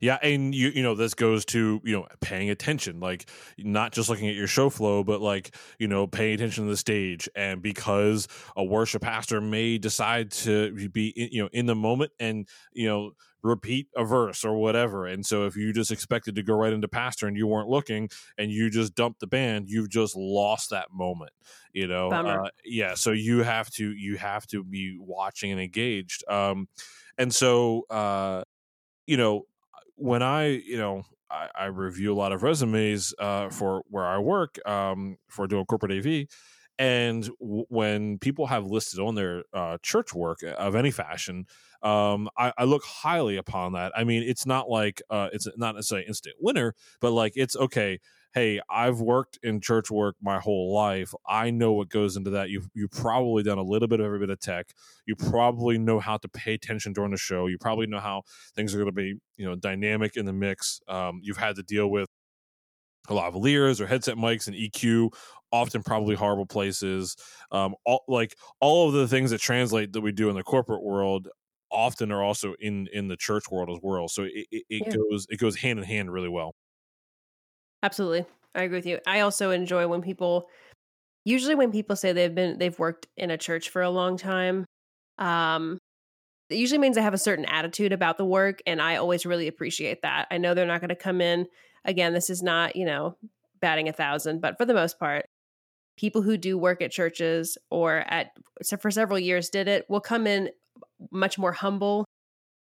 Yeah, 0.00 0.18
and 0.20 0.52
you 0.52 0.70
you 0.74 0.82
know 0.82 0.96
this 0.96 1.14
goes 1.14 1.44
to 1.46 1.80
you 1.84 1.92
know 1.96 2.06
paying 2.20 2.50
attention, 2.50 2.98
like 2.98 3.28
not 3.58 3.92
just 3.92 4.08
looking 4.08 4.28
at 4.28 4.34
your 4.34 4.48
show 4.48 4.68
flow, 4.68 5.04
but 5.04 5.20
like 5.20 5.54
you 5.78 5.86
know 5.86 6.08
paying 6.08 6.34
attention 6.34 6.64
to 6.64 6.70
the 6.70 6.76
stage. 6.76 7.28
And 7.36 7.62
because 7.62 8.26
a 8.56 8.64
worship 8.64 9.02
pastor 9.02 9.40
may 9.40 9.78
decide 9.78 10.32
to 10.32 10.88
be 10.88 11.08
in, 11.10 11.28
you 11.30 11.42
know 11.44 11.48
in 11.52 11.66
the 11.66 11.76
moment 11.76 12.10
and 12.18 12.48
you 12.72 12.88
know 12.88 13.12
repeat 13.42 13.88
a 13.96 14.04
verse 14.04 14.44
or 14.44 14.56
whatever, 14.56 15.06
and 15.06 15.24
so 15.26 15.46
if 15.46 15.56
you 15.56 15.72
just 15.72 15.90
expected 15.90 16.34
to 16.36 16.42
go 16.42 16.54
right 16.54 16.72
into 16.72 16.88
pastor 16.88 17.26
and 17.26 17.36
you 17.36 17.46
weren't 17.46 17.68
looking 17.68 18.08
and 18.38 18.50
you 18.50 18.70
just 18.70 18.94
dumped 18.94 19.20
the 19.20 19.26
band, 19.26 19.68
you've 19.68 19.90
just 19.90 20.16
lost 20.16 20.70
that 20.70 20.92
moment. 20.92 21.32
You 21.72 21.86
know, 21.86 22.18
uh, 22.24 22.48
yeah. 22.64 22.94
So 22.94 23.12
you 23.12 23.42
have 23.42 23.70
to 23.72 23.92
you 23.92 24.16
have 24.16 24.46
to 24.48 24.62
be 24.64 24.96
watching 24.98 25.50
and 25.52 25.60
engaged. 25.60 26.28
Um, 26.28 26.68
and 27.18 27.34
so 27.34 27.84
uh, 27.90 28.44
you 29.06 29.16
know 29.16 29.46
when 29.96 30.22
I, 30.22 30.46
you 30.46 30.76
know, 30.76 31.04
I, 31.30 31.50
I 31.54 31.64
review 31.66 32.12
a 32.12 32.16
lot 32.16 32.32
of 32.32 32.42
resumes 32.42 33.14
uh, 33.18 33.50
for 33.50 33.84
where 33.88 34.06
I 34.06 34.18
work 34.18 34.58
um, 34.68 35.18
for 35.28 35.46
doing 35.46 35.66
corporate 35.66 35.92
AV, 35.92 36.28
and 36.78 37.24
w- 37.40 37.66
when 37.68 38.18
people 38.18 38.46
have 38.46 38.66
listed 38.66 39.00
on 39.00 39.14
their 39.14 39.44
uh, 39.52 39.78
church 39.82 40.14
work 40.14 40.40
of 40.42 40.74
any 40.74 40.90
fashion, 40.90 41.46
um, 41.82 42.28
I, 42.38 42.52
I, 42.56 42.64
look 42.64 42.84
highly 42.84 43.36
upon 43.36 43.72
that. 43.72 43.92
I 43.96 44.04
mean, 44.04 44.22
it's 44.22 44.46
not 44.46 44.68
like 44.68 45.02
uh, 45.10 45.28
it's 45.32 45.48
not 45.56 45.74
necessarily 45.74 46.06
instant 46.06 46.36
winner, 46.40 46.74
but 47.00 47.10
like 47.10 47.32
it's 47.34 47.56
okay 47.56 47.98
hey, 48.34 48.60
I've 48.70 49.00
worked 49.00 49.38
in 49.42 49.60
church 49.60 49.90
work 49.90 50.16
my 50.22 50.38
whole 50.38 50.72
life. 50.72 51.14
I 51.26 51.50
know 51.50 51.72
what 51.72 51.90
goes 51.90 52.16
into 52.16 52.30
that. 52.30 52.50
You've 52.50 52.68
you've 52.74 52.90
probably 52.90 53.42
done 53.42 53.58
a 53.58 53.62
little 53.62 53.88
bit 53.88 54.00
of 54.00 54.06
every 54.06 54.18
bit 54.18 54.30
of 54.30 54.40
tech. 54.40 54.72
You 55.06 55.16
probably 55.16 55.78
know 55.78 56.00
how 56.00 56.16
to 56.18 56.28
pay 56.28 56.54
attention 56.54 56.92
during 56.92 57.10
the 57.10 57.16
show. 57.16 57.46
You 57.46 57.58
probably 57.58 57.86
know 57.86 58.00
how 58.00 58.22
things 58.54 58.74
are 58.74 58.78
going 58.78 58.86
to 58.86 58.92
be, 58.92 59.14
you 59.36 59.46
know, 59.46 59.54
dynamic 59.54 60.16
in 60.16 60.24
the 60.24 60.32
mix. 60.32 60.80
Um, 60.88 61.20
you've 61.22 61.36
had 61.36 61.56
to 61.56 61.62
deal 61.62 61.88
with 61.88 62.08
a 63.08 63.14
lot 63.14 63.26
of 63.26 63.36
layers 63.36 63.80
or 63.80 63.86
headset 63.86 64.16
mics 64.16 64.46
and 64.46 64.56
EQ, 64.56 65.12
often 65.50 65.82
probably 65.82 66.14
horrible 66.14 66.46
places. 66.46 67.16
Um, 67.50 67.74
all 67.84 68.04
like 68.08 68.34
all 68.60 68.88
of 68.88 68.94
the 68.94 69.08
things 69.08 69.30
that 69.30 69.40
translate 69.40 69.92
that 69.92 70.00
we 70.00 70.12
do 70.12 70.30
in 70.30 70.36
the 70.36 70.42
corporate 70.42 70.82
world 70.82 71.28
often 71.72 72.12
are 72.12 72.22
also 72.22 72.54
in 72.60 72.88
in 72.92 73.08
the 73.08 73.16
church 73.16 73.44
world 73.50 73.70
as 73.70 73.78
well. 73.82 74.08
So 74.08 74.24
it, 74.24 74.46
it, 74.50 74.64
it 74.68 74.82
yeah. 74.86 74.92
goes 74.92 75.26
it 75.28 75.38
goes 75.38 75.56
hand 75.56 75.78
in 75.78 75.84
hand 75.84 76.12
really 76.12 76.28
well. 76.28 76.54
Absolutely. 77.82 78.26
I 78.54 78.62
agree 78.62 78.78
with 78.78 78.86
you. 78.86 78.98
I 79.06 79.20
also 79.20 79.50
enjoy 79.50 79.88
when 79.88 80.02
people 80.02 80.48
usually 81.24 81.54
when 81.54 81.72
people 81.72 81.96
say 81.96 82.12
they've 82.12 82.34
been 82.34 82.58
they've 82.58 82.78
worked 82.78 83.06
in 83.16 83.30
a 83.30 83.38
church 83.38 83.70
for 83.70 83.82
a 83.82 83.90
long 83.90 84.16
time, 84.16 84.66
um 85.18 85.78
it 86.50 86.56
usually 86.56 86.78
means 86.78 86.96
they 86.96 87.02
have 87.02 87.14
a 87.14 87.18
certain 87.18 87.46
attitude 87.46 87.94
about 87.94 88.18
the 88.18 88.26
work 88.26 88.60
and 88.66 88.82
I 88.82 88.96
always 88.96 89.24
really 89.24 89.48
appreciate 89.48 90.02
that. 90.02 90.26
I 90.30 90.36
know 90.36 90.52
they're 90.52 90.66
not 90.66 90.80
going 90.80 90.90
to 90.90 90.96
come 90.96 91.22
in 91.22 91.46
again, 91.84 92.12
this 92.12 92.30
is 92.30 92.42
not, 92.42 92.76
you 92.76 92.84
know, 92.84 93.16
batting 93.60 93.88
a 93.88 93.92
thousand, 93.92 94.40
but 94.40 94.58
for 94.58 94.66
the 94.66 94.74
most 94.74 94.98
part, 94.98 95.26
people 95.96 96.22
who 96.22 96.36
do 96.36 96.58
work 96.58 96.82
at 96.82 96.90
churches 96.90 97.58
or 97.70 97.98
at 98.08 98.28
so 98.62 98.76
for 98.76 98.90
several 98.90 99.18
years 99.18 99.50
did 99.50 99.68
it 99.68 99.84
will 99.88 100.00
come 100.00 100.26
in 100.26 100.50
much 101.10 101.38
more 101.38 101.52
humble. 101.52 102.04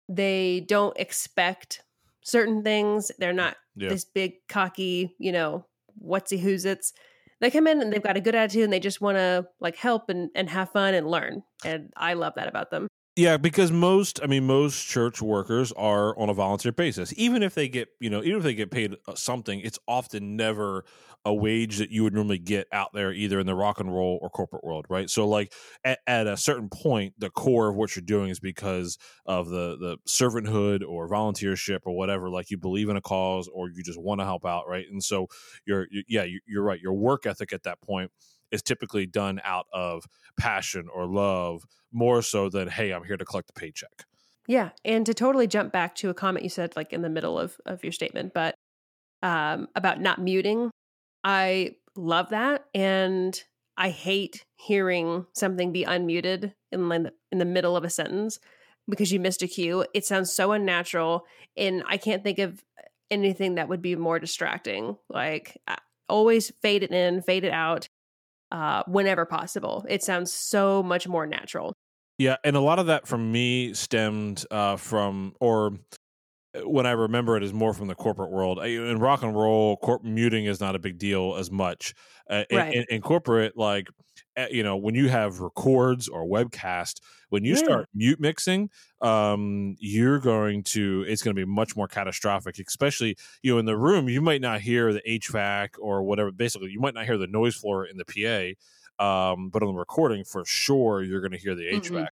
They 0.09 0.65
don't 0.67 0.97
expect 0.97 1.81
certain 2.23 2.63
things. 2.63 3.11
They're 3.19 3.33
not 3.33 3.55
yeah. 3.75 3.89
this 3.89 4.05
big 4.05 4.33
cocky, 4.47 5.15
you 5.19 5.31
know, 5.31 5.65
whatsy 6.03 6.39
who's 6.39 6.65
it's. 6.65 6.93
They 7.41 7.51
come 7.51 7.67
in 7.67 7.81
and 7.81 7.91
they've 7.91 8.01
got 8.01 8.15
a 8.15 8.21
good 8.21 8.35
attitude 8.35 8.63
and 8.63 8.71
they 8.71 8.79
just 8.79 9.01
want 9.01 9.17
to 9.17 9.47
like 9.59 9.75
help 9.75 10.09
and, 10.09 10.29
and 10.33 10.49
have 10.49 10.71
fun 10.71 10.93
and 10.93 11.09
learn. 11.09 11.43
And 11.65 11.91
I 11.97 12.13
love 12.13 12.33
that 12.35 12.47
about 12.47 12.71
them. 12.71 12.87
Yeah, 13.15 13.37
because 13.37 13.71
most, 13.71 14.19
I 14.23 14.27
mean, 14.27 14.47
most 14.47 14.87
church 14.87 15.21
workers 15.21 15.71
are 15.73 16.17
on 16.17 16.29
a 16.29 16.33
volunteer 16.33 16.71
basis. 16.71 17.13
Even 17.15 17.43
if 17.43 17.53
they 17.53 17.67
get, 17.67 17.89
you 17.99 18.09
know, 18.09 18.23
even 18.23 18.37
if 18.37 18.43
they 18.43 18.55
get 18.55 18.71
paid 18.71 18.95
uh, 19.07 19.13
something, 19.13 19.59
it's 19.59 19.77
often 19.87 20.35
never 20.35 20.83
a 21.25 21.33
wage 21.33 21.77
that 21.77 21.89
you 21.89 22.03
would 22.03 22.13
normally 22.13 22.37
get 22.37 22.67
out 22.71 22.89
there, 22.93 23.13
either 23.13 23.39
in 23.39 23.45
the 23.45 23.55
rock 23.55 23.79
and 23.79 23.93
roll 23.93 24.19
or 24.21 24.29
corporate 24.29 24.63
world, 24.63 24.85
right? 24.89 25.09
So, 25.09 25.27
like 25.27 25.53
at, 25.83 25.99
at 26.05 26.27
a 26.27 26.35
certain 26.35 26.69
point, 26.69 27.13
the 27.17 27.29
core 27.29 27.69
of 27.69 27.75
what 27.75 27.95
you're 27.95 28.01
doing 28.01 28.29
is 28.29 28.39
because 28.39 28.97
of 29.25 29.49
the 29.49 29.77
the 29.77 29.97
servanthood 30.07 30.83
or 30.87 31.07
volunteership 31.07 31.79
or 31.85 31.95
whatever. 31.95 32.29
Like 32.29 32.51
you 32.51 32.57
believe 32.57 32.89
in 32.89 32.97
a 32.97 33.01
cause 33.01 33.49
or 33.53 33.69
you 33.69 33.83
just 33.83 33.99
want 33.99 34.21
to 34.21 34.25
help 34.25 34.45
out, 34.45 34.67
right? 34.67 34.85
And 34.89 35.03
so, 35.03 35.27
you're, 35.65 35.87
you, 35.89 36.03
yeah, 36.07 36.25
you're 36.45 36.63
right. 36.63 36.79
Your 36.79 36.93
work 36.93 37.25
ethic 37.25 37.53
at 37.53 37.63
that 37.63 37.81
point 37.81 38.11
is 38.51 38.61
typically 38.61 39.05
done 39.05 39.41
out 39.43 39.65
of 39.73 40.05
passion 40.37 40.87
or 40.93 41.07
love 41.07 41.65
more 41.91 42.21
so 42.21 42.49
than 42.49 42.67
hey 42.67 42.91
i'm 42.91 43.03
here 43.03 43.17
to 43.17 43.25
collect 43.25 43.47
the 43.47 43.53
paycheck 43.53 44.05
yeah 44.47 44.69
and 44.85 45.05
to 45.05 45.13
totally 45.13 45.47
jump 45.47 45.71
back 45.71 45.95
to 45.95 46.09
a 46.09 46.13
comment 46.13 46.43
you 46.43 46.49
said 46.49 46.73
like 46.75 46.93
in 46.93 47.01
the 47.01 47.09
middle 47.09 47.37
of, 47.39 47.57
of 47.65 47.83
your 47.83 47.91
statement 47.91 48.33
but 48.33 48.55
um, 49.21 49.67
about 49.75 50.01
not 50.01 50.19
muting 50.19 50.69
i 51.23 51.71
love 51.95 52.29
that 52.29 52.65
and 52.73 53.43
i 53.77 53.89
hate 53.89 54.45
hearing 54.55 55.25
something 55.33 55.71
be 55.71 55.85
unmuted 55.85 56.53
in 56.71 56.89
the, 56.89 57.13
in 57.31 57.37
the 57.37 57.45
middle 57.45 57.75
of 57.75 57.83
a 57.83 57.89
sentence 57.89 58.39
because 58.87 59.11
you 59.11 59.19
missed 59.19 59.41
a 59.41 59.47
cue 59.47 59.85
it 59.93 60.05
sounds 60.05 60.31
so 60.31 60.51
unnatural 60.51 61.25
and 61.57 61.83
i 61.87 61.97
can't 61.97 62.23
think 62.23 62.39
of 62.39 62.63
anything 63.11 63.55
that 63.55 63.69
would 63.69 63.81
be 63.81 63.95
more 63.95 64.19
distracting 64.19 64.97
like 65.09 65.61
always 66.09 66.51
fade 66.61 66.83
it 66.83 66.91
in 66.91 67.21
fade 67.21 67.43
it 67.43 67.53
out 67.53 67.87
uh, 68.53 68.83
whenever 68.87 69.25
possible. 69.25 69.85
It 69.89 70.03
sounds 70.03 70.31
so 70.31 70.83
much 70.83 71.07
more 71.07 71.25
natural. 71.25 71.73
Yeah, 72.19 72.37
and 72.43 72.55
a 72.55 72.61
lot 72.61 72.79
of 72.79 72.85
that 72.85 73.07
from 73.07 73.31
me 73.31 73.73
stemmed 73.73 74.45
uh, 74.51 74.77
from, 74.77 75.33
or 75.41 75.67
uh, 75.67 75.95
when 76.55 76.85
I 76.85 76.91
remember 76.91 77.35
it 77.35 77.43
is 77.43 77.53
more 77.53 77.73
from 77.73 77.87
the 77.87 77.95
corporate 77.95 78.31
world. 78.31 78.59
In 78.59 78.99
rock 78.99 79.23
and 79.23 79.35
roll, 79.35 79.77
corp 79.77 80.03
muting 80.03 80.45
is 80.45 80.59
not 80.59 80.75
a 80.75 80.79
big 80.79 80.97
deal 80.97 81.35
as 81.37 81.51
much. 81.51 81.93
Uh, 82.29 82.43
right. 82.51 82.73
in, 82.73 82.85
in, 82.89 83.01
corporate, 83.01 83.57
like 83.57 83.87
eh, 84.35 84.47
you 84.51 84.63
know, 84.63 84.77
when 84.77 84.93
you 84.93 85.09
have 85.09 85.39
records 85.39 86.07
or 86.07 86.25
webcast, 86.25 87.01
when 87.29 87.43
you 87.43 87.55
yeah. 87.55 87.63
start 87.63 87.89
mute 87.93 88.19
mixing, 88.19 88.69
um, 89.01 89.75
you're 89.79 90.19
going 90.19 90.63
to 90.63 91.03
it's 91.07 91.23
going 91.23 91.35
to 91.35 91.45
be 91.45 91.49
much 91.49 91.75
more 91.75 91.87
catastrophic. 91.87 92.59
Especially 92.59 93.17
you 93.41 93.53
know, 93.53 93.59
in 93.59 93.65
the 93.65 93.77
room, 93.77 94.07
you 94.07 94.21
might 94.21 94.41
not 94.41 94.61
hear 94.61 94.93
the 94.93 95.01
HVAC 95.07 95.69
or 95.79 96.03
whatever. 96.03 96.31
Basically, 96.31 96.69
you 96.69 96.79
might 96.79 96.93
not 96.93 97.05
hear 97.05 97.17
the 97.17 97.27
noise 97.27 97.55
floor 97.55 97.85
in 97.85 97.97
the 97.97 98.05
PA. 98.05 98.53
Um, 98.99 99.49
but 99.49 99.63
on 99.63 99.69
the 99.69 99.79
recording, 99.79 100.23
for 100.23 100.45
sure, 100.45 101.01
you're 101.01 101.19
going 101.19 101.31
to 101.31 101.37
hear 101.37 101.55
the 101.55 101.63
HVAC. 101.63 101.89
Mm-hmm. 101.89 102.05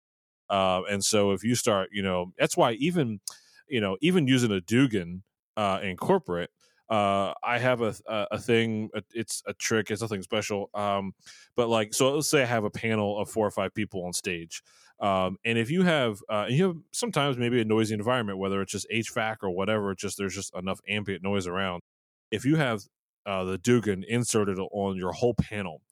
Uh, 0.48 0.83
and 0.88 1.05
so 1.05 1.33
if 1.33 1.42
you 1.42 1.55
start, 1.55 1.90
you 1.92 2.03
know, 2.03 2.33
that's 2.38 2.57
why 2.57 2.72
even 2.74 3.20
you 3.69 3.81
know, 3.81 3.97
even 4.01 4.27
using 4.27 4.53
a 4.53 4.61
Dugan 4.61 5.23
uh, 5.57 5.81
in 5.83 5.97
corporate, 5.97 6.51
uh, 6.91 7.35
I 7.43 7.59
have 7.59 7.83
a 7.83 7.95
a 8.07 8.39
thing. 8.39 8.91
It's 9.15 9.43
a 9.47 9.53
trick. 9.55 9.91
It's 9.91 10.01
nothing 10.01 10.23
special. 10.23 10.71
Um, 10.75 11.13
but 11.55 11.69
like, 11.69 11.93
so 11.93 12.15
let's 12.15 12.29
say 12.29 12.43
I 12.43 12.47
have 12.47 12.65
a 12.65 12.71
panel 12.71 13.21
of 13.21 13.29
four 13.31 13.47
or 13.47 13.51
five 13.51 13.75
people 13.75 14.05
on 14.05 14.13
stage. 14.13 14.63
Um, 15.01 15.37
and 15.45 15.59
if 15.59 15.71
you 15.71 15.83
have, 15.83 16.19
uh, 16.29 16.47
you 16.49 16.67
have 16.67 16.77
sometimes 16.93 17.37
maybe 17.37 17.61
a 17.61 17.65
noisy 17.65 17.95
environment, 17.95 18.39
whether 18.39 18.61
it's 18.63 18.73
just 18.73 18.87
HVAC 18.93 19.37
or 19.43 19.51
whatever, 19.51 19.93
it's 19.93 20.03
just 20.03 20.19
there's 20.19 20.35
just 20.35 20.55
enough 20.57 20.81
ambient 20.89 21.23
noise 21.23 21.47
around. 21.47 21.83
If 22.31 22.45
you 22.45 22.57
have 22.57 22.83
uh, 23.27 23.45
the 23.45 23.59
Dugan 23.59 24.05
inserted 24.09 24.59
on 24.59 24.97
your 24.97 25.13
whole 25.13 25.35
panel, 25.35 25.83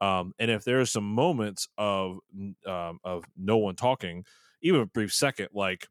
um, 0.00 0.32
and 0.38 0.50
if 0.50 0.64
there's 0.64 0.90
some 0.90 1.04
moments 1.04 1.68
of 1.78 2.18
um, 2.66 2.98
of 3.04 3.24
no 3.36 3.58
one 3.58 3.76
talking, 3.76 4.24
even 4.62 4.80
a 4.80 4.86
brief 4.86 5.12
second, 5.12 5.48
like 5.54 5.86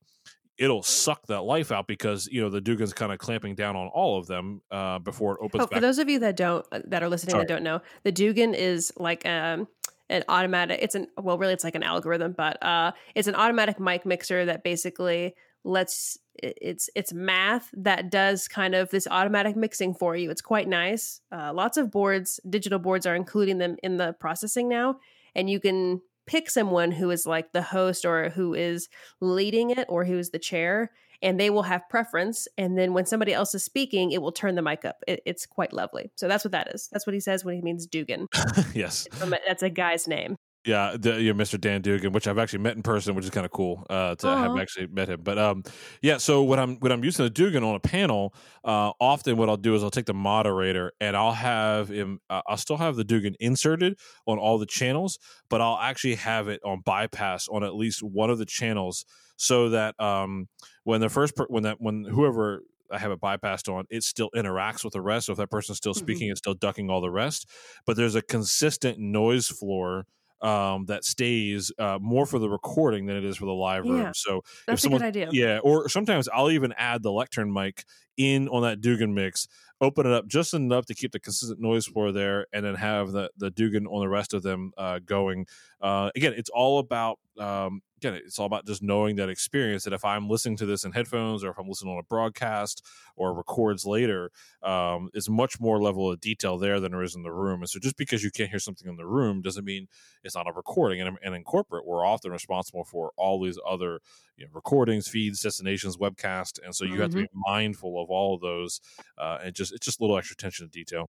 it'll 0.60 0.84
suck 0.84 1.26
that 1.28 1.42
life 1.42 1.72
out 1.72 1.88
because 1.88 2.28
you 2.32 2.42
know 2.42 2.50
the 2.50 2.62
Dugan's 2.62 2.94
kind 2.94 3.12
of 3.12 3.18
clamping 3.18 3.56
down 3.56 3.76
on 3.76 3.88
all 3.88 4.20
of 4.20 4.28
them 4.28 4.62
uh, 4.70 5.00
before 5.00 5.34
it 5.34 5.40
opens. 5.42 5.64
Oh, 5.64 5.68
for 5.68 5.80
those 5.80 5.98
of 5.98 6.10
you 6.10 6.20
that 6.20 6.36
don't 6.36 6.66
uh, 6.72 6.82
that 6.86 7.02
are 7.02 7.10
listening 7.10 7.32
Sorry. 7.32 7.44
that 7.44 7.48
don't 7.48 7.64
know, 7.64 7.82
the 8.04 8.12
Dugan 8.12 8.54
is 8.54 8.92
like 8.98 9.26
um, 9.26 9.68
an 10.10 10.24
automatic. 10.28 10.80
It's 10.82 10.96
an 10.96 11.08
well, 11.18 11.38
really, 11.38 11.54
it's 11.54 11.64
like 11.64 11.76
an 11.76 11.84
algorithm, 11.84 12.34
but 12.34 12.62
uh, 12.64 12.92
it's 13.16 13.28
an 13.28 13.36
automatic 13.36 13.80
mic 13.80 14.06
mixer 14.06 14.46
that 14.46 14.64
basically 14.64 15.34
lets 15.64 16.18
it's 16.42 16.90
it's 16.96 17.14
math 17.14 17.70
that 17.74 18.10
does 18.10 18.48
kind 18.48 18.76
of 18.76 18.90
this 18.90 19.08
automatic 19.10 19.56
mixing 19.56 19.94
for 19.94 20.16
you. 20.16 20.30
It's 20.30 20.42
quite 20.42 20.68
nice. 20.68 21.22
Uh, 21.32 21.54
lots 21.54 21.78
of 21.78 21.90
boards, 21.90 22.40
digital 22.50 22.80
boards, 22.80 23.06
are 23.06 23.16
including 23.16 23.58
them 23.58 23.78
in 23.82 23.98
the 23.98 24.14
processing 24.20 24.68
now, 24.68 24.98
and 25.36 25.50
you 25.50 25.60
can 25.60 26.02
pick 26.30 26.48
someone 26.48 26.92
who 26.92 27.10
is 27.10 27.26
like 27.26 27.54
the 27.54 27.62
host 27.64 28.06
or 28.06 28.30
who 28.30 28.54
is 28.54 28.88
leading 29.20 29.72
it 29.72 29.88
or 29.90 30.06
who 30.06 30.20
is 30.20 30.30
the 30.30 30.38
chair 30.38 30.92
and 31.24 31.40
they 31.40 31.50
will 31.50 31.64
have 31.64 31.82
preference 31.90 32.48
and 32.56 32.78
then 32.78 32.94
when 32.94 33.08
somebody 33.08 33.34
else 33.34 33.56
is 33.56 33.66
speaking 33.66 34.12
it 34.12 34.22
will 34.22 34.32
turn 34.32 34.54
the 34.54 34.62
mic 34.62 34.86
up. 34.86 34.98
It, 35.08 35.22
it's 35.26 35.48
quite 35.48 35.74
lovely. 35.74 36.12
So 36.16 36.28
that's 36.28 36.46
what 36.46 36.52
that 36.52 36.68
is. 36.72 36.88
That's 36.92 37.08
what 37.08 37.16
he 37.16 37.20
says 37.20 37.44
when 37.44 37.56
he 37.56 37.62
means 37.62 37.88
dugan. 37.88 38.28
Yes. 38.76 39.08
That's 39.48 39.64
a 39.64 39.72
guy's 39.72 40.08
name 40.08 40.38
yeah, 40.66 40.98
the, 41.00 41.22
yeah, 41.22 41.32
Mr. 41.32 41.60
Dan 41.60 41.82
Dugan, 41.82 42.12
which 42.12 42.28
I've 42.28 42.38
actually 42.38 42.60
met 42.60 42.76
in 42.76 42.84
person, 42.84 43.16
which 43.16 43.24
is 43.24 43.32
kind 43.32 43.46
of 43.46 43.52
cool 43.52 43.86
uh, 43.90 44.16
to 44.16 44.28
Aww. 44.28 44.38
have 44.38 44.58
actually 44.58 44.88
met 44.88 45.08
him. 45.08 45.22
But 45.24 45.38
um, 45.38 45.64
yeah, 46.02 46.18
so 46.18 46.44
when 46.44 46.60
I'm 46.60 46.78
when 46.78 46.92
I'm 46.92 47.04
using 47.04 47.24
the 47.24 47.30
Dugan 47.30 47.64
on 47.64 47.76
a 47.76 47.80
panel, 47.80 48.34
uh, 48.66 48.92
often 49.00 49.38
what 49.38 49.48
I'll 49.48 49.58
do 49.58 49.74
is 49.76 49.84
I'll 49.84 49.90
take 49.90 50.06
the 50.06 50.14
moderator 50.14 50.92
and 51.00 51.16
I'll 51.16 51.32
have 51.32 51.90
him. 51.90 52.20
Uh, 52.30 52.42
I'll 52.46 52.58
still 52.58 52.78
have 52.78 52.98
the 52.98 53.06
Dugan 53.06 53.36
inserted 53.40 53.98
on 54.26 54.38
all 54.38 54.58
the 54.58 54.66
channels, 54.66 55.18
but 55.50 55.62
I'll 55.62 55.80
actually 55.80 56.16
have 56.16 56.50
it 56.50 56.60
on 56.66 56.82
bypass 56.86 57.48
on 57.48 57.64
at 57.64 57.76
least 57.76 58.04
one 58.04 58.30
of 58.30 58.38
the 58.38 58.46
channels, 58.46 59.06
so 59.38 59.70
that 59.70 60.00
um, 60.00 60.50
when 60.84 61.00
the 61.00 61.10
first 61.10 61.38
per- 61.38 61.48
when 61.48 61.64
that 61.64 61.78
when 61.80 62.04
whoever 62.04 62.64
I 62.92 62.98
have 62.98 63.12
it 63.12 63.22
bypassed 63.22 63.74
on, 63.74 63.86
it 63.90 64.04
still 64.04 64.30
interacts 64.36 64.84
with 64.84 64.94
the 64.94 65.02
rest. 65.02 65.28
So 65.28 65.32
if 65.32 65.38
that 65.38 65.52
person's 65.52 65.78
still 65.78 65.94
speaking, 65.94 66.26
mm-hmm. 66.26 66.32
it's 66.32 66.40
still 66.40 66.54
ducking 66.54 66.90
all 66.90 67.02
the 67.02 67.12
rest. 67.12 67.48
But 67.86 67.96
there's 67.96 68.16
a 68.16 68.22
consistent 68.22 69.00
noise 69.00 69.48
floor 69.48 70.06
um, 70.42 70.86
that 70.86 71.04
stays 71.04 71.72
uh, 71.78 72.00
more 72.02 72.26
for 72.26 72.40
the 72.40 72.50
recording 72.50 73.06
than 73.06 73.18
it 73.18 73.26
is 73.26 73.38
for 73.38 73.46
the 73.46 73.54
live 73.54 73.86
yeah, 73.86 73.92
room. 73.92 74.12
So 74.14 74.42
that's 74.68 74.82
someone, 74.82 75.02
a 75.02 75.12
good 75.12 75.26
idea. 75.26 75.30
Yeah, 75.32 75.60
or 75.60 75.90
sometimes 75.90 76.30
I'll 76.34 76.52
even 76.52 76.74
add 76.78 77.04
the 77.04 77.12
lectern 77.12 77.52
mic 77.52 77.84
in 78.18 78.50
on 78.50 78.64
that 78.64 78.82
Dugan 78.82 79.14
mix, 79.14 79.48
open 79.82 80.06
it 80.06 80.12
up 80.12 80.28
just 80.28 80.54
enough 80.54 80.86
to 80.88 80.94
keep 80.94 81.12
the 81.12 81.20
consistent 81.20 81.60
noise 81.60 81.86
floor 81.86 82.12
there, 82.12 82.48
and 82.54 82.66
then 82.66 82.76
have 82.76 83.12
the 83.12 83.30
the 83.38 83.52
Dugan 83.52 83.88
on 83.88 84.02
the 84.02 84.10
rest 84.10 84.34
of 84.34 84.44
them 84.44 84.72
uh, 84.78 85.00
going. 85.00 85.46
Uh, 85.82 86.12
again, 86.16 86.34
it's 86.36 86.50
all 86.50 86.80
about 86.80 87.20
um, 87.38 87.82
again, 88.00 88.14
it's 88.14 88.40
all 88.40 88.46
about 88.46 88.66
just 88.66 88.82
knowing 88.82 89.18
that 89.18 89.30
experience 89.30 89.84
that 89.84 89.94
if 89.94 90.06
I'm 90.06 90.30
listening 90.30 90.56
to 90.58 90.66
this 90.66 90.86
in 90.86 90.94
headphones 90.94 91.44
or 91.44 91.52
if 91.52 91.58
I'm 91.58 91.68
listening 91.68 91.94
on 91.94 92.00
a 92.00 92.04
broadcast 92.04 92.86
or 93.16 93.34
records 93.34 93.86
later, 93.86 94.32
um, 94.64 95.10
it's 95.14 95.30
much 95.30 95.60
more 95.60 95.82
level 95.82 96.10
of 96.10 96.22
detail 96.22 96.58
there 96.58 96.80
than 96.80 96.94
there 96.94 97.04
is 97.04 97.16
in 97.16 97.24
the 97.24 97.32
room. 97.32 97.62
And 97.62 97.70
so 97.70 97.80
just 97.80 97.98
because 97.98 98.24
you 98.24 98.32
can't 98.32 98.50
hear 98.50 98.60
something 98.60 98.88
in 98.88 98.96
the 98.96 99.06
room 99.06 99.42
doesn't 99.42 99.66
mean 99.66 99.88
it's 100.24 100.36
not 100.36 100.48
a 100.48 100.54
recording. 100.54 101.02
And, 101.02 101.18
and 101.22 101.36
in 101.36 101.44
corporate, 101.44 101.86
we're 101.86 102.06
often 102.06 102.32
responsible 102.32 102.86
for 102.86 103.12
all 103.18 103.44
these 103.44 103.60
other 103.68 104.00
you 104.38 104.46
know, 104.46 104.52
recordings, 104.54 105.10
feeds, 105.10 105.42
destinations, 105.42 105.98
webcast. 105.98 106.60
And 106.64 106.74
so 106.74 106.86
you 106.86 106.92
mm-hmm. 106.92 107.02
have 107.02 107.12
to 107.12 107.18
be 107.18 107.24
mm-hmm. 107.24 107.52
mindful 107.52 108.02
of 108.02 108.10
all 108.10 108.36
of 108.36 108.42
those. 108.42 108.80
Uh, 109.18 109.40
and 109.44 109.54
just, 109.54 109.74
it's 109.74 109.86
just 109.86 110.00
a 110.00 110.04
little 110.04 110.18
extra 110.18 110.36
attention 110.36 110.66
to 110.68 110.72
detail. 110.72 111.10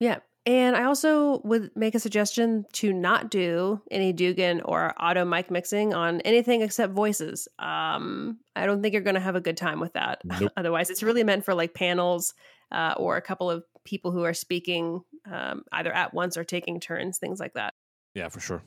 Yeah. 0.00 0.20
And 0.48 0.76
I 0.76 0.84
also 0.84 1.42
would 1.44 1.76
make 1.76 1.94
a 1.94 2.00
suggestion 2.00 2.64
to 2.72 2.90
not 2.90 3.30
do 3.30 3.82
any 3.90 4.14
Dugan 4.14 4.62
or 4.62 4.94
auto 4.98 5.26
mic 5.26 5.50
mixing 5.50 5.92
on 5.92 6.22
anything 6.22 6.62
except 6.62 6.94
voices. 6.94 7.48
Um, 7.58 8.38
I 8.56 8.64
don't 8.64 8.80
think 8.80 8.94
you're 8.94 9.02
going 9.02 9.12
to 9.12 9.20
have 9.20 9.36
a 9.36 9.42
good 9.42 9.58
time 9.58 9.78
with 9.78 9.92
that. 9.92 10.22
Nope. 10.24 10.50
Otherwise, 10.56 10.88
it's 10.88 11.02
really 11.02 11.22
meant 11.22 11.44
for 11.44 11.52
like 11.52 11.74
panels 11.74 12.32
uh, 12.72 12.94
or 12.96 13.18
a 13.18 13.20
couple 13.20 13.50
of 13.50 13.62
people 13.84 14.10
who 14.10 14.24
are 14.24 14.32
speaking 14.32 15.02
um, 15.30 15.64
either 15.70 15.92
at 15.92 16.14
once 16.14 16.38
or 16.38 16.44
taking 16.44 16.80
turns, 16.80 17.18
things 17.18 17.38
like 17.38 17.52
that. 17.52 17.74
Yeah, 18.14 18.30
for 18.30 18.40
sure. 18.40 18.62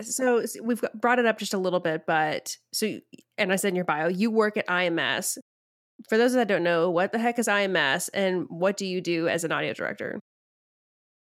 So, 0.00 0.46
so 0.46 0.62
we've 0.62 0.84
brought 0.94 1.18
it 1.18 1.26
up 1.26 1.40
just 1.40 1.54
a 1.54 1.58
little 1.58 1.80
bit, 1.80 2.06
but 2.06 2.56
so, 2.72 3.00
and 3.36 3.52
I 3.52 3.56
said 3.56 3.70
in 3.70 3.74
your 3.74 3.84
bio, 3.84 4.06
you 4.06 4.30
work 4.30 4.56
at 4.56 4.68
IMS. 4.68 5.38
For 6.08 6.16
those 6.16 6.34
that 6.34 6.46
don't 6.46 6.62
know, 6.62 6.88
what 6.88 7.10
the 7.10 7.18
heck 7.18 7.40
is 7.40 7.48
IMS 7.48 8.10
and 8.14 8.46
what 8.48 8.76
do 8.76 8.86
you 8.86 9.00
do 9.00 9.26
as 9.26 9.42
an 9.42 9.50
audio 9.50 9.72
director? 9.72 10.20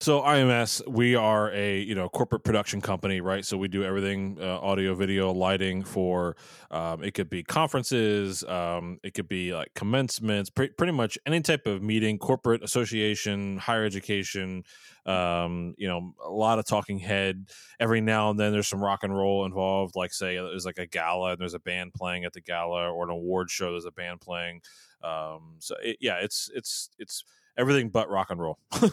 So 0.02 0.20
IMS, 0.22 0.84
we 0.88 1.14
are 1.14 1.52
a 1.52 1.78
you 1.78 1.94
know 1.94 2.08
corporate 2.08 2.42
production 2.42 2.80
company, 2.80 3.20
right? 3.20 3.44
So 3.44 3.56
we 3.56 3.68
do 3.68 3.84
everything 3.84 4.36
uh, 4.40 4.58
audio, 4.58 4.96
video, 4.96 5.30
lighting 5.30 5.84
for. 5.84 6.34
Um, 6.72 7.04
it 7.04 7.14
could 7.14 7.30
be 7.30 7.44
conferences, 7.44 8.42
um, 8.42 8.98
it 9.04 9.14
could 9.14 9.28
be 9.28 9.54
like 9.54 9.72
commencements, 9.74 10.50
pre- 10.50 10.70
pretty 10.70 10.92
much 10.92 11.18
any 11.24 11.40
type 11.40 11.68
of 11.68 11.84
meeting, 11.84 12.18
corporate 12.18 12.64
association, 12.64 13.58
higher 13.58 13.84
education. 13.84 14.64
Um, 15.06 15.76
you 15.78 15.86
know, 15.86 16.14
a 16.26 16.32
lot 16.32 16.58
of 16.58 16.64
talking 16.66 16.98
head. 16.98 17.46
Every 17.78 18.00
now 18.00 18.30
and 18.30 18.40
then, 18.40 18.50
there's 18.50 18.66
some 18.66 18.82
rock 18.82 19.04
and 19.04 19.16
roll 19.16 19.44
involved. 19.44 19.94
Like 19.94 20.12
say, 20.12 20.34
there's 20.34 20.66
like 20.66 20.78
a 20.78 20.86
gala 20.88 21.30
and 21.30 21.40
there's 21.40 21.54
a 21.54 21.60
band 21.60 21.94
playing 21.94 22.24
at 22.24 22.32
the 22.32 22.40
gala, 22.40 22.90
or 22.90 23.04
an 23.04 23.10
award 23.10 23.52
show. 23.52 23.70
There's 23.70 23.84
a 23.84 23.92
band 23.92 24.20
playing. 24.20 24.62
Um, 25.00 25.58
so 25.60 25.76
it, 25.80 25.98
yeah, 26.00 26.16
it's 26.16 26.50
it's 26.52 26.90
it's 26.98 27.22
everything 27.56 27.88
but 27.88 28.10
rock 28.10 28.30
and 28.30 28.40
roll. 28.40 28.58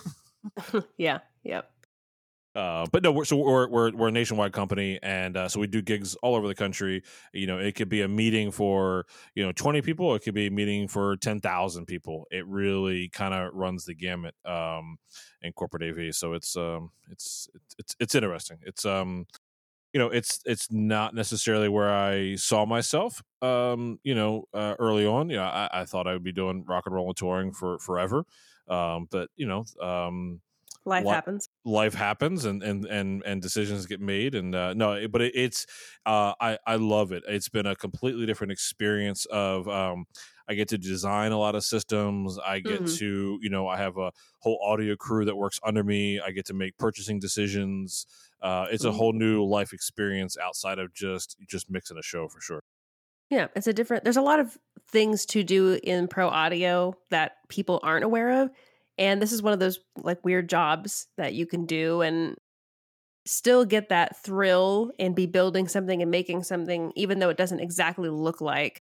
yeah. 0.97 1.19
Yep. 1.43 1.69
Uh, 2.55 2.85
but 2.91 3.03
no, 3.03 3.11
we're, 3.11 3.25
so 3.25 3.37
we're, 3.37 3.69
we're 3.69 3.91
we're 3.91 4.07
a 4.07 4.11
nationwide 4.11 4.51
company, 4.51 4.99
and 5.03 5.37
uh, 5.37 5.47
so 5.47 5.59
we 5.59 5.67
do 5.67 5.81
gigs 5.83 6.15
all 6.15 6.35
over 6.35 6.47
the 6.47 6.55
country. 6.55 7.03
You 7.31 7.45
know, 7.45 7.59
it 7.59 7.75
could 7.75 7.89
be 7.89 8.01
a 8.01 8.07
meeting 8.07 8.51
for 8.51 9.05
you 9.35 9.45
know 9.45 9.51
twenty 9.51 9.81
people, 9.81 10.15
it 10.15 10.23
could 10.23 10.33
be 10.33 10.47
a 10.47 10.51
meeting 10.51 10.87
for 10.87 11.15
ten 11.15 11.39
thousand 11.39 11.85
people. 11.85 12.25
It 12.31 12.45
really 12.47 13.07
kind 13.09 13.35
of 13.35 13.53
runs 13.53 13.85
the 13.85 13.93
gamut 13.93 14.33
um, 14.45 14.97
in 15.43 15.53
corporate 15.53 15.83
AV. 15.83 16.15
So 16.15 16.33
it's 16.33 16.57
um, 16.57 16.89
it's 17.11 17.47
it's 17.77 17.95
it's 17.99 18.15
interesting. 18.15 18.57
It's 18.63 18.83
um, 18.83 19.27
you 19.93 19.99
know, 19.99 20.07
it's 20.09 20.39
it's 20.45 20.71
not 20.71 21.15
necessarily 21.15 21.69
where 21.69 21.89
I 21.89 22.35
saw 22.35 22.65
myself. 22.65 23.23
Um, 23.41 23.99
you 24.03 24.15
know, 24.15 24.45
uh, 24.53 24.75
early 24.79 25.05
on, 25.05 25.29
you 25.29 25.37
know, 25.37 25.43
I, 25.43 25.69
I 25.71 25.85
thought 25.85 26.07
I 26.07 26.13
would 26.13 26.23
be 26.23 26.31
doing 26.31 26.63
rock 26.67 26.83
and 26.85 26.95
roll 26.95 27.07
and 27.07 27.17
touring 27.17 27.53
for 27.53 27.79
forever. 27.79 28.25
Um, 28.69 29.07
but 29.09 29.29
you 29.35 29.47
know, 29.47 29.65
um, 29.81 30.41
life 30.85 31.05
li- 31.05 31.11
happens. 31.11 31.49
Life 31.65 31.93
happens, 31.93 32.45
and 32.45 32.63
and 32.63 32.85
and 32.85 33.23
and 33.25 33.41
decisions 33.41 33.85
get 33.85 33.99
made. 33.99 34.35
And 34.35 34.53
uh, 34.55 34.73
no, 34.73 35.07
but 35.07 35.21
it, 35.21 35.35
it's 35.35 35.65
uh, 36.05 36.33
I 36.39 36.57
I 36.65 36.75
love 36.75 37.11
it. 37.11 37.23
It's 37.27 37.49
been 37.49 37.65
a 37.65 37.75
completely 37.75 38.25
different 38.25 38.51
experience 38.51 39.25
of. 39.25 39.67
Um, 39.67 40.05
I 40.49 40.55
get 40.55 40.69
to 40.69 40.79
design 40.79 41.31
a 41.31 41.37
lot 41.37 41.53
of 41.53 41.63
systems. 41.63 42.39
I 42.43 42.59
get 42.59 42.81
mm-hmm. 42.81 42.95
to, 42.95 43.37
you 43.39 43.49
know, 43.51 43.67
I 43.67 43.77
have 43.77 43.97
a 43.97 44.11
whole 44.39 44.59
audio 44.63 44.95
crew 44.95 45.23
that 45.25 45.35
works 45.35 45.59
under 45.63 45.83
me. 45.83 46.19
I 46.19 46.31
get 46.31 46.45
to 46.47 46.55
make 46.55 46.75
purchasing 46.79 47.19
decisions. 47.19 48.07
Uh, 48.41 48.65
it's 48.71 48.83
mm-hmm. 48.83 48.95
a 48.95 48.97
whole 48.97 49.13
new 49.13 49.45
life 49.45 49.73
experience 49.73 50.37
outside 50.41 50.79
of 50.79 50.91
just 50.91 51.37
just 51.47 51.69
mixing 51.69 51.99
a 51.99 52.01
show 52.01 52.27
for 52.27 52.41
sure. 52.41 52.63
Yeah, 53.29 53.49
it's 53.55 53.67
a 53.67 53.73
different. 53.73 54.03
There's 54.03 54.17
a 54.17 54.23
lot 54.23 54.39
of 54.39 54.57
things 54.91 55.25
to 55.27 55.43
do 55.43 55.79
in 55.83 56.07
pro 56.07 56.27
audio 56.27 56.93
that 57.09 57.33
people 57.49 57.79
aren't 57.83 58.05
aware 58.05 58.43
of, 58.43 58.49
and 58.97 59.21
this 59.21 59.31
is 59.31 59.41
one 59.41 59.53
of 59.53 59.59
those 59.59 59.79
like 60.01 60.23
weird 60.25 60.49
jobs 60.49 61.07
that 61.17 61.33
you 61.33 61.45
can 61.45 61.65
do 61.65 62.01
and 62.01 62.35
still 63.25 63.63
get 63.63 63.89
that 63.89 64.21
thrill 64.23 64.91
and 64.99 65.15
be 65.15 65.25
building 65.25 65.67
something 65.67 66.01
and 66.01 66.11
making 66.11 66.43
something, 66.43 66.91
even 66.95 67.19
though 67.19 67.29
it 67.29 67.37
doesn't 67.37 67.59
exactly 67.59 68.09
look 68.09 68.41
like 68.41 68.81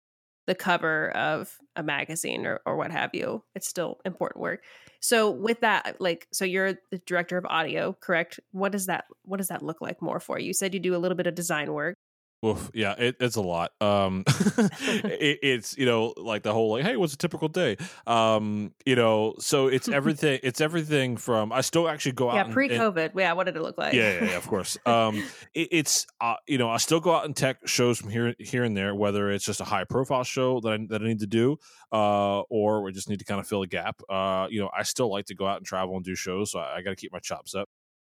the 0.47 0.55
cover 0.55 1.11
of 1.11 1.57
a 1.77 1.83
magazine 1.83 2.45
or, 2.47 2.61
or 2.67 2.77
what 2.77 2.91
have 2.91 3.11
you. 3.15 3.45
It's 3.55 3.69
still 3.69 4.01
important 4.05 4.43
work. 4.43 4.63
So 5.01 5.31
with 5.31 5.61
that, 5.61 6.01
like, 6.01 6.27
so 6.33 6.45
you're 6.45 6.75
the 6.91 6.99
director 7.07 7.39
of 7.39 7.47
audio, 7.47 7.97
correct? 8.01 8.41
What 8.51 8.73
does 8.73 8.87
that 8.87 9.05
what 9.25 9.39
does 9.39 9.49
that 9.49 9.63
look 9.63 9.81
like 9.81 10.03
more 10.03 10.21
for 10.21 10.39
you? 10.39 10.49
You 10.49 10.55
said 10.55 10.75
you 10.75 10.81
do 10.81 10.97
a 10.97 10.99
little 10.99 11.17
bit 11.17 11.27
of 11.27 11.35
design 11.35 11.73
work. 11.73 11.97
Oof, 12.45 12.73
yeah, 12.75 12.95
it, 12.99 13.17
it's 13.21 13.37
a 13.37 13.41
lot. 13.41 13.71
Um, 13.81 14.25
it, 14.27 15.39
it's 15.43 15.79
you 15.79 15.87
know 15.87 16.13
like 16.17 16.43
the 16.43 16.53
whole 16.53 16.73
like, 16.73 16.83
hey, 16.83 16.97
what's 16.97 17.15
a 17.15 17.17
typical 17.17 17.47
day? 17.47 17.77
Um, 18.05 18.75
you 18.85 18.97
know, 18.97 19.37
so 19.39 19.69
it's 19.69 19.89
everything. 19.93 20.41
it's 20.43 20.61
everything 20.61 21.17
from 21.17 21.53
I 21.53 21.61
still 21.61 21.89
actually 21.89 22.13
go 22.13 22.31
out. 22.31 22.35
Yeah, 22.35 22.53
pre-COVID. 22.53 23.13
Yeah, 23.15 23.35
what 23.35 23.45
did 23.45 23.55
it 23.57 23.63
look 23.63 23.79
like? 23.79 23.95
Yeah, 23.95 24.15
yeah, 24.15 24.25
yeah 24.31 24.37
of 24.37 24.49
course. 24.49 24.77
Um, 24.87 25.23
it, 25.55 25.69
it's 25.71 26.07
uh, 26.21 26.35
you 26.49 26.59
know 26.59 26.69
I 26.69 26.79
still 26.79 26.99
go 26.99 27.15
out 27.15 27.27
and 27.27 27.37
tech 27.37 27.59
shows 27.69 27.99
from 27.99 28.11
here 28.11 28.35
here 28.41 28.65
and 28.65 28.77
there, 28.77 28.93
whether 28.93 29.31
it's 29.31 29.45
just 29.45 29.61
a 29.61 29.65
high 29.65 29.85
profile 29.85 30.25
show 30.25 30.59
that 30.63 30.73
I 30.73 30.79
that 30.89 31.01
I 31.01 31.07
need 31.07 31.21
to 31.21 31.29
do, 31.29 31.59
uh, 31.93 32.41
or 32.51 32.83
we 32.83 32.91
just 32.91 33.09
need 33.09 33.21
to 33.21 33.25
kind 33.25 33.39
of 33.39 33.47
fill 33.47 33.63
a 33.63 33.69
gap. 33.69 34.01
Uh, 34.11 34.49
you 34.51 34.61
know, 34.61 34.71
I 34.77 34.83
still 34.83 35.13
like 35.13 35.27
to 35.27 35.37
go 35.37 35.47
out 35.47 35.59
and 35.59 35.67
travel 35.67 35.95
and 35.95 36.05
do 36.05 36.17
shows, 36.17 36.51
so 36.51 36.59
I, 36.59 36.79
I 36.79 36.83
got 36.83 36.91
to 36.91 36.97
keep 36.97 37.13
my 37.13 37.21
chops 37.21 37.55
up 37.55 37.69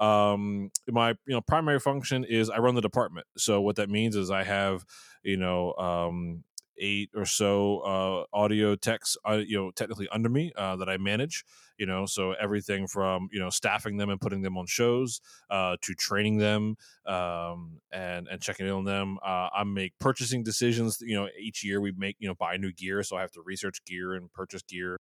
um 0.00 0.70
my 0.88 1.10
you 1.10 1.34
know 1.34 1.40
primary 1.40 1.78
function 1.78 2.24
is 2.24 2.50
i 2.50 2.58
run 2.58 2.74
the 2.74 2.80
department. 2.80 3.26
So 3.36 3.60
what 3.60 3.76
that 3.76 3.88
means 3.88 4.16
is 4.16 4.30
i 4.30 4.42
have 4.42 4.84
you 5.22 5.36
know 5.36 5.72
um 5.74 6.44
eight 6.78 7.10
or 7.14 7.24
so 7.24 7.78
uh 7.80 8.36
audio 8.36 8.74
techs 8.74 9.16
uh, 9.24 9.34
you 9.46 9.56
know 9.56 9.70
technically 9.70 10.08
under 10.10 10.28
me 10.28 10.52
uh 10.56 10.74
that 10.74 10.88
i 10.88 10.96
manage 10.96 11.44
you 11.78 11.86
know 11.86 12.04
so 12.04 12.32
everything 12.32 12.86
from 12.88 13.28
you 13.32 13.38
know 13.38 13.48
staffing 13.48 13.96
them 13.96 14.10
and 14.10 14.20
putting 14.20 14.42
them 14.42 14.58
on 14.58 14.66
shows 14.66 15.20
uh 15.50 15.76
to 15.80 15.94
training 15.94 16.38
them 16.38 16.76
um 17.06 17.80
and 17.92 18.26
and 18.28 18.40
checking 18.40 18.66
in 18.66 18.72
on 18.72 18.84
them. 18.84 19.18
Uh 19.24 19.48
i 19.54 19.62
make 19.64 19.92
purchasing 20.00 20.42
decisions 20.42 20.98
you 21.00 21.14
know 21.14 21.28
each 21.38 21.64
year 21.64 21.80
we 21.80 21.92
make 21.92 22.16
you 22.18 22.28
know 22.28 22.34
buy 22.34 22.56
new 22.56 22.72
gear. 22.72 23.02
So 23.04 23.16
i 23.16 23.20
have 23.20 23.32
to 23.32 23.42
research 23.42 23.84
gear 23.84 24.14
and 24.14 24.32
purchase 24.32 24.62
gear 24.62 24.98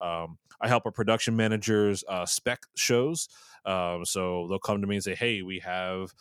um, 0.00 0.38
I 0.60 0.68
help 0.68 0.86
our 0.86 0.92
production 0.92 1.36
managers 1.36 2.04
uh, 2.08 2.26
spec 2.26 2.62
shows. 2.76 3.28
Um, 3.64 4.04
so 4.04 4.46
they'll 4.48 4.60
come 4.60 4.80
to 4.80 4.86
me 4.86 4.96
and 4.96 5.04
say, 5.04 5.16
"Hey, 5.16 5.42
we 5.42 5.58
have 5.58 6.14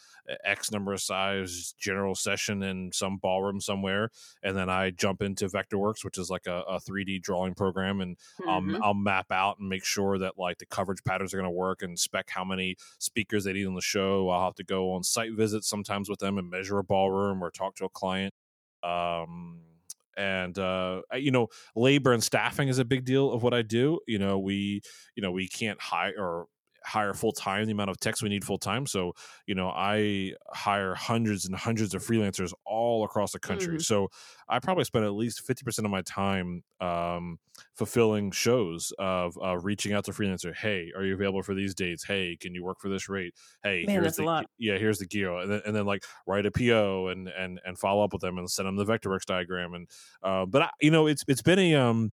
X 0.43 0.71
number 0.71 0.93
of 0.93 1.01
size 1.01 1.76
general 1.78 2.15
session 2.15 2.63
in 2.63 2.91
some 2.91 3.17
ballroom 3.17 3.61
somewhere," 3.61 4.09
and 4.41 4.57
then 4.57 4.67
I 4.67 4.89
jump 4.89 5.21
into 5.21 5.47
Vectorworks, 5.47 6.03
which 6.03 6.17
is 6.17 6.32
like 6.32 6.47
a, 6.47 6.61
a 6.67 6.80
3D 6.80 7.21
drawing 7.21 7.53
program, 7.53 8.01
and 8.01 8.17
mm-hmm. 8.41 8.82
I'll 8.82 8.95
map 8.95 9.32
out 9.32 9.59
and 9.59 9.69
make 9.69 9.86
sure 9.86 10.17
that 10.17 10.39
like 10.39 10.57
the 10.57 10.65
coverage 10.65 11.03
patterns 11.03 11.34
are 11.34 11.38
going 11.38 11.49
to 11.49 11.55
work 11.55 11.84
and 11.84 11.99
spec 11.99 12.32
how 12.32 12.43
many 12.43 12.78
speakers 12.97 13.43
they 13.43 13.53
need 13.53 13.67
on 13.67 13.76
the 13.76 13.82
show. 13.82 14.30
I'll 14.30 14.45
have 14.45 14.55
to 14.55 14.63
go 14.63 14.93
on 14.93 15.03
site 15.03 15.34
visits 15.34 15.69
sometimes 15.69 16.09
with 16.09 16.19
them 16.19 16.39
and 16.39 16.49
measure 16.49 16.80
a 16.80 16.84
ballroom 16.84 17.43
or 17.43 17.51
talk 17.51 17.76
to 17.76 17.86
a 17.86 17.89
client. 17.89 18.34
Um, 18.82 19.59
and 20.18 20.57
uh, 20.57 21.01
you 21.16 21.32
know 21.32 21.47
labor 21.76 22.13
and 22.13 22.24
staffing 22.24 22.68
is 22.68 22.80
a 22.80 22.86
big 22.86 23.05
deal 23.05 23.32
of 23.32 23.43
what 23.43 23.53
i 23.53 23.61
do 23.61 23.99
you 24.07 24.18
know 24.18 24.39
we 24.39 24.82
you 25.16 25.22
know 25.22 25.32
we 25.32 25.47
can't 25.47 25.80
hire 25.82 26.13
or 26.18 26.47
hire 26.86 27.13
full 27.13 27.31
time 27.31 27.65
the 27.65 27.71
amount 27.71 27.89
of 27.89 27.99
techs 27.99 28.21
we 28.21 28.29
need 28.29 28.43
full 28.43 28.57
time. 28.57 28.86
So, 28.86 29.13
you 29.47 29.55
know, 29.55 29.69
I 29.69 30.33
hire 30.49 30.93
hundreds 30.93 31.45
and 31.45 31.55
hundreds 31.55 31.93
of 31.93 32.03
freelancers 32.03 32.53
all 32.65 33.03
across 33.03 33.31
the 33.31 33.39
country. 33.39 33.75
Mm-hmm. 33.75 33.81
So 33.81 34.09
I 34.47 34.59
probably 34.59 34.83
spend 34.83 35.05
at 35.05 35.13
least 35.13 35.45
50% 35.47 35.79
of 35.79 35.91
my 35.91 36.01
time 36.03 36.63
um, 36.79 37.39
fulfilling 37.73 38.31
shows 38.31 38.93
of 38.99 39.38
uh, 39.43 39.57
reaching 39.57 39.93
out 39.93 40.05
to 40.05 40.11
freelancer. 40.11 40.55
Hey, 40.55 40.91
are 40.95 41.03
you 41.03 41.15
available 41.15 41.41
for 41.41 41.55
these 41.55 41.73
dates? 41.73 42.05
Hey, 42.05 42.38
can 42.39 42.53
you 42.53 42.63
work 42.63 42.79
for 42.79 42.89
this 42.89 43.09
rate? 43.09 43.33
Hey, 43.63 43.86
Man, 43.88 44.01
here's 44.01 44.15
the, 44.15 44.45
yeah, 44.57 44.77
here's 44.77 44.99
the 44.99 45.07
gear. 45.07 45.36
And 45.38 45.51
then, 45.51 45.61
and 45.65 45.75
then 45.75 45.86
like 45.86 46.03
write 46.27 46.45
a 46.45 46.51
PO 46.51 47.07
and, 47.07 47.27
and, 47.29 47.59
and 47.65 47.77
follow 47.77 48.03
up 48.03 48.13
with 48.13 48.21
them 48.21 48.38
and 48.38 48.49
send 48.49 48.67
them 48.67 48.75
the 48.75 48.86
Vectorworks 48.86 49.25
diagram. 49.25 49.73
And, 49.73 49.89
uh, 50.21 50.45
but 50.45 50.63
I, 50.63 50.69
you 50.81 50.91
know, 50.91 51.07
it's, 51.07 51.23
it's 51.27 51.41
been 51.41 51.59
a, 51.59 51.75
um, 51.75 52.11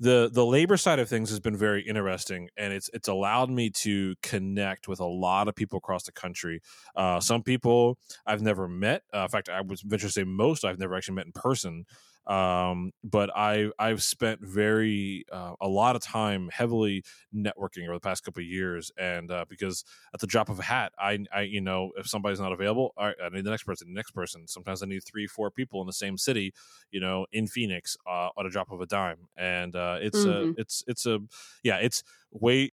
the 0.00 0.30
the 0.32 0.44
labor 0.44 0.76
side 0.76 0.98
of 0.98 1.08
things 1.08 1.30
has 1.30 1.40
been 1.40 1.56
very 1.56 1.82
interesting, 1.82 2.48
and 2.56 2.72
it's 2.72 2.88
it's 2.92 3.08
allowed 3.08 3.50
me 3.50 3.70
to 3.70 4.14
connect 4.22 4.88
with 4.88 5.00
a 5.00 5.06
lot 5.06 5.48
of 5.48 5.54
people 5.54 5.78
across 5.78 6.04
the 6.04 6.12
country. 6.12 6.60
Uh, 6.94 7.20
some 7.20 7.42
people 7.42 7.98
I've 8.26 8.42
never 8.42 8.68
met. 8.68 9.02
Uh, 9.12 9.22
in 9.22 9.28
fact, 9.28 9.48
I 9.48 9.60
would 9.60 9.80
venture 9.84 10.06
to 10.06 10.12
say 10.12 10.24
most 10.24 10.64
I've 10.64 10.78
never 10.78 10.94
actually 10.94 11.16
met 11.16 11.26
in 11.26 11.32
person. 11.32 11.84
Um, 12.28 12.92
but 13.02 13.30
I 13.34 13.70
I've 13.78 14.02
spent 14.02 14.40
very 14.42 15.24
uh, 15.32 15.54
a 15.60 15.66
lot 15.66 15.96
of 15.96 16.02
time 16.02 16.50
heavily 16.52 17.02
networking 17.34 17.84
over 17.84 17.94
the 17.94 18.00
past 18.00 18.22
couple 18.22 18.42
of 18.42 18.46
years, 18.46 18.92
and 18.98 19.30
uh, 19.30 19.46
because 19.48 19.82
at 20.12 20.20
the 20.20 20.26
drop 20.26 20.50
of 20.50 20.58
a 20.58 20.62
hat, 20.62 20.92
I 20.98 21.18
I 21.34 21.42
you 21.42 21.62
know 21.62 21.92
if 21.96 22.06
somebody's 22.06 22.38
not 22.38 22.52
available, 22.52 22.92
I 22.98 23.14
need 23.32 23.44
the 23.44 23.50
next 23.50 23.64
person, 23.64 23.88
the 23.88 23.94
next 23.94 24.10
person. 24.10 24.46
Sometimes 24.46 24.82
I 24.82 24.86
need 24.86 25.02
three, 25.04 25.26
four 25.26 25.50
people 25.50 25.80
in 25.80 25.86
the 25.86 25.92
same 25.92 26.18
city, 26.18 26.52
you 26.90 27.00
know, 27.00 27.26
in 27.32 27.46
Phoenix, 27.46 27.96
uh, 28.06 28.28
on 28.36 28.44
a 28.44 28.50
drop 28.50 28.70
of 28.70 28.82
a 28.82 28.86
dime, 28.86 29.28
and 29.36 29.74
uh, 29.74 29.96
it's 30.00 30.18
mm-hmm. 30.18 30.50
a 30.50 30.54
it's 30.60 30.84
it's 30.86 31.06
a 31.06 31.20
yeah, 31.62 31.76
it's 31.76 32.02
way 32.30 32.72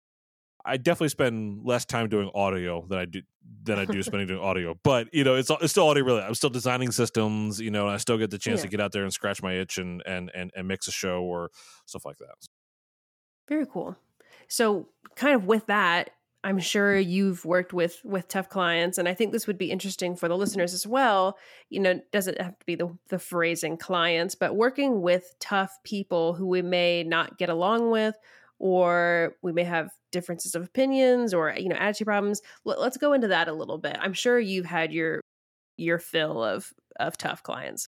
I 0.65 0.77
definitely 0.77 1.09
spend 1.09 1.65
less 1.65 1.85
time 1.85 2.09
doing 2.09 2.31
audio 2.35 2.85
than 2.89 2.99
I 2.99 3.05
do 3.05 3.23
than 3.65 3.79
I 3.79 3.85
do 3.85 4.03
spending 4.03 4.29
doing 4.29 4.41
audio. 4.41 4.79
But 4.83 5.13
you 5.13 5.25
know, 5.25 5.35
it's 5.35 5.51
it's 5.61 5.73
still 5.73 5.89
audio. 5.89 6.05
Really, 6.05 6.23
I'm 6.23 6.35
still 6.35 6.51
designing 6.51 6.91
systems. 6.91 7.61
You 7.61 7.71
know, 7.71 7.87
and 7.87 7.95
I 7.95 7.97
still 7.99 8.19
get 8.19 8.31
the 8.31 8.39
chance 8.39 8.59
yeah. 8.59 8.65
to 8.65 8.69
get 8.69 8.81
out 8.81 8.93
there 8.93 9.05
and 9.05 9.13
scratch 9.13 9.43
my 9.43 9.55
itch 9.55 9.79
and 9.79 10.03
and 10.07 10.31
and 10.35 10.51
and 10.55 10.69
mix 10.69 10.89
a 10.89 10.93
show 10.93 11.23
or 11.23 11.51
stuff 11.87 12.05
like 12.05 12.19
that. 12.19 12.35
Very 13.49 13.67
cool. 13.67 13.97
So, 14.49 14.89
kind 15.17 15.35
of 15.35 15.47
with 15.47 15.67
that, 15.67 16.11
I'm 16.45 16.59
sure 16.59 16.97
you've 16.97 17.45
worked 17.45 17.73
with 17.73 18.01
with 18.05 18.29
tough 18.29 18.49
clients, 18.49 18.99
and 18.99 19.09
I 19.09 19.15
think 19.15 19.33
this 19.33 19.47
would 19.47 19.59
be 19.59 19.71
interesting 19.71 20.17
for 20.17 20.29
the 20.29 20.37
listeners 20.37 20.73
as 20.73 20.87
well. 20.87 21.37
You 21.69 21.81
know, 21.81 22.01
doesn't 22.13 22.41
have 22.41 22.59
to 22.59 22.67
be 22.67 22.75
the 22.75 22.97
the 23.09 23.19
phrasing 23.19 23.77
clients, 23.77 24.35
but 24.35 24.55
working 24.55 25.03
with 25.03 25.35
tough 25.41 25.79
people 25.83 26.35
who 26.35 26.47
we 26.47 26.63
may 26.63 27.05
not 27.05 27.39
get 27.39 27.49
along 27.49 27.91
with 27.91 28.17
or 28.59 29.35
we 29.43 29.53
may 29.53 29.65
have 29.65 29.91
differences 30.13 30.55
of 30.55 30.65
opinions 30.65 31.35
or 31.35 31.55
you 31.57 31.69
know 31.69 31.77
attitude 31.77 32.07
problems 32.07 32.41
Let, 32.65 32.79
us 32.79 32.97
go 32.97 33.13
into 33.13 33.29
that 33.29 33.49
a 33.49 33.53
little 33.53 33.79
bit. 33.79 33.97
I'm 34.01 34.13
sure 34.13 34.39
you've 34.39 34.67
had 34.67 34.93
your 34.93 35.21
your 35.77 35.99
fill 35.99 36.43
of 36.43 36.73
of 36.99 37.17
tough 37.17 37.43
clients. 37.43 37.89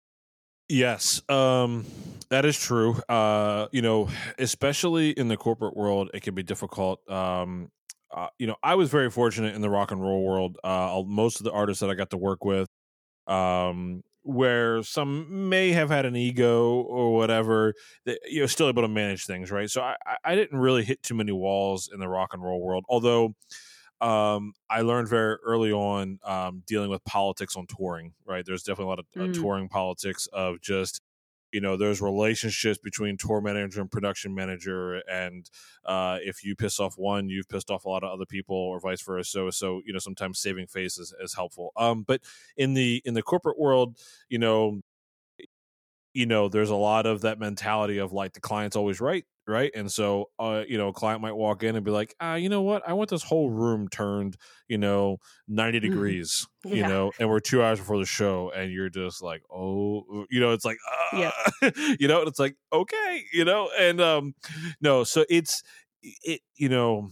Yes 0.69 1.23
um 1.29 1.85
that 2.31 2.45
is 2.45 2.59
true. 2.59 2.95
Uh 3.09 3.67
you 3.73 3.83
know 3.83 4.09
especially 4.39 5.11
in 5.11 5.29
the 5.29 5.37
corporate 5.37 5.77
world 5.77 6.11
it 6.15 6.23
can 6.23 6.35
be 6.35 6.43
difficult 6.43 7.09
um 7.11 7.71
uh, 8.15 8.29
you 8.39 8.47
know 8.47 8.55
i 8.62 8.77
was 8.77 8.91
very 8.91 9.11
fortunate 9.11 9.57
in 9.57 9.61
the 9.61 9.71
rock 9.71 9.91
and 9.91 10.01
roll 10.01 10.25
world. 10.25 10.59
Uh 10.65 11.03
most 11.07 11.41
of 11.41 11.45
the 11.45 11.53
artists 11.53 11.81
that 11.81 11.91
i 11.91 11.95
got 11.95 12.11
to 12.11 12.17
work 12.17 12.45
with 12.45 12.69
um 13.27 14.03
where 14.25 14.83
some 14.83 15.49
may 15.49 15.70
have 15.72 15.91
had 15.91 16.05
an 16.07 16.16
ego 16.16 16.81
or 16.81 17.14
whatever, 17.14 17.75
that 18.07 18.18
you're 18.29 18.49
still 18.49 18.68
able 18.68 18.83
to 18.83 18.89
manage 18.89 19.27
things, 19.27 19.51
right? 19.51 19.70
So 19.70 19.83
I, 19.83 19.97
I 20.25 20.35
didn't 20.35 20.59
really 20.59 20.83
hit 20.83 21.03
too 21.03 21.14
many 21.14 21.33
walls 21.33 21.91
in 21.93 22.01
the 22.01 22.09
rock 22.09 22.33
and 22.33 22.43
roll 22.43 22.61
world, 22.61 22.85
although 22.89 23.35
um, 24.01 24.55
I 24.68 24.81
learned 24.81 25.09
very 25.09 25.37
early 25.45 25.72
on 25.72 26.18
um, 26.25 26.62
dealing 26.66 26.91
with 26.91 27.05
politics 27.05 27.57
on 27.57 27.66
touring, 27.66 28.12
right? 28.27 28.45
There's 28.45 28.62
definitely 28.62 28.85
a 28.85 28.89
lot 28.89 28.99
of 28.99 29.07
uh, 29.16 29.20
mm. 29.20 29.35
touring 29.35 29.68
politics 29.68 30.27
of 30.33 30.61
just 30.61 31.01
you 31.55 31.61
know 31.61 31.77
there's 31.77 32.03
relationships 32.03 32.79
between 32.83 33.17
tour 33.17 33.41
manager 33.41 33.81
and 33.81 33.89
production 33.91 34.35
manager 34.35 34.97
and 35.09 35.49
uh, 35.85 36.19
if 36.21 36.43
you 36.45 36.57
piss 36.57 36.81
off 36.81 36.95
one 36.99 37.29
you've 37.29 37.49
pissed 37.49 37.71
off 37.71 37.85
a 37.85 37.89
lot 37.89 38.03
of 38.03 38.11
other 38.11 38.27
people 38.27 38.57
or 38.57 38.81
vice 38.81 39.01
versa 39.01 39.31
so 39.31 39.51
so 39.51 39.81
you 39.87 39.93
know 39.93 40.01
sometimes 40.01 40.41
saving 40.41 40.67
face 40.67 40.99
is, 40.99 41.15
is 41.23 41.35
helpful. 41.35 41.71
Um 41.77 42.03
but 42.03 42.21
in 42.57 42.75
the 42.75 43.01
in 43.05 43.15
the 43.15 43.23
corporate 43.23 43.59
world 43.59 43.97
you 44.29 44.39
know 44.39 44.81
you 46.13 46.27
know 46.27 46.49
there's 46.49 46.71
a 46.71 46.75
lot 46.75 47.07
of 47.07 47.21
that 47.21 47.39
mentality 47.39 47.99
of 47.99 48.13
like 48.13 48.33
the 48.33 48.41
client's 48.41 48.77
always 48.77 49.01
right 49.01 49.25
right 49.47 49.71
and 49.75 49.91
so 49.91 50.31
uh 50.39 50.63
you 50.67 50.79
know 50.79 50.89
a 50.89 50.93
client 50.93 51.21
might 51.21 51.35
walk 51.35 51.63
in 51.63 51.77
and 51.77 51.85
be 51.85 51.91
like 51.91 52.15
ah 52.21 52.35
you 52.35 52.49
know 52.49 52.63
what 52.63 52.83
i 52.89 52.93
want 52.93 53.11
this 53.11 53.23
whole 53.23 53.51
room 53.51 53.89
turned 53.89 54.37
you 54.69 54.79
know 54.79 55.19
90 55.49 55.79
mm-hmm. 55.79 55.91
degrees 55.91 56.47
yeah. 56.65 56.75
you 56.75 56.83
know 56.83 57.13
and 57.19 57.29
we're 57.29 57.41
two 57.41 57.63
hours 57.63 57.79
before 57.79 57.99
the 57.99 58.07
show 58.07 58.51
and 58.55 58.73
you're 58.73 58.89
just 58.89 59.23
like 59.23 59.43
oh 59.53 60.27
you 60.31 60.41
know 60.41 60.53
it's 60.53 60.65
like 60.65 60.79
uh, 61.13 61.19
yeah. 61.19 61.71
you 61.99 62.09
know 62.09 62.23
it's 62.23 62.39
like 62.39 62.57
okay 62.73 63.25
you 63.33 63.45
know 63.45 63.69
and 63.79 64.01
um 64.01 64.35
no 64.81 65.05
so 65.05 65.25
it's 65.29 65.63
it 66.03 66.41
you 66.57 66.69
know 66.69 67.11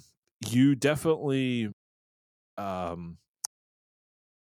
you 0.48 0.74
definitely 0.74 1.70
um 2.56 3.18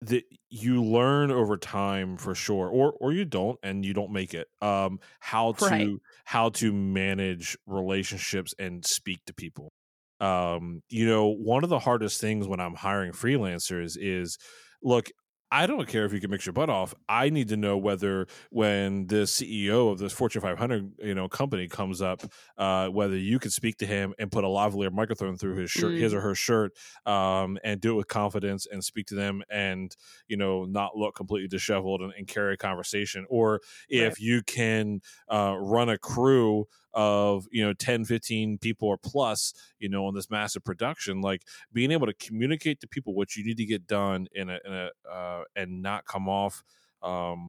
that 0.02 0.24
you 0.50 0.82
learn 0.82 1.30
over 1.30 1.56
time 1.56 2.16
for 2.16 2.34
sure 2.34 2.68
or 2.68 2.92
or 3.00 3.12
you 3.12 3.24
don't 3.24 3.58
and 3.62 3.84
you 3.84 3.94
don't 3.94 4.12
make 4.12 4.34
it 4.34 4.46
um 4.60 5.00
how 5.20 5.52
to 5.52 5.64
right. 5.64 5.88
How 6.26 6.50
to 6.50 6.72
manage 6.74 7.56
relationships 7.66 8.54
and 8.58 8.84
speak 8.84 9.20
to 9.26 9.34
people. 9.34 9.72
Um 10.20 10.82
you 10.90 11.06
know 11.06 11.28
one 11.28 11.64
of 11.64 11.70
the 11.70 11.78
hardest 11.78 12.20
things 12.22 12.48
when 12.48 12.60
i'm 12.60 12.74
hiring 12.74 13.12
freelancers 13.12 13.98
is 14.00 14.38
look 14.82 15.10
I 15.50 15.66
don't 15.66 15.86
care 15.86 16.04
if 16.04 16.12
you 16.12 16.20
can 16.20 16.30
mix 16.30 16.44
your 16.44 16.52
butt 16.52 16.68
off. 16.68 16.94
I 17.08 17.30
need 17.30 17.48
to 17.48 17.56
know 17.56 17.76
whether 17.76 18.26
when 18.50 19.06
the 19.06 19.22
CEO 19.22 19.92
of 19.92 19.98
this 19.98 20.12
Fortune 20.12 20.42
500 20.42 20.92
you 21.02 21.14
know 21.14 21.28
company 21.28 21.68
comes 21.68 22.02
up, 22.02 22.22
uh, 22.58 22.88
whether 22.88 23.16
you 23.16 23.38
can 23.38 23.50
speak 23.50 23.78
to 23.78 23.86
him 23.86 24.12
and 24.18 24.30
put 24.30 24.44
a 24.44 24.48
lavalier 24.48 24.92
microphone 24.92 25.36
through 25.36 25.56
his 25.56 25.70
shirt, 25.70 25.92
mm. 25.92 26.00
his 26.00 26.12
or 26.12 26.20
her 26.20 26.34
shirt, 26.34 26.72
um, 27.04 27.58
and 27.62 27.80
do 27.80 27.92
it 27.92 27.94
with 27.94 28.08
confidence 28.08 28.66
and 28.70 28.82
speak 28.82 29.06
to 29.06 29.14
them 29.14 29.42
and 29.48 29.96
you 30.26 30.36
know 30.36 30.64
not 30.64 30.96
look 30.96 31.14
completely 31.14 31.48
disheveled 31.48 32.00
and, 32.00 32.12
and 32.18 32.26
carry 32.26 32.54
a 32.54 32.56
conversation, 32.56 33.24
or 33.28 33.60
if 33.88 34.08
right. 34.08 34.18
you 34.18 34.42
can 34.42 35.00
uh, 35.30 35.56
run 35.58 35.88
a 35.88 35.98
crew 35.98 36.66
of 36.96 37.46
you 37.52 37.64
know 37.64 37.74
10 37.74 38.06
15 38.06 38.58
people 38.58 38.88
or 38.88 38.96
plus 38.96 39.52
you 39.78 39.88
know 39.88 40.06
on 40.06 40.14
this 40.14 40.30
massive 40.30 40.64
production 40.64 41.20
like 41.20 41.42
being 41.72 41.92
able 41.92 42.06
to 42.06 42.14
communicate 42.14 42.80
to 42.80 42.88
people 42.88 43.14
what 43.14 43.36
you 43.36 43.44
need 43.44 43.58
to 43.58 43.66
get 43.66 43.86
done 43.86 44.26
in 44.32 44.48
a, 44.48 44.58
in 44.64 44.72
a 44.72 44.90
uh, 45.08 45.44
and 45.54 45.82
not 45.82 46.06
come 46.06 46.28
off 46.28 46.64
um 47.02 47.48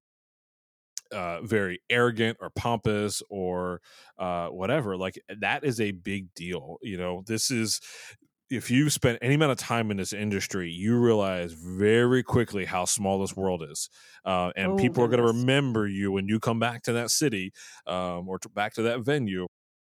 uh, 1.11 1.41
very 1.41 1.79
arrogant 1.89 2.37
or 2.41 2.49
pompous 2.49 3.23
or 3.29 3.81
uh, 4.17 4.47
whatever. 4.47 4.97
Like 4.97 5.17
that 5.39 5.63
is 5.63 5.79
a 5.79 5.91
big 5.91 6.33
deal. 6.33 6.77
You 6.81 6.97
know, 6.97 7.23
this 7.25 7.49
is 7.49 7.79
if 8.49 8.71
you 8.71 8.89
spend 8.89 9.17
any 9.21 9.35
amount 9.35 9.51
of 9.51 9.57
time 9.57 9.91
in 9.91 9.97
this 9.97 10.13
industry, 10.13 10.71
you 10.71 10.97
realize 10.97 11.53
very 11.53 12.23
quickly 12.23 12.65
how 12.65 12.85
small 12.85 13.19
this 13.19 13.35
world 13.35 13.63
is, 13.69 13.89
uh, 14.25 14.51
and 14.55 14.73
oh, 14.73 14.75
people 14.77 15.03
goodness. 15.03 15.19
are 15.19 15.23
going 15.23 15.33
to 15.35 15.39
remember 15.39 15.87
you 15.87 16.11
when 16.11 16.27
you 16.27 16.39
come 16.39 16.59
back 16.59 16.83
to 16.83 16.93
that 16.93 17.11
city 17.11 17.51
um, 17.85 18.27
or 18.29 18.39
to 18.39 18.49
back 18.49 18.73
to 18.75 18.83
that 18.83 19.01
venue 19.01 19.47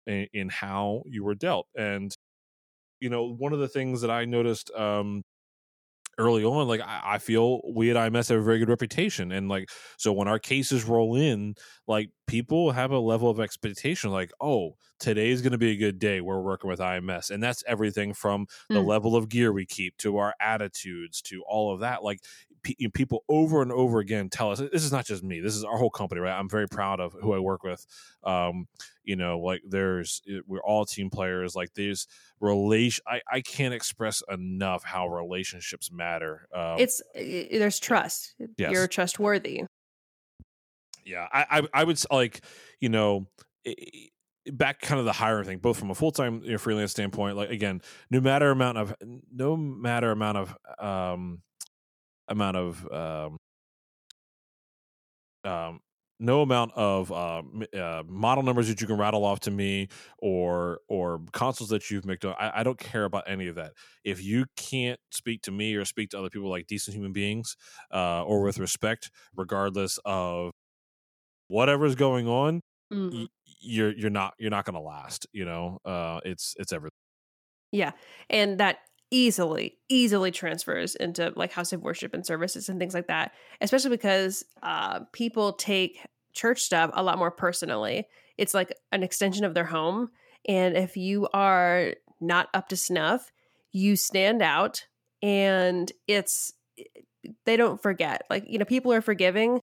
in, 0.05 0.27
in, 0.33 0.49
how 0.49 1.03
you 1.07 1.23
were 1.23 1.35
dealt. 1.35 1.67
And 1.75 2.15
you 2.99 3.09
know, 3.09 3.25
one 3.25 3.53
of 3.53 3.59
the 3.59 3.67
things 3.67 4.01
that 4.01 4.11
I 4.11 4.25
noticed 4.25 4.71
um, 4.71 5.23
early 6.17 6.43
on, 6.43 6.67
like 6.67 6.81
I, 6.81 7.01
I, 7.15 7.17
feel 7.17 7.61
we 7.73 7.89
at 7.89 7.95
IMS 7.95 8.29
have 8.29 8.39
a 8.39 8.43
very 8.43 8.59
good 8.59 8.69
reputation, 8.69 9.31
and 9.31 9.49
like 9.49 9.69
so 9.97 10.13
when 10.13 10.27
our 10.27 10.39
cases 10.39 10.83
roll 10.83 11.15
in, 11.15 11.55
like 11.87 12.09
people 12.27 12.71
have 12.71 12.91
a 12.91 12.99
level 12.99 13.29
of 13.29 13.39
expectation, 13.39 14.11
like 14.11 14.31
oh 14.39 14.75
today's 14.99 15.41
going 15.41 15.51
to 15.51 15.57
be 15.57 15.71
a 15.71 15.75
good 15.75 15.99
day. 15.99 16.21
We're 16.21 16.41
working 16.41 16.69
with 16.69 16.79
IMS, 16.79 17.31
and 17.31 17.41
that's 17.41 17.63
everything 17.67 18.13
from 18.13 18.47
the 18.69 18.75
mm. 18.75 18.85
level 18.85 19.15
of 19.15 19.29
gear 19.29 19.51
we 19.51 19.65
keep 19.65 19.97
to 19.97 20.17
our 20.17 20.33
attitudes 20.39 21.21
to 21.23 21.43
all 21.47 21.73
of 21.73 21.81
that. 21.81 22.03
Like 22.03 22.19
pe- 22.63 22.75
people 22.93 23.23
over 23.29 23.61
and 23.61 23.71
over 23.71 23.99
again 23.99 24.29
tell 24.29 24.51
us 24.51 24.59
this 24.59 24.83
is 24.83 24.91
not 24.91 25.05
just 25.05 25.23
me. 25.23 25.39
This 25.39 25.55
is 25.55 25.63
our 25.63 25.77
whole 25.77 25.89
company, 25.89 26.21
right? 26.21 26.37
I'm 26.37 26.49
very 26.49 26.67
proud 26.67 26.99
of 26.99 27.13
who 27.21 27.33
I 27.33 27.39
work 27.39 27.63
with. 27.63 27.85
Um, 28.23 28.67
you 29.03 29.15
know, 29.15 29.39
like 29.39 29.61
there's 29.67 30.21
we're 30.47 30.63
all 30.63 30.85
team 30.85 31.09
players. 31.09 31.55
Like 31.55 31.73
there's 31.75 32.07
relation. 32.39 33.03
I 33.07 33.21
I 33.31 33.41
can't 33.41 33.73
express 33.73 34.23
enough 34.29 34.83
how 34.83 35.07
relationships 35.07 35.91
matter. 35.91 36.47
Um, 36.55 36.77
it's 36.79 37.01
there's 37.13 37.79
trust. 37.79 38.35
Yes. 38.57 38.71
You're 38.71 38.87
trustworthy. 38.87 39.63
Yeah, 41.05 41.27
I, 41.31 41.45
I, 41.59 41.61
I 41.73 41.83
would 41.83 42.01
like 42.11 42.41
you 42.79 42.89
know. 42.89 43.27
It, 43.65 44.09
back 44.51 44.81
kind 44.81 44.99
of 44.99 45.05
the 45.05 45.13
hiring 45.13 45.45
thing 45.45 45.57
both 45.57 45.79
from 45.79 45.89
a 45.89 45.95
full-time 45.95 46.41
you 46.43 46.51
know, 46.51 46.57
freelance 46.57 46.91
standpoint 46.91 47.37
like 47.37 47.49
again 47.49 47.81
no 48.11 48.19
matter 48.19 48.51
amount 48.51 48.77
of 48.77 48.93
no 49.31 49.55
matter 49.55 50.11
amount 50.11 50.37
of 50.37 50.57
um 50.79 51.41
amount 52.27 52.57
of 52.57 52.91
um, 52.91 53.37
um, 55.43 55.79
no 56.19 56.41
amount 56.41 56.71
of 56.75 57.11
uh, 57.11 57.41
uh, 57.77 58.03
model 58.07 58.43
numbers 58.43 58.67
that 58.69 58.79
you 58.79 58.87
can 58.87 58.97
rattle 58.97 59.25
off 59.25 59.41
to 59.41 59.51
me 59.51 59.89
or 60.19 60.79
or 60.87 61.21
consoles 61.33 61.69
that 61.69 61.91
you've 61.91 62.05
made. 62.05 62.23
I, 62.25 62.51
I, 62.55 62.63
don't 62.63 62.79
care 62.79 63.03
about 63.03 63.23
any 63.27 63.47
of 63.47 63.55
that. 63.55 63.73
If 64.05 64.23
you 64.23 64.45
can't 64.55 64.99
speak 65.11 65.41
to 65.43 65.51
me 65.51 65.75
or 65.75 65.83
speak 65.85 66.11
to 66.11 66.19
other 66.19 66.29
people 66.29 66.49
like 66.49 66.67
decent 66.67 66.95
human 66.95 67.11
beings 67.11 67.57
uh, 67.93 68.23
or 68.23 68.41
with 68.41 68.57
respect, 68.57 69.11
regardless 69.35 69.99
of 70.05 70.51
whatever's 71.47 71.95
going 71.95 72.27
on, 72.27 72.61
mm-hmm. 72.91 73.17
y- 73.17 73.27
you're 73.59 73.91
you're 73.91 74.09
not 74.09 74.33
you're 74.37 74.51
not 74.51 74.65
going 74.65 74.75
to 74.75 74.81
last. 74.81 75.27
You 75.33 75.45
know, 75.45 75.79
uh, 75.83 76.21
it's 76.23 76.55
it's 76.57 76.71
everything. 76.71 76.91
Yeah, 77.71 77.91
and 78.29 78.59
that 78.59 78.77
easily 79.13 79.77
easily 79.89 80.31
transfers 80.31 80.95
into 80.95 81.31
like 81.35 81.51
house 81.51 81.71
of 81.71 81.81
worship 81.81 82.13
and 82.13 82.25
services 82.25 82.67
and 82.67 82.79
things 82.79 82.93
like 82.93 83.07
that 83.07 83.31
especially 83.61 83.91
because 83.91 84.43
uh, 84.63 85.01
people 85.11 85.53
take 85.53 86.05
church 86.33 86.61
stuff 86.61 86.89
a 86.93 87.03
lot 87.03 87.17
more 87.17 87.31
personally 87.31 88.07
it's 88.37 88.53
like 88.53 88.73
an 88.91 89.03
extension 89.03 89.45
of 89.45 89.53
their 89.53 89.65
home. 89.65 90.09
And 90.47 90.75
if 90.75 90.97
you 90.97 91.27
are 91.33 91.93
not 92.19 92.49
up 92.53 92.69
to 92.69 92.77
snuff, 92.77 93.31
you 93.71 93.95
stand 93.95 94.41
out 94.41 94.85
and 95.21 95.91
it's 96.07 96.53
they 97.45 97.55
don't 97.55 97.81
forget. 97.81 98.23
Like, 98.29 98.45
you 98.47 98.57
know, 98.57 98.65
people 98.65 98.91
are 98.91 99.01
forgiving, 99.01 99.61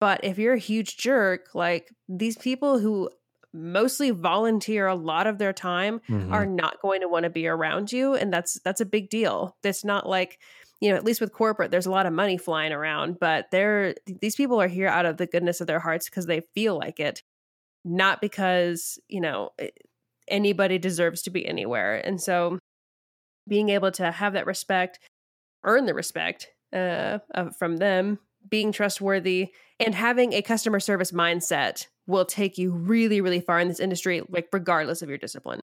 but 0.00 0.24
if 0.24 0.38
you're 0.38 0.54
a 0.54 0.58
huge 0.58 0.96
jerk, 0.96 1.54
like 1.54 1.90
these 2.08 2.36
people 2.36 2.78
who 2.78 3.10
mostly 3.56 4.10
volunteer 4.10 4.86
a 4.86 4.94
lot 4.94 5.26
of 5.26 5.38
their 5.38 5.52
time 5.52 6.00
mm-hmm. 6.08 6.32
are 6.32 6.46
not 6.46 6.80
going 6.80 7.00
to 7.00 7.08
want 7.08 7.24
to 7.24 7.30
be 7.30 7.46
around 7.46 7.92
you 7.92 8.14
and 8.14 8.32
that's 8.32 8.60
that's 8.60 8.80
a 8.80 8.86
big 8.86 9.10
deal. 9.10 9.56
It's 9.64 9.84
not 9.84 10.08
like 10.08 10.38
you 10.80 10.90
know, 10.90 10.96
at 10.96 11.04
least 11.04 11.20
with 11.20 11.32
corporate, 11.32 11.70
there's 11.70 11.86
a 11.86 11.90
lot 11.90 12.06
of 12.06 12.12
money 12.12 12.36
flying 12.36 12.72
around, 12.72 13.18
but 13.18 13.50
they're 13.50 13.94
these 14.20 14.36
people 14.36 14.60
are 14.60 14.68
here 14.68 14.88
out 14.88 15.06
of 15.06 15.16
the 15.16 15.26
goodness 15.26 15.60
of 15.60 15.66
their 15.66 15.80
hearts 15.80 16.08
because 16.08 16.26
they 16.26 16.42
feel 16.54 16.76
like 16.76 17.00
it, 17.00 17.22
not 17.84 18.20
because 18.20 18.98
you 19.08 19.20
know 19.20 19.52
anybody 20.28 20.78
deserves 20.78 21.22
to 21.22 21.30
be 21.30 21.46
anywhere. 21.46 21.96
And 22.04 22.20
so, 22.20 22.58
being 23.48 23.70
able 23.70 23.90
to 23.92 24.10
have 24.10 24.34
that 24.34 24.46
respect, 24.46 24.98
earn 25.64 25.86
the 25.86 25.94
respect 25.94 26.48
uh, 26.72 27.18
from 27.58 27.78
them, 27.78 28.18
being 28.48 28.72
trustworthy, 28.72 29.52
and 29.80 29.94
having 29.94 30.32
a 30.32 30.42
customer 30.42 30.80
service 30.80 31.12
mindset 31.12 31.86
will 32.06 32.24
take 32.24 32.58
you 32.58 32.72
really, 32.72 33.20
really 33.20 33.40
far 33.40 33.60
in 33.60 33.68
this 33.68 33.80
industry, 33.80 34.22
like 34.28 34.48
regardless 34.52 35.02
of 35.02 35.08
your 35.08 35.18
discipline. 35.18 35.60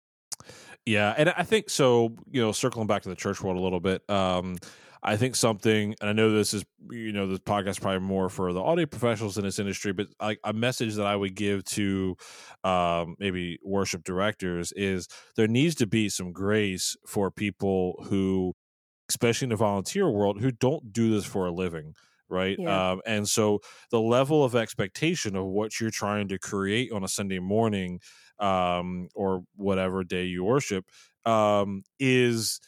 Yeah, 0.86 1.14
and 1.18 1.30
I 1.30 1.44
think 1.44 1.70
so. 1.70 2.16
You 2.30 2.42
know, 2.42 2.52
circling 2.52 2.88
back 2.88 3.04
to 3.04 3.10
the 3.10 3.16
church 3.16 3.42
world 3.42 3.58
a 3.58 3.62
little 3.62 3.80
bit. 3.80 4.08
Um, 4.10 4.58
I 5.06 5.18
think 5.18 5.36
something, 5.36 5.96
and 6.00 6.10
I 6.10 6.14
know 6.14 6.32
this 6.32 6.54
is, 6.54 6.64
you 6.90 7.12
know, 7.12 7.28
this 7.28 7.40
podcast 7.40 7.82
probably 7.82 8.00
more 8.00 8.30
for 8.30 8.54
the 8.54 8.62
audio 8.62 8.86
professionals 8.86 9.38
in 9.38 9.44
this 9.44 9.60
industry, 9.60 9.92
but 9.92 10.08
like 10.22 10.40
a 10.46 10.54
message 10.54 10.96
that 10.96 11.06
I 11.06 11.14
would 11.14 11.36
give 11.36 11.66
to 11.66 12.16
um, 12.64 13.18
maybe 13.20 13.60
worship 13.64 14.06
directors 14.06 14.72
is 14.72 15.10
there 15.36 15.48
needs 15.48 15.76
to 15.76 15.88
be 15.88 16.08
some 16.08 16.32
grace 16.32 16.96
for 17.06 17.30
people 17.30 18.02
who, 18.08 18.54
especially 19.10 19.48
in 19.48 19.50
the 19.50 19.58
volunteer 19.58 20.10
world, 20.10 20.40
who 20.40 20.52
don't 20.52 20.94
do 20.94 21.14
this 21.14 21.26
for 21.26 21.48
a 21.48 21.52
living 21.52 21.96
right 22.34 22.58
yeah. 22.60 22.92
um, 22.92 23.02
and 23.06 23.30
so 23.30 23.60
the 23.92 24.02
level 24.02 24.44
of 24.44 24.56
expectation 24.56 25.36
of 25.36 25.46
what 25.46 25.80
you're 25.80 25.92
trying 25.92 26.28
to 26.28 26.38
create 26.40 26.92
on 26.92 27.04
a 27.04 27.08
sunday 27.08 27.40
morning 27.40 28.00
um, 28.40 29.08
or 29.16 29.44
whatever 29.56 30.04
day 30.04 30.26
you 30.26 30.44
worship 30.44 30.86
um, 31.26 31.84
is 32.00 32.60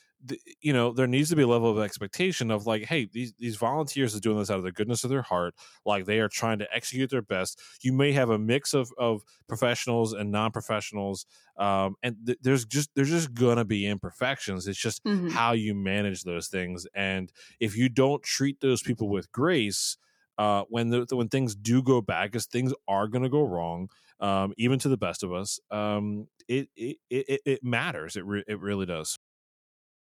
you 0.61 0.73
know 0.73 0.91
there 0.91 1.07
needs 1.07 1.29
to 1.29 1.35
be 1.35 1.43
a 1.43 1.47
level 1.47 1.69
of 1.69 1.83
expectation 1.83 2.51
of 2.51 2.65
like 2.65 2.85
hey 2.85 3.07
these 3.11 3.33
these 3.37 3.55
volunteers 3.55 4.15
are 4.15 4.19
doing 4.19 4.37
this 4.37 4.49
out 4.49 4.57
of 4.57 4.63
the 4.63 4.71
goodness 4.71 5.03
of 5.03 5.09
their 5.09 5.21
heart 5.21 5.53
like 5.85 6.05
they 6.05 6.19
are 6.19 6.29
trying 6.29 6.59
to 6.59 6.67
execute 6.73 7.09
their 7.09 7.21
best. 7.21 7.59
You 7.81 7.93
may 7.93 8.11
have 8.13 8.29
a 8.29 8.37
mix 8.37 8.73
of 8.73 8.91
of 8.97 9.23
professionals 9.47 10.13
and 10.13 10.31
non-professionals 10.31 11.25
um, 11.57 11.95
and 12.03 12.17
th- 12.25 12.39
there's 12.41 12.65
just 12.65 12.89
there's 12.95 13.09
just 13.09 13.33
gonna 13.33 13.65
be 13.65 13.87
imperfections. 13.87 14.67
It's 14.67 14.79
just 14.79 15.03
mm-hmm. 15.03 15.29
how 15.29 15.53
you 15.53 15.73
manage 15.75 16.23
those 16.23 16.47
things 16.47 16.87
and 16.93 17.31
if 17.59 17.77
you 17.77 17.89
don't 17.89 18.23
treat 18.23 18.61
those 18.61 18.81
people 18.81 19.09
with 19.09 19.31
grace 19.31 19.97
uh, 20.37 20.63
when 20.69 20.89
the, 20.89 21.07
when 21.11 21.29
things 21.29 21.55
do 21.55 21.81
go 21.81 22.01
bad 22.01 22.31
because 22.31 22.45
things 22.45 22.73
are 22.87 23.07
gonna 23.07 23.29
go 23.29 23.43
wrong 23.43 23.89
um, 24.19 24.53
even 24.57 24.79
to 24.79 24.89
the 24.89 24.97
best 24.97 25.23
of 25.23 25.33
us 25.33 25.59
um, 25.71 26.27
it, 26.47 26.69
it 26.75 26.97
it 27.09 27.41
it 27.45 27.63
matters. 27.63 28.15
It 28.15 28.25
re- 28.25 28.43
it 28.47 28.59
really 28.59 28.85
does 28.85 29.17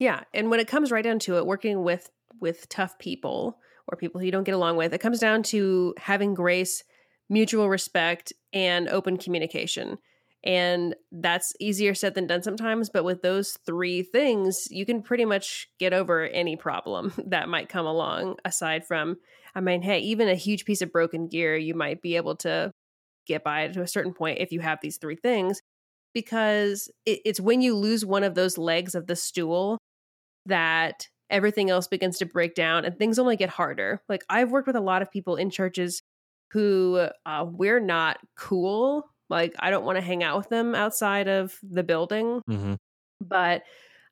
yeah, 0.04 0.24
and 0.34 0.52
when 0.52 0.60
it 0.60 0.68
comes 0.68 0.92
right 0.92 1.04
down 1.04 1.20
to 1.20 1.38
it, 1.38 1.46
working 1.46 1.82
with 1.82 2.10
with 2.42 2.68
tough 2.68 3.00
people 3.00 3.58
or 3.88 3.96
people 3.96 4.20
who 4.20 4.26
you 4.26 4.34
don't 4.34 4.44
get 4.44 4.54
along 4.54 4.76
with, 4.76 4.94
it 4.94 4.98
comes 4.98 5.18
down 5.18 5.44
to 5.44 5.94
having 5.98 6.34
grace, 6.34 6.84
mutual 7.30 7.70
respect, 7.70 8.34
and 8.52 8.90
open 8.90 9.16
communication. 9.16 9.98
And 10.44 10.94
that's 11.14 11.54
easier 11.62 11.94
said 11.94 12.16
than 12.16 12.28
done 12.28 12.44
sometimes, 12.44 12.90
but 12.90 13.06
with 13.06 13.22
those 13.22 13.58
three 13.66 14.04
things, 14.04 14.68
you 14.70 14.86
can 14.86 15.02
pretty 15.02 15.24
much 15.24 15.70
get 15.80 15.94
over 15.94 16.26
any 16.26 16.58
problem 16.58 17.14
that 17.28 17.48
might 17.48 17.70
come 17.70 17.86
along 17.86 18.36
aside 18.44 18.86
from 18.86 19.16
I 19.56 19.62
mean, 19.62 19.84
hey, 19.84 20.00
even 20.00 20.28
a 20.28 20.36
huge 20.36 20.66
piece 20.66 20.82
of 20.82 20.92
broken 20.92 21.28
gear, 21.28 21.56
you 21.56 21.76
might 21.76 22.02
be 22.02 22.18
able 22.18 22.36
to 22.38 22.72
get 23.26 23.44
by 23.44 23.70
to 23.70 23.82
a 23.82 23.88
certain 23.88 24.14
point 24.14 24.40
if 24.40 24.52
you 24.52 24.60
have 24.60 24.80
these 24.82 24.98
three 24.98 25.16
things 25.16 25.62
because 26.14 26.92
it's 27.06 27.40
when 27.40 27.62
you 27.62 27.76
lose 27.76 28.06
one 28.06 28.24
of 28.24 28.36
those 28.36 28.58
legs 28.58 28.96
of 28.96 29.08
the 29.08 29.16
stool 29.16 29.80
that 30.46 31.08
everything 31.30 31.70
else 31.70 31.88
begins 31.88 32.18
to 32.20 32.26
break 32.26 32.56
down 32.56 32.86
and 32.86 32.98
things 32.98 33.18
only 33.18 33.36
get 33.36 33.50
harder. 33.50 34.02
Like 34.08 34.24
I've 34.30 34.52
worked 34.52 34.68
with 34.68 34.76
a 34.76 34.82
lot 34.82 35.02
of 35.02 35.12
people 35.12 35.36
in 35.36 35.50
churches 35.50 36.04
who 36.52 37.08
uh, 37.26 37.46
we're 37.50 37.80
not 37.80 38.18
cool. 38.38 39.10
Like 39.30 39.56
I 39.60 39.72
don't 39.72 39.86
want 39.86 39.98
to 39.98 40.04
hang 40.04 40.24
out 40.24 40.38
with 40.38 40.50
them 40.50 40.76
outside 40.76 41.28
of 41.28 41.58
the 41.64 41.84
building, 41.84 42.42
mm-hmm. 42.48 42.76
but 43.20 43.64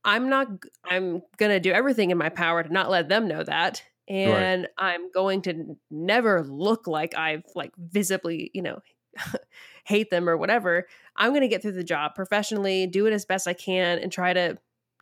I'm 0.03 0.29
not. 0.29 0.47
I'm 0.83 1.21
gonna 1.37 1.59
do 1.59 1.71
everything 1.71 2.09
in 2.09 2.17
my 2.17 2.29
power 2.29 2.63
to 2.63 2.73
not 2.73 2.89
let 2.89 3.07
them 3.07 3.27
know 3.27 3.43
that, 3.43 3.83
and 4.07 4.63
right. 4.63 4.69
I'm 4.77 5.11
going 5.11 5.43
to 5.43 5.77
never 5.91 6.43
look 6.43 6.87
like 6.87 7.15
I've 7.15 7.43
like 7.55 7.71
visibly, 7.77 8.49
you 8.53 8.63
know, 8.63 8.79
hate 9.85 10.09
them 10.09 10.27
or 10.27 10.37
whatever. 10.37 10.87
I'm 11.15 11.31
going 11.31 11.41
to 11.41 11.47
get 11.47 11.61
through 11.61 11.73
the 11.73 11.83
job 11.83 12.15
professionally, 12.15 12.87
do 12.87 13.05
it 13.05 13.13
as 13.13 13.25
best 13.25 13.47
I 13.47 13.53
can, 13.53 13.99
and 13.99 14.11
try 14.11 14.33
to 14.33 14.57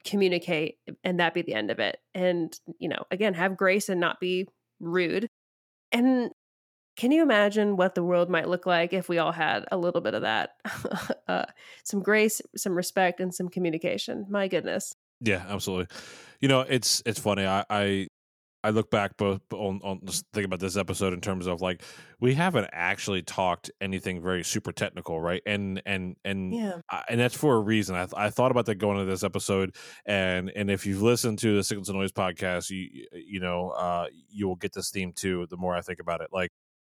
communicate 0.05 0.77
and 1.03 1.19
that 1.19 1.33
be 1.33 1.41
the 1.41 1.53
end 1.53 1.71
of 1.71 1.79
it. 1.79 1.97
And, 2.13 2.57
you 2.79 2.89
know, 2.89 3.03
again, 3.11 3.33
have 3.33 3.57
grace 3.57 3.89
and 3.89 3.99
not 3.99 4.19
be 4.19 4.47
rude. 4.79 5.29
And 5.91 6.31
can 6.99 7.11
you 7.11 7.23
imagine 7.23 7.77
what 7.77 7.95
the 7.95 8.03
world 8.03 8.29
might 8.29 8.49
look 8.49 8.65
like 8.65 8.91
if 8.91 9.07
we 9.07 9.19
all 9.19 9.31
had 9.31 9.65
a 9.71 9.77
little 9.77 10.01
bit 10.01 10.13
of 10.13 10.23
that? 10.23 10.51
uh, 11.29 11.45
some 11.85 12.01
grace, 12.01 12.41
some 12.57 12.75
respect, 12.75 13.21
and 13.21 13.33
some 13.33 13.47
communication. 13.47 14.25
My 14.29 14.49
goodness. 14.49 14.95
Yeah, 15.21 15.45
absolutely. 15.47 15.87
You 16.41 16.49
know, 16.49 16.61
it's 16.61 17.01
it's 17.05 17.19
funny. 17.19 17.45
I, 17.45 17.63
I 17.69 18.07
I 18.63 18.71
look 18.71 18.91
back 18.91 19.15
both 19.17 19.41
on, 19.53 19.79
on 19.83 20.01
just 20.05 20.25
think 20.33 20.45
about 20.45 20.59
this 20.59 20.75
episode 20.75 21.13
in 21.13 21.21
terms 21.21 21.47
of 21.47 21.61
like 21.61 21.81
we 22.19 22.33
haven't 22.33 22.67
actually 22.73 23.21
talked 23.21 23.71
anything 23.79 24.21
very 24.21 24.43
super 24.43 24.71
technical, 24.71 25.21
right? 25.21 25.41
And 25.45 25.81
and 25.85 26.17
and 26.25 26.53
yeah. 26.53 26.81
I, 26.89 27.03
and 27.09 27.19
that's 27.19 27.35
for 27.35 27.55
a 27.55 27.59
reason. 27.59 27.95
I, 27.95 28.07
I 28.15 28.29
thought 28.29 28.51
about 28.51 28.65
that 28.65 28.75
going 28.75 28.99
into 28.99 29.09
this 29.09 29.23
episode, 29.23 29.75
and 30.05 30.51
and 30.55 30.69
if 30.69 30.85
you've 30.85 31.01
listened 31.01 31.39
to 31.39 31.55
the 31.55 31.63
Signals 31.63 31.89
and 31.89 31.97
Noise 31.97 32.11
podcast, 32.11 32.69
you 32.69 33.07
you 33.13 33.39
know 33.39 33.69
uh, 33.69 34.07
you 34.29 34.47
will 34.47 34.57
get 34.57 34.73
this 34.73 34.91
theme 34.91 35.13
too. 35.13 35.47
The 35.49 35.57
more 35.57 35.75
I 35.75 35.81
think 35.81 35.99
about 35.99 36.21
it, 36.21 36.27
like 36.31 36.51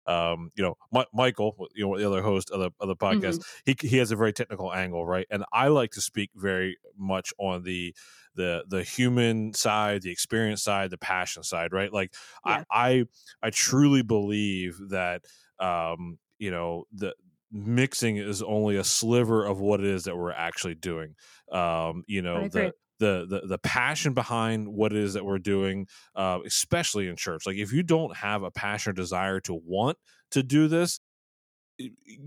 um, 0.08 0.52
you 0.56 0.64
know, 0.64 0.78
M- 0.96 1.06
Michael, 1.14 1.68
you 1.74 1.88
know, 1.88 1.98
the 1.98 2.06
other 2.06 2.22
host 2.22 2.52
of 2.52 2.60
the 2.60 2.72
of 2.80 2.88
the 2.88 2.96
podcast, 2.96 3.40
mm-hmm. 3.40 3.72
he 3.82 3.88
he 3.88 3.98
has 3.98 4.12
a 4.12 4.16
very 4.16 4.34
technical 4.34 4.72
angle, 4.72 5.06
right? 5.06 5.26
And 5.32 5.44
I 5.52 5.70
like 5.70 5.92
to 5.92 6.02
speak 6.02 6.30
very 6.36 6.78
much 6.98 7.34
on 7.40 7.64
the 7.64 7.96
the 8.36 8.64
the 8.68 8.84
human 8.84 9.54
side, 9.54 10.02
the 10.02 10.12
experience 10.12 10.64
side, 10.64 10.92
the 10.92 10.98
passion 10.98 11.44
side, 11.44 11.74
right? 11.74 11.92
Like 11.92 12.14
yeah. 12.46 12.64
I, 12.70 12.90
I 12.90 13.06
I 13.44 13.50
truly 13.50 14.02
believe 14.02 14.80
that 14.90 15.22
um, 15.60 16.18
you 16.38 16.52
know 16.52 16.86
the 16.94 17.14
mixing 17.52 18.18
is 18.18 18.42
only 18.42 18.76
a 18.76 18.84
sliver 18.84 19.46
of 19.46 19.60
what 19.60 19.80
it 19.80 19.86
is 19.86 20.04
that 20.04 20.16
we're 20.16 20.32
actually 20.32 20.76
doing. 20.76 21.16
Um, 21.52 22.04
you 22.08 22.22
know, 22.22 22.48
the 22.48 22.74
the, 23.00 23.26
the 23.28 23.48
the 23.48 23.58
passion 23.58 24.14
behind 24.14 24.68
what 24.68 24.94
it 24.94 25.00
is 25.00 25.14
that 25.14 25.26
we're 25.26 25.40
doing, 25.40 25.88
uh, 26.16 26.40
especially 26.46 27.08
in 27.08 27.16
church. 27.16 27.46
Like 27.46 27.58
if 27.58 27.74
you 27.74 27.84
don't 27.84 28.16
have 28.18 28.44
a 28.44 28.52
passion 28.52 28.92
or 28.92 28.94
desire 28.94 29.40
to 29.42 29.54
want 29.54 29.98
to 30.32 30.44
do 30.44 30.68
this, 30.68 31.00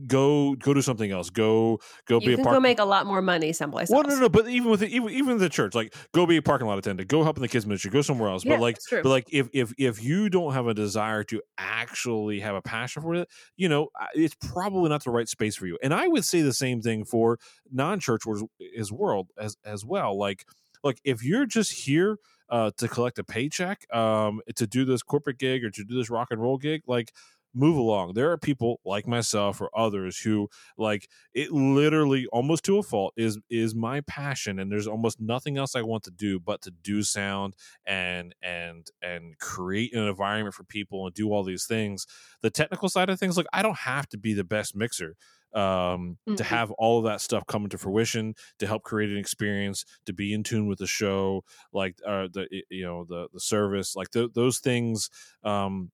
go 0.07 0.55
go 0.57 0.75
do 0.75 0.83
something 0.83 1.11
else. 1.11 1.31
Go 1.31 1.81
go 2.07 2.21
you 2.21 2.27
be 2.27 2.33
a 2.35 2.37
park. 2.39 2.57
Go 2.57 2.61
make 2.61 2.79
a 2.79 2.85
lot 2.85 3.07
more 3.07 3.23
money 3.23 3.53
someplace. 3.53 3.89
Well, 3.89 4.01
else. 4.01 4.15
no, 4.15 4.21
no, 4.21 4.29
but 4.29 4.49
even 4.49 4.71
with 4.71 4.81
the, 4.81 4.89
even 4.89 5.11
even 5.11 5.39
the 5.39 5.49
church, 5.49 5.75
like 5.75 5.95
go 6.13 6.27
be 6.27 6.37
a 6.37 6.43
parking 6.43 6.67
lot 6.67 6.79
attendant. 6.79 7.09
Go 7.09 7.23
help 7.25 7.37
in 7.37 7.43
the 7.43 7.49
kids 7.49 7.67
ministry. 7.67 7.91
Go 7.91 8.03
somewhere 8.03 8.29
else. 8.29 8.45
Yeah, 8.45 8.55
but 8.55 8.61
like, 8.61 8.77
but 8.91 9.07
like 9.07 9.27
if 9.31 9.49
if 9.53 9.73
if 9.79 10.03
you 10.03 10.29
don't 10.29 10.53
have 10.53 10.67
a 10.67 10.75
desire 10.75 11.25
to 11.25 11.43
actually 11.57 12.41
have 12.41 12.55
a 12.55 12.63
passion 12.63 13.03
for 13.03 13.15
it, 13.15 13.29
you 13.57 13.69
know, 13.69 13.89
it's 14.15 14.37
probably 14.53 14.89
not 14.89 15.05
the 15.05 15.11
right 15.11 15.29
space 15.29 15.57
for 15.57 15.67
you. 15.67 15.79
And 15.83 15.95
I 15.95 16.09
would 16.09 16.25
say 16.25 16.43
the 16.43 16.53
same 16.53 16.81
thing 16.81 17.05
for 17.05 17.39
non-church 17.71 18.23
as 18.79 18.93
world 18.93 19.29
as 19.39 19.57
as 19.65 19.85
well. 19.85 20.19
Like 20.19 20.45
like 20.85 21.01
if 21.05 21.25
you're 21.25 21.47
just 21.47 21.85
here 21.85 22.19
uh, 22.51 22.71
to 22.79 22.89
collect 22.89 23.19
a 23.19 23.25
paycheck, 23.25 23.85
um, 23.95 24.41
to 24.57 24.67
do 24.67 24.85
this 24.85 25.03
corporate 25.03 25.39
gig 25.39 25.65
or 25.65 25.71
to 25.71 25.85
do 25.85 25.97
this 25.97 26.11
rock 26.11 26.29
and 26.31 26.41
roll 26.41 26.57
gig, 26.57 26.83
like 26.87 27.13
move 27.59 27.77
along. 27.77 28.15
There 28.15 28.31
are 28.31 28.39
people 28.39 28.81
like 28.85 29.07
myself 29.07 29.61
or 29.61 29.71
others 29.77 30.19
who 30.19 30.49
like 30.77 31.09
it 31.35 31.53
literally 31.53 32.27
almost 32.33 32.65
to 32.65 32.79
a 32.79 32.83
fault 32.83 33.15
is 33.17 33.39
is 33.51 33.75
my 33.75 34.01
passion 34.03 34.59
and 34.59 34.71
there's 34.71 34.87
almost 34.87 35.21
nothing 35.21 35.59
else 35.59 35.75
I 35.75 35.83
want 35.83 36.05
to 36.05 36.11
do 36.11 36.39
but 36.39 36.63
to 36.63 36.71
do 36.71 37.03
sound 37.03 37.55
and 37.87 38.35
and 38.43 38.87
and 39.03 39.39
create 39.39 39.95
an 39.95 40.05
environment 40.05 40.55
for 40.55 40.65
people 40.65 41.07
and 41.07 41.15
do 41.15 41.33
all 41.33 41.43
these 41.43 41.67
things. 41.67 42.07
The 42.43 42.51
technical 42.51 42.89
side 42.89 43.11
of 43.11 43.19
things 43.19 43.37
like 43.37 43.47
I 43.53 43.63
don't 43.63 43.79
have 43.79 44.09
to 44.11 44.19
be 44.19 44.35
the 44.35 44.45
best 44.45 44.77
mixer 44.77 45.17
um, 45.55 46.19
mm-hmm. 46.29 46.35
to 46.35 46.45
have 46.45 46.71
all 46.73 46.99
of 46.99 47.05
that 47.05 47.21
stuff 47.21 47.47
come 47.47 47.65
into 47.65 47.79
fruition 47.79 48.35
to 48.59 48.67
help 48.67 48.83
create 48.83 49.11
an 49.11 49.17
experience 49.17 49.85
to 50.07 50.13
be 50.13 50.33
in 50.33 50.43
tune 50.43 50.67
with 50.67 50.79
the 50.79 50.87
show 50.87 51.43
like 51.73 51.97
uh, 52.07 52.29
the 52.33 52.47
you 52.71 52.85
know 52.85 53.05
the 53.09 53.29
the 53.33 53.41
service 53.41 53.97
like 53.97 54.11
th- 54.11 54.33
those 54.35 54.59
things 54.59 55.09
um, 55.45 55.91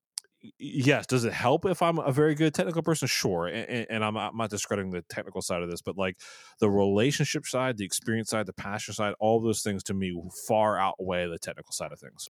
yes 0.58 1.06
does 1.06 1.24
it 1.24 1.32
help 1.32 1.64
if 1.64 1.80
i'm 1.80 1.98
a 1.98 2.12
very 2.12 2.34
good 2.34 2.52
technical 2.54 2.82
person? 2.82 3.08
Sure 3.08 3.46
and, 3.46 3.86
and 3.88 4.04
I'm, 4.04 4.16
I'm, 4.16 4.36
not 4.36 4.50
discrediting 4.50 4.90
the 4.90 5.02
technical 5.02 5.42
side 5.42 5.62
of 5.62 5.70
this 5.70 5.80
but 5.80 5.96
like 5.96 6.16
the 6.60 6.70
relationship 6.70 7.46
side 7.46 7.78
the 7.78 7.84
experience 7.84 8.30
side 8.30 8.46
the 8.46 8.52
passion 8.52 8.94
side 8.94 9.14
all 9.20 9.40
those 9.40 9.62
things 9.62 9.82
to 9.84 9.94
me 9.94 10.14
far 10.46 10.78
outweigh 10.78 11.26
the 11.28 11.38
technical 11.38 11.72
side 11.72 11.92
of 11.92 11.98
things. 11.98 12.28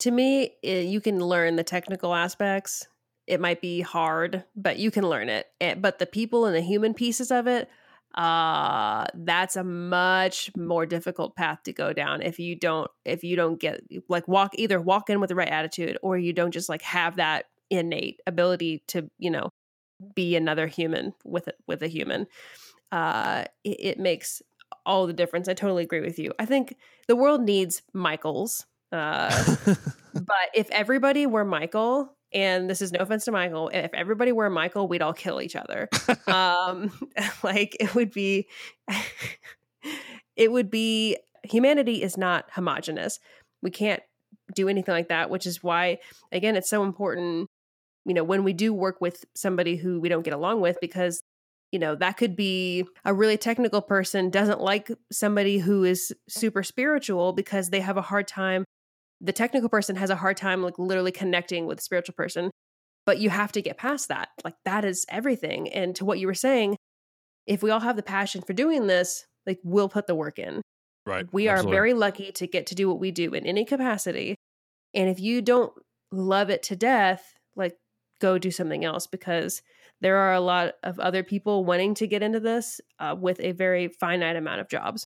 To 0.00 0.10
me 0.10 0.54
eh, 0.64 0.80
you 0.80 1.00
can 1.00 1.20
learn 1.20 1.56
the 1.56 1.64
technical 1.64 2.14
aspects. 2.14 2.86
It 3.26 3.40
might 3.40 3.60
be 3.60 3.80
hard 3.80 4.44
but 4.56 4.78
you 4.78 4.90
can 4.90 5.08
learn 5.08 5.28
it 5.28 5.46
eh, 5.60 5.74
but 5.74 5.98
the 5.98 6.06
people 6.06 6.46
and 6.46 6.56
the 6.56 6.60
human 6.60 6.94
pieces 6.94 7.30
of 7.30 7.46
it 7.46 7.68
uh 8.14 9.06
that's 9.14 9.56
a 9.56 9.64
much 9.64 10.50
more 10.56 10.84
difficult 10.84 11.34
path 11.34 11.62
to 11.62 11.72
go 11.72 11.92
down 11.92 12.20
if 12.22 12.38
you 12.38 12.54
don't 12.54 12.90
if 13.04 13.24
you 13.24 13.36
don't 13.36 13.58
get 13.60 13.82
like 14.08 14.28
walk 14.28 14.52
either 14.56 14.80
walk 14.80 15.08
in 15.08 15.20
with 15.20 15.28
the 15.28 15.34
right 15.34 15.48
attitude 15.48 15.96
or 16.02 16.18
you 16.18 16.32
don't 16.32 16.52
just 16.52 16.68
like 16.68 16.82
have 16.82 17.16
that 17.16 17.46
innate 17.70 18.20
ability 18.26 18.82
to 18.86 19.10
you 19.18 19.30
know 19.30 19.48
be 20.14 20.36
another 20.36 20.66
human 20.66 21.14
with 21.24 21.48
it 21.48 21.56
with 21.66 21.82
a 21.82 21.88
human. 21.88 22.26
Uh 22.90 23.44
it, 23.64 23.76
it 23.80 23.98
makes 23.98 24.42
all 24.84 25.06
the 25.06 25.12
difference. 25.12 25.48
I 25.48 25.54
totally 25.54 25.84
agree 25.84 26.00
with 26.00 26.18
you. 26.18 26.32
I 26.38 26.44
think 26.46 26.76
the 27.08 27.16
world 27.16 27.42
needs 27.42 27.82
michaels 27.92 28.66
uh 28.92 29.56
but 30.14 30.50
if 30.54 30.70
everybody 30.70 31.24
were 31.24 31.46
michael 31.46 32.14
and 32.34 32.68
this 32.68 32.80
is 32.80 32.92
no 32.92 33.00
offense 33.00 33.24
to 33.26 33.32
Michael. 33.32 33.70
If 33.72 33.92
everybody 33.94 34.32
were 34.32 34.48
Michael, 34.50 34.88
we'd 34.88 35.02
all 35.02 35.12
kill 35.12 35.40
each 35.40 35.56
other. 35.56 35.88
um, 36.26 36.90
like 37.42 37.76
it 37.80 37.94
would 37.94 38.10
be, 38.10 38.48
it 40.36 40.50
would 40.50 40.70
be. 40.70 41.16
Humanity 41.44 42.02
is 42.02 42.16
not 42.16 42.46
homogenous. 42.52 43.18
We 43.62 43.70
can't 43.70 44.02
do 44.54 44.68
anything 44.68 44.92
like 44.92 45.08
that, 45.08 45.28
which 45.28 45.44
is 45.44 45.60
why, 45.62 45.98
again, 46.30 46.54
it's 46.54 46.70
so 46.70 46.84
important. 46.84 47.48
You 48.04 48.14
know, 48.14 48.22
when 48.22 48.44
we 48.44 48.52
do 48.52 48.72
work 48.72 49.00
with 49.00 49.24
somebody 49.34 49.76
who 49.76 50.00
we 50.00 50.08
don't 50.08 50.22
get 50.22 50.34
along 50.34 50.60
with, 50.60 50.78
because 50.80 51.20
you 51.72 51.78
know 51.78 51.96
that 51.96 52.16
could 52.16 52.36
be 52.36 52.84
a 53.04 53.12
really 53.14 53.36
technical 53.36 53.80
person 53.80 54.30
doesn't 54.30 54.60
like 54.60 54.90
somebody 55.10 55.58
who 55.58 55.84
is 55.84 56.12
super 56.28 56.62
spiritual 56.62 57.32
because 57.32 57.70
they 57.70 57.80
have 57.80 57.96
a 57.96 58.02
hard 58.02 58.28
time 58.28 58.64
the 59.22 59.32
technical 59.32 59.68
person 59.68 59.96
has 59.96 60.10
a 60.10 60.16
hard 60.16 60.36
time 60.36 60.62
like 60.62 60.78
literally 60.78 61.12
connecting 61.12 61.66
with 61.66 61.78
the 61.78 61.84
spiritual 61.84 62.14
person 62.14 62.50
but 63.06 63.18
you 63.18 63.30
have 63.30 63.52
to 63.52 63.62
get 63.62 63.78
past 63.78 64.08
that 64.08 64.28
like 64.44 64.56
that 64.64 64.84
is 64.84 65.06
everything 65.08 65.68
and 65.68 65.94
to 65.94 66.04
what 66.04 66.18
you 66.18 66.26
were 66.26 66.34
saying 66.34 66.76
if 67.46 67.62
we 67.62 67.70
all 67.70 67.80
have 67.80 67.96
the 67.96 68.02
passion 68.02 68.42
for 68.42 68.52
doing 68.52 68.86
this 68.86 69.24
like 69.46 69.58
we'll 69.62 69.88
put 69.88 70.06
the 70.06 70.14
work 70.14 70.38
in 70.38 70.60
right 71.06 71.26
we 71.32 71.48
Absolutely. 71.48 71.70
are 71.70 71.80
very 71.80 71.94
lucky 71.94 72.32
to 72.32 72.46
get 72.46 72.66
to 72.66 72.74
do 72.74 72.88
what 72.88 72.98
we 72.98 73.10
do 73.10 73.32
in 73.32 73.46
any 73.46 73.64
capacity 73.64 74.34
and 74.92 75.08
if 75.08 75.20
you 75.20 75.40
don't 75.40 75.72
love 76.10 76.50
it 76.50 76.62
to 76.64 76.76
death 76.76 77.34
like 77.56 77.76
go 78.20 78.38
do 78.38 78.50
something 78.50 78.84
else 78.84 79.06
because 79.06 79.62
there 80.00 80.16
are 80.16 80.34
a 80.34 80.40
lot 80.40 80.72
of 80.82 80.98
other 80.98 81.22
people 81.22 81.64
wanting 81.64 81.94
to 81.94 82.08
get 82.08 82.22
into 82.22 82.40
this 82.40 82.80
uh, 82.98 83.14
with 83.18 83.38
a 83.40 83.52
very 83.52 83.88
finite 83.88 84.36
amount 84.36 84.60
of 84.60 84.68
jobs 84.68 85.06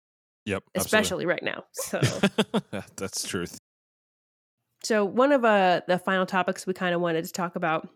Yep. 0.47 0.63
Especially 0.77 1.27
right 1.27 1.43
now. 1.43 1.65
So 1.73 2.01
that's 2.97 3.27
truth. 3.27 3.59
So 4.87 5.05
one 5.05 5.33
of 5.33 5.45
uh, 5.45 5.81
the 5.89 5.99
final 5.99 6.27
topics 6.27 6.65
we 6.65 6.73
kind 6.73 6.95
of 6.95 7.01
wanted 7.01 7.25
to 7.25 7.33
talk 7.33 7.57
about 7.57 7.89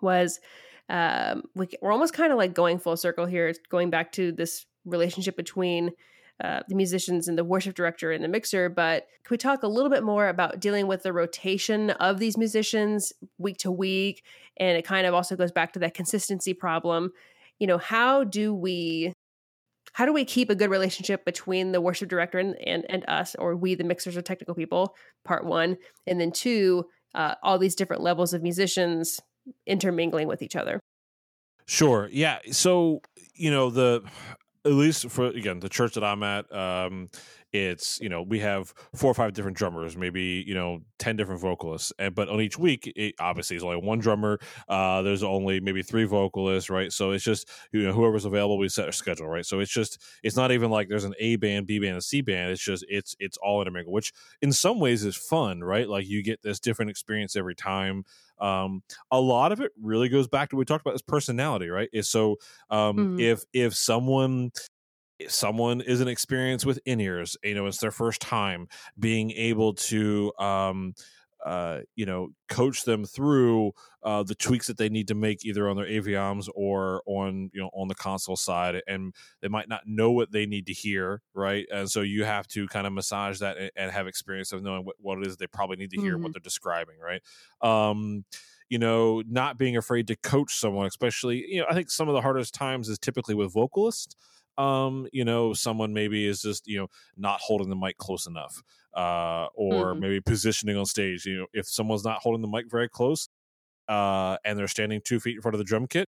was 0.00 0.38
um, 0.88 1.42
we, 1.56 1.66
are 1.82 1.90
almost 1.90 2.14
kind 2.14 2.30
of 2.30 2.38
like 2.38 2.54
going 2.54 2.78
full 2.78 2.96
circle 2.96 3.26
here, 3.26 3.52
going 3.68 3.90
back 3.90 4.12
to 4.12 4.30
this 4.30 4.64
relationship 4.84 5.36
between 5.36 5.90
uh, 6.44 6.60
the 6.68 6.76
musicians 6.76 7.26
and 7.26 7.36
the 7.36 7.42
worship 7.42 7.74
director 7.74 8.12
and 8.12 8.22
the 8.22 8.28
mixer. 8.28 8.68
But 8.68 9.08
can 9.24 9.34
we 9.34 9.38
talk 9.38 9.64
a 9.64 9.66
little 9.66 9.90
bit 9.90 10.04
more 10.04 10.28
about 10.28 10.60
dealing 10.60 10.86
with 10.86 11.02
the 11.02 11.12
rotation 11.12 11.90
of 11.90 12.20
these 12.20 12.36
musicians 12.38 13.12
week 13.38 13.56
to 13.58 13.72
week? 13.72 14.22
And 14.56 14.78
it 14.78 14.84
kind 14.84 15.04
of 15.04 15.14
also 15.14 15.34
goes 15.34 15.50
back 15.50 15.72
to 15.72 15.80
that 15.80 15.94
consistency 15.94 16.54
problem. 16.54 17.10
You 17.58 17.66
know, 17.66 17.78
how 17.78 18.22
do 18.22 18.54
we 18.54 19.14
how 19.96 20.04
do 20.04 20.12
we 20.12 20.26
keep 20.26 20.50
a 20.50 20.54
good 20.54 20.68
relationship 20.68 21.24
between 21.24 21.72
the 21.72 21.80
worship 21.80 22.10
director 22.10 22.38
and, 22.38 22.54
and, 22.66 22.84
and 22.90 23.02
us, 23.08 23.34
or 23.38 23.56
we, 23.56 23.74
the 23.74 23.82
mixers 23.82 24.14
or 24.14 24.20
technical 24.20 24.54
people, 24.54 24.94
part 25.24 25.46
one, 25.46 25.78
and 26.06 26.20
then 26.20 26.30
two, 26.30 26.84
uh, 27.14 27.34
all 27.42 27.58
these 27.58 27.74
different 27.74 28.02
levels 28.02 28.34
of 28.34 28.42
musicians 28.42 29.18
intermingling 29.66 30.28
with 30.28 30.42
each 30.42 30.54
other? 30.54 30.80
Sure. 31.64 32.10
Yeah. 32.12 32.40
So, 32.52 33.00
you 33.34 33.50
know, 33.50 33.70
the, 33.70 34.02
at 34.66 34.72
least 34.72 35.08
for, 35.08 35.28
again, 35.28 35.60
the 35.60 35.70
church 35.70 35.94
that 35.94 36.04
I'm 36.04 36.22
at, 36.22 36.54
um, 36.54 37.08
it's 37.56 37.98
you 38.00 38.08
know 38.08 38.22
we 38.22 38.38
have 38.38 38.74
four 38.94 39.10
or 39.10 39.14
five 39.14 39.32
different 39.32 39.56
drummers 39.56 39.96
maybe 39.96 40.44
you 40.46 40.54
know 40.54 40.80
10 40.98 41.16
different 41.16 41.40
vocalists 41.40 41.92
and 41.98 42.14
but 42.14 42.28
on 42.28 42.40
each 42.40 42.58
week 42.58 42.92
it 42.94 43.14
obviously 43.18 43.56
is 43.56 43.64
only 43.64 43.76
one 43.76 43.98
drummer 43.98 44.38
uh 44.68 45.00
there's 45.02 45.22
only 45.22 45.58
maybe 45.60 45.82
three 45.82 46.04
vocalists 46.04 46.68
right? 46.68 46.92
So 46.92 47.12
it's 47.12 47.24
just 47.24 47.48
you 47.72 47.82
know 47.82 47.92
whoever's 47.92 48.24
available 48.24 48.58
we 48.58 48.68
set 48.68 48.88
a 48.88 48.92
schedule 48.92 49.26
right? 49.26 49.46
So 49.46 49.60
it's 49.60 49.72
just 49.72 50.02
it's 50.22 50.36
not 50.36 50.52
even 50.52 50.70
like 50.70 50.88
there's 50.88 51.04
an 51.04 51.14
a 51.18 51.36
band 51.36 51.66
b 51.66 51.78
band 51.78 51.94
and 51.94 52.04
c 52.04 52.20
band 52.20 52.50
it's 52.50 52.62
just 52.62 52.84
it's 52.88 53.16
it's 53.18 53.38
all 53.38 53.60
intermingled 53.60 53.94
which 53.94 54.12
in 54.42 54.52
some 54.52 54.78
ways 54.78 55.04
is 55.04 55.16
fun 55.16 55.62
right? 55.62 55.88
Like 55.88 56.06
you 56.06 56.22
get 56.22 56.42
this 56.42 56.60
different 56.60 56.90
experience 56.90 57.36
every 57.36 57.54
time 57.54 58.04
um, 58.38 58.82
a 59.10 59.18
lot 59.18 59.52
of 59.52 59.60
it 59.60 59.72
really 59.80 60.10
goes 60.10 60.28
back 60.28 60.50
to 60.50 60.56
what 60.56 60.60
we 60.60 60.64
talked 60.66 60.84
about 60.84 60.94
is 60.94 61.02
personality 61.02 61.68
right? 61.68 61.88
Is 61.92 62.08
so 62.08 62.36
um, 62.70 63.16
mm. 63.16 63.20
if 63.20 63.44
if 63.52 63.74
someone 63.74 64.50
someone 65.28 65.80
isn't 65.80 66.08
experienced 66.08 66.66
with 66.66 66.78
in 66.84 67.00
ears, 67.00 67.36
you 67.42 67.54
know, 67.54 67.66
it's 67.66 67.78
their 67.78 67.90
first 67.90 68.20
time 68.20 68.68
being 68.98 69.30
able 69.32 69.74
to, 69.74 70.32
um, 70.38 70.94
uh, 71.44 71.80
you 71.94 72.06
know, 72.06 72.28
coach 72.48 72.84
them 72.84 73.04
through 73.04 73.72
uh, 74.02 74.22
the 74.22 74.34
tweaks 74.34 74.66
that 74.66 74.78
they 74.78 74.88
need 74.88 75.08
to 75.08 75.14
make 75.14 75.44
either 75.44 75.68
on 75.68 75.76
their 75.76 75.86
AV 75.86 76.08
or 76.54 77.02
on 77.06 77.50
you 77.52 77.60
know 77.60 77.70
on 77.72 77.88
the 77.88 77.94
console 77.94 78.36
side, 78.36 78.80
and 78.86 79.14
they 79.42 79.48
might 79.48 79.68
not 79.68 79.82
know 79.86 80.10
what 80.10 80.32
they 80.32 80.46
need 80.46 80.66
to 80.66 80.72
hear, 80.72 81.22
right? 81.34 81.66
And 81.72 81.90
so 81.90 82.00
you 82.00 82.24
have 82.24 82.48
to 82.48 82.66
kind 82.68 82.86
of 82.86 82.92
massage 82.92 83.38
that 83.40 83.58
and, 83.58 83.70
and 83.76 83.92
have 83.92 84.06
experience 84.06 84.52
of 84.52 84.62
knowing 84.62 84.84
what, 84.84 84.96
what 84.98 85.18
it 85.18 85.26
is 85.26 85.36
they 85.36 85.46
probably 85.46 85.76
need 85.76 85.90
to 85.90 86.00
hear, 86.00 86.14
mm-hmm. 86.14 86.24
what 86.24 86.32
they're 86.32 86.40
describing, 86.40 86.96
right? 87.00 87.22
Um, 87.62 88.24
you 88.68 88.78
know, 88.78 89.22
not 89.28 89.58
being 89.58 89.76
afraid 89.76 90.08
to 90.08 90.16
coach 90.16 90.54
someone, 90.54 90.86
especially 90.86 91.44
you 91.48 91.60
know, 91.60 91.66
I 91.70 91.74
think 91.74 91.90
some 91.90 92.08
of 92.08 92.14
the 92.14 92.22
hardest 92.22 92.54
times 92.54 92.88
is 92.88 92.98
typically 92.98 93.34
with 93.34 93.52
vocalists 93.52 94.16
um, 94.58 95.06
you 95.12 95.24
know, 95.24 95.52
someone 95.52 95.92
maybe 95.92 96.26
is 96.26 96.40
just, 96.40 96.66
you 96.66 96.78
know, 96.78 96.88
not 97.16 97.40
holding 97.40 97.68
the 97.68 97.76
mic 97.76 97.98
close 97.98 98.26
enough, 98.26 98.62
uh, 98.94 99.46
or 99.54 99.92
mm-hmm. 99.92 100.00
maybe 100.00 100.20
positioning 100.20 100.76
on 100.76 100.86
stage. 100.86 101.26
You 101.26 101.38
know, 101.38 101.46
if 101.52 101.68
someone's 101.68 102.04
not 102.04 102.18
holding 102.18 102.42
the 102.42 102.48
mic 102.48 102.70
very 102.70 102.88
close, 102.88 103.28
uh, 103.88 104.36
and 104.44 104.58
they're 104.58 104.68
standing 104.68 105.00
two 105.04 105.20
feet 105.20 105.36
in 105.36 105.42
front 105.42 105.54
of 105.54 105.58
the 105.58 105.64
drum 105.64 105.86
kit, 105.86 106.08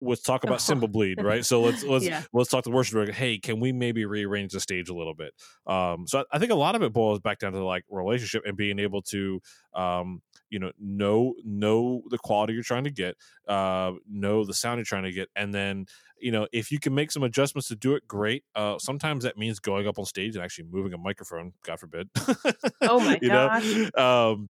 let's 0.00 0.22
talk 0.22 0.44
about 0.44 0.60
cymbal 0.60 0.88
bleed, 0.88 1.22
right? 1.22 1.44
So 1.44 1.60
let's 1.60 1.82
let's 1.84 2.04
yeah. 2.04 2.22
let's 2.32 2.50
talk 2.50 2.64
to 2.64 2.70
the 2.70 2.76
worship 2.76 2.94
director. 2.94 3.12
Hey, 3.12 3.38
can 3.38 3.60
we 3.60 3.72
maybe 3.72 4.04
rearrange 4.04 4.52
the 4.52 4.60
stage 4.60 4.88
a 4.88 4.94
little 4.94 5.14
bit? 5.14 5.32
Um, 5.66 6.06
so 6.06 6.20
I, 6.20 6.36
I, 6.36 6.38
think 6.38 6.52
a 6.52 6.56
lot 6.56 6.74
of 6.74 6.82
it 6.82 6.92
boils 6.92 7.20
back 7.20 7.38
down 7.38 7.52
to 7.52 7.64
like 7.64 7.84
relationship 7.88 8.42
and 8.46 8.56
being 8.56 8.78
able 8.78 9.02
to, 9.02 9.40
um, 9.74 10.22
you 10.50 10.58
know, 10.58 10.72
know 10.78 11.34
know 11.44 12.02
the 12.10 12.18
quality 12.18 12.54
you're 12.54 12.62
trying 12.62 12.84
to 12.84 12.90
get, 12.90 13.16
uh, 13.46 13.92
know 14.08 14.44
the 14.44 14.54
sound 14.54 14.78
you're 14.78 14.84
trying 14.84 15.04
to 15.04 15.12
get, 15.12 15.28
and 15.36 15.52
then 15.54 15.86
you 16.20 16.32
know 16.32 16.46
if 16.52 16.70
you 16.70 16.78
can 16.78 16.94
make 16.94 17.10
some 17.12 17.22
adjustments 17.22 17.68
to 17.68 17.76
do 17.76 17.94
it, 17.94 18.06
great. 18.06 18.44
Uh, 18.54 18.78
sometimes 18.78 19.24
that 19.24 19.36
means 19.36 19.58
going 19.58 19.86
up 19.86 19.98
on 19.98 20.04
stage 20.04 20.34
and 20.34 20.44
actually 20.44 20.66
moving 20.70 20.92
a 20.92 20.98
microphone. 20.98 21.52
God 21.64 21.78
forbid. 21.80 22.08
oh 22.82 23.00
my 23.00 23.18
god. 23.22 23.98
Um, 23.98 24.48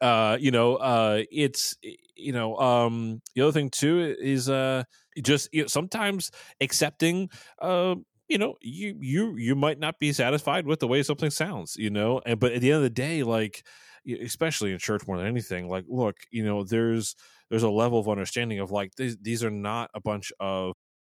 uh 0.00 0.38
you 0.40 0.50
know 0.50 0.76
uh 0.76 1.22
it's 1.30 1.76
you 2.16 2.32
know 2.32 2.56
um 2.56 3.20
the 3.34 3.42
other 3.42 3.52
thing 3.52 3.68
too 3.68 4.14
is 4.18 4.48
uh 4.48 4.82
just 5.22 5.48
you 5.52 5.62
know, 5.62 5.66
sometimes 5.66 6.30
accepting 6.60 7.28
uh 7.60 7.94
you 8.28 8.38
know 8.38 8.54
you 8.62 8.96
you 9.00 9.36
you 9.36 9.54
might 9.54 9.78
not 9.78 9.98
be 9.98 10.12
satisfied 10.12 10.66
with 10.66 10.80
the 10.80 10.88
way 10.88 11.02
something 11.02 11.30
sounds 11.30 11.76
you 11.76 11.90
know 11.90 12.20
and 12.24 12.40
but 12.40 12.52
at 12.52 12.60
the 12.60 12.70
end 12.70 12.76
of 12.78 12.82
the 12.82 12.90
day 12.90 13.22
like 13.22 13.64
especially 14.06 14.72
in 14.72 14.78
church 14.78 15.06
more 15.06 15.16
than 15.18 15.26
anything 15.26 15.68
like 15.68 15.84
look 15.88 16.16
you 16.30 16.44
know 16.44 16.64
there's 16.64 17.14
there's 17.50 17.62
a 17.62 17.70
level 17.70 17.98
of 17.98 18.08
understanding 18.08 18.58
of 18.58 18.70
like 18.70 18.94
these, 18.96 19.16
these 19.20 19.44
are 19.44 19.50
not 19.50 19.90
a 19.94 20.00
bunch 20.00 20.32
of 20.40 20.74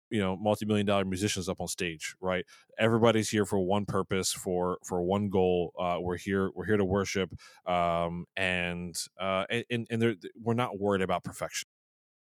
you 0.09 0.19
know 0.19 0.35
multi-million 0.37 0.85
dollar 0.85 1.05
musicians 1.05 1.49
up 1.49 1.59
on 1.61 1.67
stage 1.67 2.15
right? 2.21 2.45
Everybody's 2.77 3.29
here 3.29 3.45
for 3.45 3.59
one 3.59 3.85
purpose 3.85 4.31
for 4.31 4.77
for 4.83 5.01
one 5.03 5.29
goal 5.29 5.73
uh 5.79 5.97
we're 5.99 6.17
here 6.17 6.51
we're 6.55 6.65
here 6.65 6.77
to 6.77 6.85
worship 6.85 7.31
um 7.65 8.25
and 8.35 8.95
uh 9.19 9.45
and 9.69 9.87
and 9.89 10.15
we're 10.41 10.53
not 10.53 10.79
worried 10.79 11.01
about 11.01 11.23
perfection. 11.23 11.67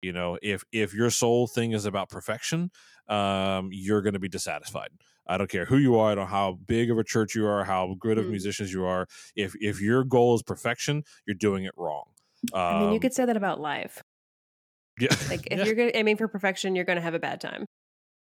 You 0.03 0.13
know 0.13 0.39
if 0.43 0.65
if 0.73 0.95
your 0.95 1.11
sole 1.11 1.47
thing 1.47 1.73
is 1.73 1.85
about 1.87 2.09
perfection 2.09 2.71
um 3.09 3.71
you're 3.73 4.03
going 4.03 4.15
to 4.15 4.21
be 4.21 4.29
dissatisfied 4.29 4.91
i 5.27 5.37
don't 5.37 5.51
care 5.51 5.65
who 5.65 5.77
you 5.77 5.99
are 5.99 6.13
i 6.13 6.15
don't 6.15 6.25
know 6.25 6.31
how 6.31 6.59
big 6.67 6.91
of 6.91 6.99
a 6.99 7.05
church 7.05 7.35
you 7.35 7.47
are 7.47 7.65
how 7.65 7.95
good 7.99 8.19
of 8.19 8.27
mm. 8.27 8.31
musicians 8.31 8.73
you 8.73 8.85
are 8.85 9.07
if 9.37 9.55
if 9.61 9.81
your 9.81 10.05
goal 10.05 10.35
is 10.35 10.43
perfection 10.43 11.03
you're 11.27 11.35
doing 11.35 11.65
it 11.65 11.73
wrong 11.77 12.05
um, 12.53 12.61
i 12.61 12.81
mean 12.81 12.89
you 12.89 12.95
um 12.95 13.01
could 13.01 13.15
say 13.15 13.25
that 13.25 13.37
about 13.37 13.61
life 13.61 14.03
yeah. 15.01 15.15
Like 15.29 15.47
if 15.51 15.59
yeah. 15.59 15.65
you're 15.65 15.75
gonna 15.75 15.93
aiming 15.95 16.17
for 16.17 16.29
perfection, 16.29 16.77
you're 16.77 16.85
gonna 16.85 17.01
have 17.01 17.15
a 17.15 17.19
bad 17.19 17.41
time. 17.41 17.67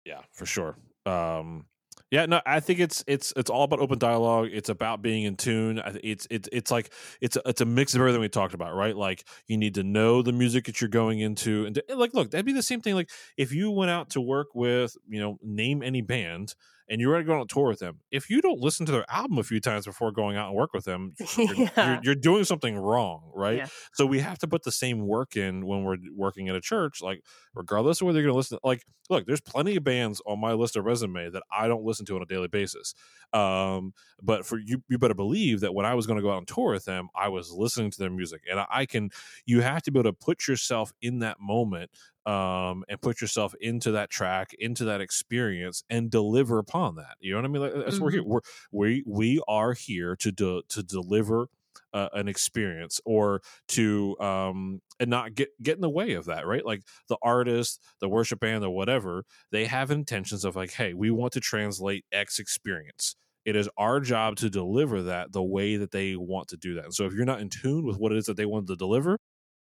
Yeah, 0.03 0.21
for 0.33 0.45
sure. 0.45 0.77
Um 1.05 1.65
Yeah, 2.11 2.25
no, 2.25 2.41
I 2.45 2.59
think 2.59 2.79
it's 2.79 3.03
it's 3.07 3.31
it's 3.37 3.49
all 3.49 3.63
about 3.63 3.79
open 3.79 3.99
dialogue. 3.99 4.49
It's 4.51 4.69
about 4.69 5.01
being 5.01 5.23
in 5.23 5.37
tune. 5.37 5.81
It's 6.03 6.27
it's 6.29 6.49
it's 6.51 6.71
like 6.71 6.91
it's 7.21 7.37
a, 7.37 7.41
it's 7.45 7.61
a 7.61 7.65
mix 7.65 7.95
of 7.95 8.01
everything 8.01 8.21
we 8.21 8.29
talked 8.29 8.53
about, 8.53 8.75
right? 8.75 8.95
Like 8.95 9.25
you 9.47 9.57
need 9.57 9.75
to 9.75 9.83
know 9.83 10.21
the 10.21 10.33
music 10.33 10.65
that 10.65 10.81
you're 10.81 10.89
going 10.89 11.19
into, 11.19 11.65
and 11.65 11.81
like 11.89 12.13
look, 12.13 12.31
that'd 12.31 12.45
be 12.45 12.53
the 12.53 12.63
same 12.63 12.81
thing. 12.81 12.95
Like 12.95 13.09
if 13.37 13.53
you 13.53 13.71
went 13.71 13.91
out 13.91 14.11
to 14.11 14.21
work 14.21 14.49
with, 14.53 14.95
you 15.07 15.19
know, 15.19 15.37
name 15.43 15.83
any 15.83 16.01
band, 16.01 16.55
and 16.89 17.01
you're 17.01 17.11
ready 17.11 17.23
to 17.23 17.27
go 17.27 17.35
on 17.35 17.41
a 17.41 17.45
tour 17.45 17.67
with 17.67 17.79
them, 17.79 17.99
if 18.11 18.29
you 18.29 18.41
don't 18.41 18.59
listen 18.59 18.85
to 18.85 18.91
their 18.91 19.05
album 19.09 19.37
a 19.37 19.43
few 19.43 19.59
times 19.59 19.85
before 19.85 20.11
going 20.11 20.37
out 20.37 20.47
and 20.47 20.55
work 20.55 20.73
with 20.73 20.85
them, 20.85 21.13
you're, 21.37 21.55
yeah. 21.55 21.69
you're, 21.77 21.99
you're 22.03 22.15
doing 22.15 22.43
something 22.43 22.77
wrong, 22.77 23.31
right? 23.33 23.57
Yeah. 23.57 23.67
So 23.93 24.05
we 24.05 24.19
have 24.19 24.37
to 24.39 24.47
put 24.47 24.63
the 24.63 24.71
same 24.71 25.07
work 25.07 25.35
in 25.35 25.65
when 25.65 25.83
we're 25.83 25.97
working 26.15 26.49
at 26.49 26.55
a 26.55 26.61
church, 26.61 27.01
like 27.01 27.23
regardless 27.53 28.01
of 28.01 28.07
whether 28.07 28.19
you're 28.19 28.27
going 28.27 28.33
to 28.33 28.37
listen. 28.37 28.59
Like, 28.63 28.83
look, 29.09 29.25
there's 29.25 29.41
plenty 29.41 29.75
of 29.75 29.83
bands 29.83 30.21
on 30.25 30.39
my 30.39 30.53
list 30.53 30.75
of 30.75 30.85
resume 30.85 31.29
that 31.29 31.43
I 31.51 31.67
don't 31.67 31.83
listen 31.83 32.05
to 32.07 32.15
on 32.15 32.21
a 32.21 32.25
daily 32.25 32.47
basis. 32.47 32.93
Um, 33.33 33.93
but 34.21 34.45
for 34.45 34.59
you, 34.59 34.83
you 34.87 34.97
better 34.97 35.13
believe 35.13 35.61
that 35.61 35.73
when 35.73 35.85
I 35.85 35.95
was 35.95 36.05
going 36.05 36.17
to 36.17 36.23
go 36.23 36.31
out 36.31 36.37
on 36.37 36.45
tour 36.45 36.71
with 36.71 36.85
them, 36.85 37.09
I 37.15 37.29
was 37.29 37.51
listening 37.51 37.91
to 37.91 37.99
their 37.99 38.09
music, 38.11 38.43
and 38.49 38.59
I, 38.59 38.65
I 38.69 38.85
can. 38.85 39.09
You 39.45 39.61
have 39.61 39.81
to 39.83 39.91
be 39.91 39.99
able 39.99 40.11
to 40.11 40.17
put 40.17 40.47
yourself 40.47 40.93
in 41.01 41.19
that 41.19 41.39
moment 41.39 41.91
um, 42.25 42.83
and 42.89 43.01
put 43.01 43.21
yourself 43.21 43.53
into 43.61 43.91
that 43.91 44.09
track, 44.09 44.51
into 44.59 44.85
that 44.85 45.01
experience, 45.01 45.83
and 45.89 46.09
deliver 46.09 46.57
upon 46.57 46.95
that. 46.95 47.15
You 47.19 47.33
know 47.33 47.37
what 47.39 47.45
I 47.45 47.47
mean? 47.49 47.61
Like, 47.61 47.73
That's 47.73 47.95
mm-hmm. 47.95 48.03
we're 48.03 48.11
here. 48.11 48.23
We're, 48.23 48.39
we 48.71 49.03
we 49.05 49.41
are 49.47 49.73
here 49.73 50.15
to 50.17 50.31
do, 50.31 50.61
to 50.69 50.83
deliver 50.83 51.47
uh, 51.93 52.09
an 52.13 52.27
experience 52.27 52.99
or 53.05 53.41
to 53.69 54.17
um, 54.19 54.81
and 54.99 55.09
not 55.09 55.35
get 55.35 55.49
get 55.61 55.75
in 55.75 55.81
the 55.81 55.89
way 55.89 56.13
of 56.13 56.25
that, 56.25 56.45
right? 56.45 56.65
Like 56.65 56.81
the 57.09 57.17
artist, 57.21 57.81
the 58.01 58.09
worship 58.09 58.39
band, 58.39 58.63
or 58.63 58.71
whatever, 58.71 59.23
they 59.51 59.65
have 59.65 59.91
intentions 59.91 60.43
of 60.43 60.55
like, 60.55 60.71
hey, 60.71 60.93
we 60.93 61.11
want 61.11 61.33
to 61.33 61.39
translate 61.39 62.05
X 62.11 62.39
experience. 62.39 63.15
It 63.45 63.55
is 63.55 63.69
our 63.77 63.99
job 63.99 64.37
to 64.37 64.49
deliver 64.49 65.03
that 65.03 65.31
the 65.31 65.43
way 65.43 65.77
that 65.77 65.91
they 65.91 66.15
want 66.15 66.47
to 66.49 66.57
do 66.57 66.73
that. 66.75 66.85
And 66.85 66.93
so 66.93 67.05
if 67.05 67.13
you're 67.13 67.25
not 67.25 67.41
in 67.41 67.49
tune 67.49 67.85
with 67.85 67.97
what 67.97 68.11
it 68.11 68.17
is 68.17 68.25
that 68.25 68.37
they 68.37 68.45
want 68.45 68.67
to 68.67 68.75
deliver, 68.75 69.19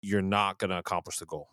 you're 0.01 0.23
not 0.23 0.59
going 0.59 0.71
to 0.71 0.79
accomplish 0.79 1.19
the 1.19 1.27
goal. 1.27 1.49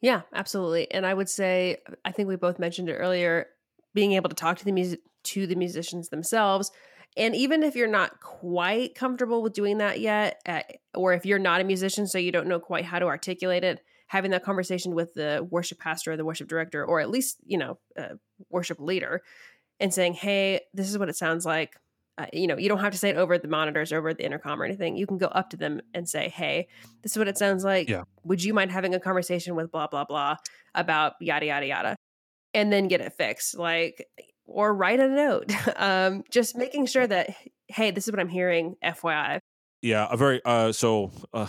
Yeah, 0.00 0.22
absolutely. 0.32 0.90
And 0.90 1.04
I 1.04 1.12
would 1.12 1.28
say, 1.28 1.78
I 2.04 2.12
think 2.12 2.28
we 2.28 2.36
both 2.36 2.58
mentioned 2.58 2.88
it 2.88 2.94
earlier, 2.94 3.46
being 3.94 4.12
able 4.12 4.28
to 4.28 4.36
talk 4.36 4.58
to 4.58 4.64
the 4.64 4.72
music 4.72 5.00
to 5.24 5.46
the 5.46 5.56
musicians 5.56 6.08
themselves. 6.08 6.70
And 7.16 7.34
even 7.34 7.62
if 7.62 7.74
you're 7.74 7.88
not 7.88 8.20
quite 8.20 8.94
comfortable 8.94 9.42
with 9.42 9.52
doing 9.52 9.78
that 9.78 10.00
yet, 10.00 10.40
uh, 10.46 10.62
or 10.94 11.14
if 11.14 11.26
you're 11.26 11.38
not 11.40 11.60
a 11.60 11.64
musician, 11.64 12.06
so 12.06 12.16
you 12.18 12.30
don't 12.30 12.46
know 12.46 12.60
quite 12.60 12.84
how 12.84 13.00
to 13.00 13.06
articulate 13.06 13.64
it, 13.64 13.80
having 14.06 14.30
that 14.30 14.44
conversation 14.44 14.94
with 14.94 15.12
the 15.14 15.46
worship 15.50 15.80
pastor 15.80 16.12
or 16.12 16.16
the 16.16 16.24
worship 16.24 16.48
director, 16.48 16.84
or 16.84 17.00
at 17.00 17.10
least, 17.10 17.38
you 17.44 17.58
know, 17.58 17.78
worship 18.50 18.78
leader, 18.78 19.22
and 19.80 19.92
saying, 19.92 20.14
hey, 20.14 20.60
this 20.72 20.88
is 20.88 20.96
what 20.96 21.08
it 21.08 21.16
sounds 21.16 21.44
like 21.44 21.74
uh, 22.18 22.26
you 22.32 22.46
know, 22.46 22.58
you 22.58 22.68
don't 22.68 22.80
have 22.80 22.92
to 22.92 22.98
say 22.98 23.10
it 23.10 23.16
over 23.16 23.38
the 23.38 23.48
monitors, 23.48 23.92
over 23.92 24.12
the 24.12 24.24
intercom 24.24 24.60
or 24.60 24.64
anything. 24.64 24.96
You 24.96 25.06
can 25.06 25.18
go 25.18 25.28
up 25.28 25.50
to 25.50 25.56
them 25.56 25.80
and 25.94 26.08
say, 26.08 26.28
"Hey, 26.28 26.68
this 27.02 27.12
is 27.12 27.18
what 27.18 27.28
it 27.28 27.38
sounds 27.38 27.64
like. 27.64 27.88
Yeah. 27.88 28.02
Would 28.24 28.42
you 28.42 28.52
mind 28.52 28.72
having 28.72 28.94
a 28.94 29.00
conversation 29.00 29.54
with 29.54 29.70
blah 29.70 29.86
blah 29.86 30.04
blah 30.04 30.36
about 30.74 31.14
yada 31.20 31.46
yada 31.46 31.66
yada?" 31.66 31.96
And 32.54 32.72
then 32.72 32.88
get 32.88 33.00
it 33.00 33.12
fixed, 33.12 33.56
like 33.56 34.06
or 34.46 34.74
write 34.74 34.98
a 34.98 35.08
note. 35.08 35.52
um, 35.76 36.24
just 36.30 36.56
making 36.56 36.86
sure 36.86 37.06
that, 37.06 37.30
hey, 37.68 37.92
this 37.92 38.08
is 38.08 38.12
what 38.12 38.20
I'm 38.20 38.28
hearing. 38.28 38.74
FYI, 38.84 39.38
yeah, 39.80 40.08
a 40.10 40.16
very 40.16 40.40
uh, 40.44 40.72
so 40.72 41.12
uh, 41.32 41.46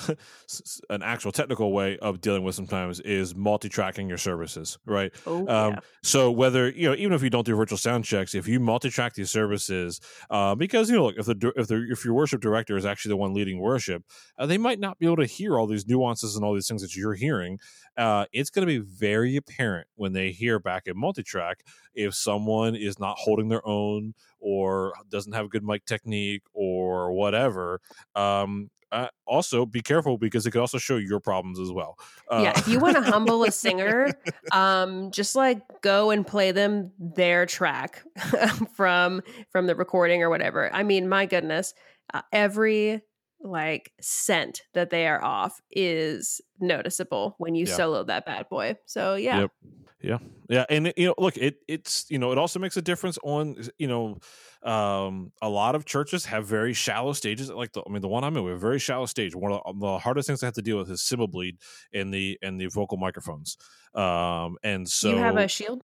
an 0.89 1.01
actual 1.01 1.32
technical 1.32 1.71
way 1.71 1.97
of 1.97 2.21
dealing 2.21 2.43
with 2.43 2.53
sometimes 2.53 2.99
is 2.99 3.36
multi-tracking 3.36 4.07
your 4.07 4.19
services, 4.19 4.77
right? 4.86 5.11
Oh, 5.25 5.47
um, 5.47 5.73
yeah. 5.73 5.80
So 6.03 6.30
whether 6.30 6.69
you 6.69 6.89
know, 6.89 6.95
even 6.95 7.13
if 7.13 7.23
you 7.23 7.32
don't 7.32 7.45
do 7.45 7.55
virtual 7.55 7.77
sound 7.77 8.05
checks, 8.05 8.36
if 8.36 8.47
you 8.47 8.59
multi-track 8.59 9.15
these 9.15 9.32
services, 9.32 9.99
uh, 10.30 10.53
because 10.53 10.89
you 10.89 10.95
know, 10.95 11.05
look, 11.07 11.17
if 11.17 11.25
the 11.25 11.53
if 11.55 11.67
the 11.67 11.88
if 11.89 12.05
your 12.05 12.13
worship 12.13 12.39
director 12.39 12.77
is 12.77 12.86
actually 12.86 13.09
the 13.09 13.17
one 13.17 13.34
leading 13.34 13.59
worship, 13.59 14.03
uh, 14.38 14.45
they 14.45 14.59
might 14.59 14.80
not 14.80 14.99
be 14.99 15.07
able 15.07 15.17
to 15.17 15.25
hear 15.25 15.57
all 15.57 15.65
these 15.65 15.88
nuances 15.88 16.36
and 16.36 16.45
all 16.45 16.53
these 16.53 16.67
things 16.67 16.84
that 16.84 16.95
you're 16.95 17.15
hearing. 17.15 17.57
Uh, 17.97 18.25
it's 18.32 18.49
going 18.49 18.65
to 18.65 18.71
be 18.71 18.86
very 18.86 19.36
apparent 19.36 19.88
when 19.95 20.13
they 20.13 20.32
hear 20.32 20.59
back 20.59 20.84
in 20.86 20.97
multi-track 20.97 21.63
if 21.93 22.13
someone 22.13 22.75
is 22.75 22.99
not 22.99 23.17
holding 23.17 23.49
their 23.49 23.67
own 23.67 24.13
or 24.39 24.93
doesn't 25.09 25.33
have 25.33 25.45
a 25.45 25.49
good 25.49 25.63
mic 25.63 25.85
technique 25.85 26.43
or 26.53 27.11
whatever 27.11 27.79
um, 28.15 28.69
uh, 28.91 29.07
also 29.25 29.65
be 29.65 29.81
careful 29.81 30.17
because 30.17 30.45
it 30.45 30.51
could 30.51 30.61
also 30.61 30.77
show 30.77 30.97
your 30.97 31.19
problems 31.19 31.59
as 31.59 31.71
well. 31.71 31.97
Uh, 32.29 32.41
yeah, 32.43 32.53
if 32.57 32.67
you 32.67 32.79
want 32.79 32.95
to 32.95 33.01
humble 33.03 33.43
a 33.43 33.51
singer, 33.51 34.07
um, 34.51 35.11
just 35.11 35.35
like 35.35 35.61
go 35.81 36.09
and 36.09 36.25
play 36.25 36.51
them 36.51 36.91
their 36.97 37.45
track 37.45 38.03
from 38.75 39.21
from 39.51 39.67
the 39.67 39.75
recording 39.75 40.23
or 40.23 40.29
whatever. 40.29 40.73
I 40.73 40.83
mean, 40.83 41.07
my 41.07 41.25
goodness, 41.25 41.73
uh, 42.13 42.21
every 42.31 43.01
like 43.41 43.91
cent 44.01 44.63
that 44.73 44.89
they 44.89 45.07
are 45.07 45.23
off 45.23 45.61
is 45.71 46.41
noticeable 46.59 47.35
when 47.37 47.55
you 47.55 47.65
yeah. 47.65 47.75
solo 47.75 48.03
that 48.03 48.25
bad 48.25 48.49
boy. 48.49 48.75
So 48.85 49.15
yeah. 49.15 49.41
Yep. 49.41 49.51
Yeah. 50.01 50.17
Yeah. 50.49 50.65
And 50.69 50.93
you 50.95 51.07
know, 51.07 51.15
look, 51.17 51.37
it 51.37 51.57
it's 51.67 52.05
you 52.09 52.19
know, 52.19 52.31
it 52.31 52.37
also 52.37 52.59
makes 52.59 52.77
a 52.77 52.81
difference 52.81 53.17
on 53.23 53.57
you 53.77 53.87
know, 53.87 54.19
um, 54.63 55.31
a 55.41 55.49
lot 55.49 55.75
of 55.75 55.85
churches 55.85 56.25
have 56.25 56.45
very 56.45 56.73
shallow 56.73 57.13
stages. 57.13 57.49
Like 57.49 57.73
the 57.73 57.81
I 57.85 57.91
mean 57.91 58.01
the 58.01 58.07
one 58.07 58.23
I'm 58.23 58.35
in, 58.37 58.43
we 58.43 58.51
have 58.51 58.57
a 58.57 58.61
very 58.61 58.79
shallow 58.79 59.05
stage. 59.05 59.35
One 59.35 59.51
of 59.51 59.79
the 59.79 59.99
hardest 59.99 60.27
things 60.27 60.43
I 60.43 60.47
have 60.47 60.55
to 60.55 60.61
deal 60.61 60.77
with 60.77 60.89
is 60.89 61.01
cymbal 61.01 61.27
bleed 61.27 61.57
in 61.91 62.11
the 62.11 62.37
in 62.41 62.57
the 62.57 62.67
vocal 62.67 62.97
microphones. 62.97 63.57
Um 63.93 64.57
and 64.63 64.87
so 64.87 65.09
you 65.09 65.17
have 65.17 65.37
a 65.37 65.47
shield? 65.47 65.83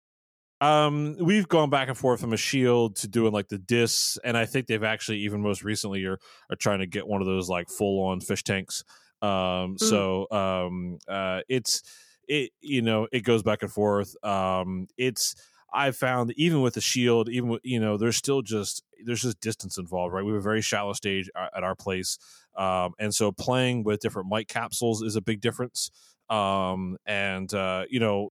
Um, 0.62 1.16
we've 1.18 1.48
gone 1.48 1.70
back 1.70 1.88
and 1.88 1.98
forth 1.98 2.20
from 2.20 2.32
a 2.32 2.36
shield 2.36 2.94
to 2.96 3.08
doing 3.08 3.32
like 3.32 3.48
the 3.48 3.58
discs, 3.58 4.16
and 4.22 4.36
I 4.36 4.46
think 4.46 4.68
they've 4.68 4.84
actually 4.84 5.18
even 5.18 5.42
most 5.42 5.64
recently 5.64 6.04
are 6.04 6.20
are 6.50 6.56
trying 6.56 6.78
to 6.78 6.86
get 6.86 7.04
one 7.04 7.20
of 7.20 7.26
those 7.26 7.48
like 7.48 7.68
full 7.68 8.04
on 8.04 8.20
fish 8.20 8.44
tanks. 8.44 8.84
Um, 9.20 9.28
mm. 9.28 9.80
so 9.80 10.28
um, 10.30 10.98
uh, 11.08 11.40
it's 11.48 11.82
it 12.28 12.52
you 12.60 12.80
know 12.80 13.08
it 13.10 13.20
goes 13.22 13.42
back 13.42 13.62
and 13.62 13.72
forth. 13.72 14.14
Um, 14.24 14.86
it's 14.96 15.34
I 15.74 15.90
found 15.90 16.32
even 16.36 16.60
with 16.60 16.74
the 16.74 16.80
shield, 16.80 17.28
even 17.28 17.48
with 17.48 17.62
you 17.64 17.80
know, 17.80 17.96
there's 17.96 18.16
still 18.16 18.40
just 18.40 18.84
there's 19.04 19.22
just 19.22 19.40
distance 19.40 19.78
involved, 19.78 20.14
right? 20.14 20.24
We 20.24 20.30
have 20.30 20.38
a 20.38 20.44
very 20.44 20.62
shallow 20.62 20.92
stage 20.92 21.28
at 21.36 21.64
our 21.64 21.74
place, 21.74 22.18
um, 22.56 22.92
and 23.00 23.12
so 23.12 23.32
playing 23.32 23.82
with 23.82 23.98
different 23.98 24.28
mic 24.30 24.46
capsules 24.46 25.02
is 25.02 25.16
a 25.16 25.20
big 25.22 25.40
difference. 25.40 25.90
Um, 26.30 26.98
and 27.04 27.52
uh, 27.52 27.86
you 27.90 27.98
know, 27.98 28.30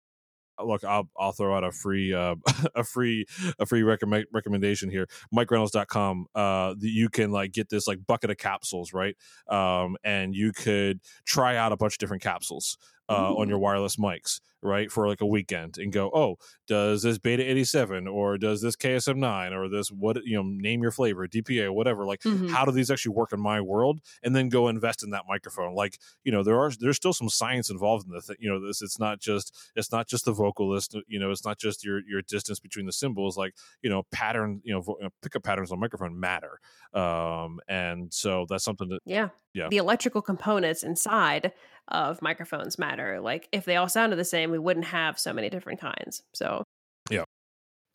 look, 0.64 0.84
I'll 0.84 1.10
I'll 1.18 1.32
throw 1.32 1.56
out 1.56 1.64
a 1.64 1.72
free 1.72 2.14
uh, 2.14 2.36
a 2.76 2.84
free 2.84 3.26
a 3.60 3.66
free 3.66 3.84
recommend 3.84 4.26
recommendation 4.32 4.90
here. 4.90 5.08
mike 5.32 5.48
MikeReynolds.com. 5.48 6.28
Uh, 6.36 6.76
you 6.80 7.10
can 7.10 7.32
like 7.32 7.52
get 7.52 7.70
this 7.70 7.88
like 7.88 8.00
bucket 8.06 8.30
of 8.30 8.38
capsules, 8.38 8.94
right? 8.94 9.16
Um, 9.50 9.98
and 10.04 10.36
you 10.36 10.52
could 10.52 11.00
try 11.26 11.56
out 11.56 11.72
a 11.72 11.78
bunch 11.78 11.94
of 11.94 12.00
different 12.00 12.24
capsules 12.24 12.78
uh, 13.10 13.34
on 13.34 13.48
your 13.48 13.60
wireless 13.60 13.96
mics, 13.96 14.40
right, 14.62 14.92
for 14.92 15.08
like 15.08 15.22
a 15.22 15.26
weekend, 15.26 15.78
and 15.78 15.92
go, 15.92 16.12
oh, 16.14 16.38
does 16.68 17.04
this 17.04 17.18
Beta 17.18 17.44
eighty 17.44 17.64
seven 17.64 18.08
or 18.08 18.38
does 18.38 18.62
this 18.62 18.76
KSM 18.76 19.18
nine 19.18 19.54
or 19.54 19.70
this 19.70 19.90
what 19.90 20.24
you 20.26 20.36
know 20.36 20.44
name 20.44 20.82
your 20.82 20.92
flavor 20.92 21.28
DPA 21.28 21.74
whatever? 21.74 22.06
Like, 22.06 22.22
mm-hmm. 22.22 22.48
how 22.48 22.66
do 22.66 22.72
these 22.72 22.92
actually 22.92 23.16
work 23.16 23.34
in 23.34 23.40
my 23.40 23.62
world? 23.62 24.00
And 24.24 24.36
then 24.36 24.50
go 24.50 24.68
invest 24.68 25.04
in 25.04 25.12
that 25.12 25.24
microphone. 25.28 25.76
Like, 25.76 26.00
you 26.24 26.32
know, 26.32 26.44
there 26.44 26.60
are 26.60 26.72
there's 26.80 26.98
still 26.98 27.14
some 27.14 27.30
science 27.30 27.70
involved 27.70 28.08
in 28.08 28.14
this. 28.14 28.30
You 28.40 28.50
know, 28.50 28.66
this 28.66 28.82
it's 28.82 29.00
not 29.00 29.20
just 29.20 29.56
it's 29.76 29.92
not 29.92 30.08
just 30.08 30.26
the 30.26 30.34
vocalist. 30.34 30.96
You 31.08 31.20
know, 31.20 31.32
it's 31.32 31.46
not 31.46 31.60
just 31.60 31.84
your 31.84 32.02
your 32.08 32.22
distance 32.22 32.60
between 32.60 32.86
the 32.86 32.94
cymbals 32.94 33.38
Like, 33.38 33.56
you 33.82 33.90
know, 33.90 34.04
pattern. 34.12 34.62
You 34.64 34.74
know, 34.74 34.82
vo- 34.82 34.98
pickup 35.22 35.44
patterns 35.44 35.72
on 35.72 35.80
microphone 35.80 36.20
matter. 36.20 36.60
Um, 36.94 37.60
and 37.68 38.14
so 38.14 38.46
that's 38.50 38.64
something 38.64 38.90
that 38.90 39.00
yeah 39.06 39.30
yeah 39.54 39.68
the 39.70 39.78
electrical 39.78 40.22
components 40.22 40.84
inside 40.84 41.52
of 41.90 42.22
microphones 42.22 42.78
matter. 42.78 43.20
Like 43.20 43.48
if 43.52 43.66
they 43.66 43.76
all 43.76 43.90
sounded 43.90 44.18
the 44.18 44.26
same, 44.26 44.47
we 44.52 44.60
wouldn't 44.60 44.88
have 44.88 45.20
so 45.20 45.34
many 45.34 45.50
different 45.50 45.80
kinds. 45.80 46.24
So 46.34 46.64
Yeah. 47.10 47.24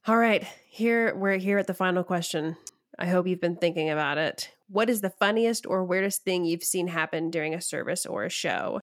All 0.07 0.17
right. 0.17 0.45
Here 0.67 1.15
we're 1.15 1.39
here 1.39 1.59
at 1.59 1.67
the 1.67 1.75
final 1.75 2.05
question. 2.05 2.57
I 2.99 3.07
hope 3.07 3.27
you've 3.27 3.41
been 3.41 3.57
thinking 3.57 3.91
about 3.91 4.19
it. 4.19 4.51
What 4.69 4.91
is 4.91 5.01
the 5.01 5.11
funniest 5.11 5.67
or 5.67 5.85
weirdest 5.85 6.25
thing 6.25 6.45
you've 6.45 6.65
seen 6.65 6.89
happen 6.89 7.31
during 7.31 7.55
a 7.55 7.61
service 7.61 8.07
or 8.07 8.25
a 8.25 8.31
show? 8.31 8.81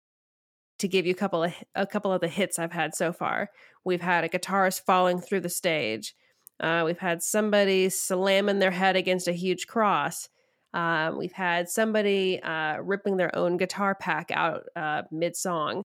To 0.78 0.88
give 0.88 1.06
you 1.06 1.12
a 1.12 1.16
couple 1.16 1.44
of 1.44 1.54
a 1.74 1.86
couple 1.86 2.12
of 2.12 2.20
the 2.20 2.28
hits 2.28 2.58
I've 2.58 2.72
had 2.72 2.94
so 2.94 3.12
far, 3.12 3.50
we've 3.84 4.00
had 4.00 4.24
a 4.24 4.28
guitarist 4.28 4.84
falling 4.84 5.20
through 5.20 5.40
the 5.40 5.48
stage. 5.48 6.14
Uh, 6.58 6.82
we've 6.84 6.98
had 6.98 7.22
somebody 7.22 7.88
slamming 7.88 8.58
their 8.58 8.70
head 8.70 8.96
against 8.96 9.28
a 9.28 9.32
huge 9.32 9.66
cross. 9.66 10.28
Um, 10.74 11.18
we've 11.18 11.32
had 11.32 11.68
somebody 11.68 12.42
uh, 12.42 12.78
ripping 12.78 13.16
their 13.16 13.34
own 13.36 13.56
guitar 13.56 13.94
pack 13.94 14.30
out 14.32 14.64
uh, 14.74 15.02
mid 15.10 15.36
song. 15.36 15.82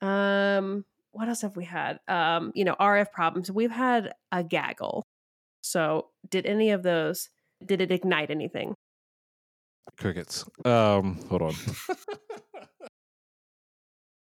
Um, 0.00 0.84
what 1.12 1.28
else 1.28 1.42
have 1.42 1.56
we 1.56 1.64
had? 1.64 2.00
Um, 2.08 2.52
you 2.54 2.64
know, 2.64 2.74
RF 2.80 3.12
problems. 3.12 3.50
We've 3.50 3.70
had 3.70 4.14
a 4.30 4.42
gaggle. 4.42 5.04
So, 5.60 6.08
did 6.28 6.46
any 6.46 6.70
of 6.70 6.82
those? 6.82 7.28
Did 7.64 7.80
it 7.80 7.92
ignite 7.92 8.30
anything? 8.30 8.74
Crickets. 9.96 10.44
Um, 10.64 11.20
hold 11.28 11.42
on. 11.42 11.54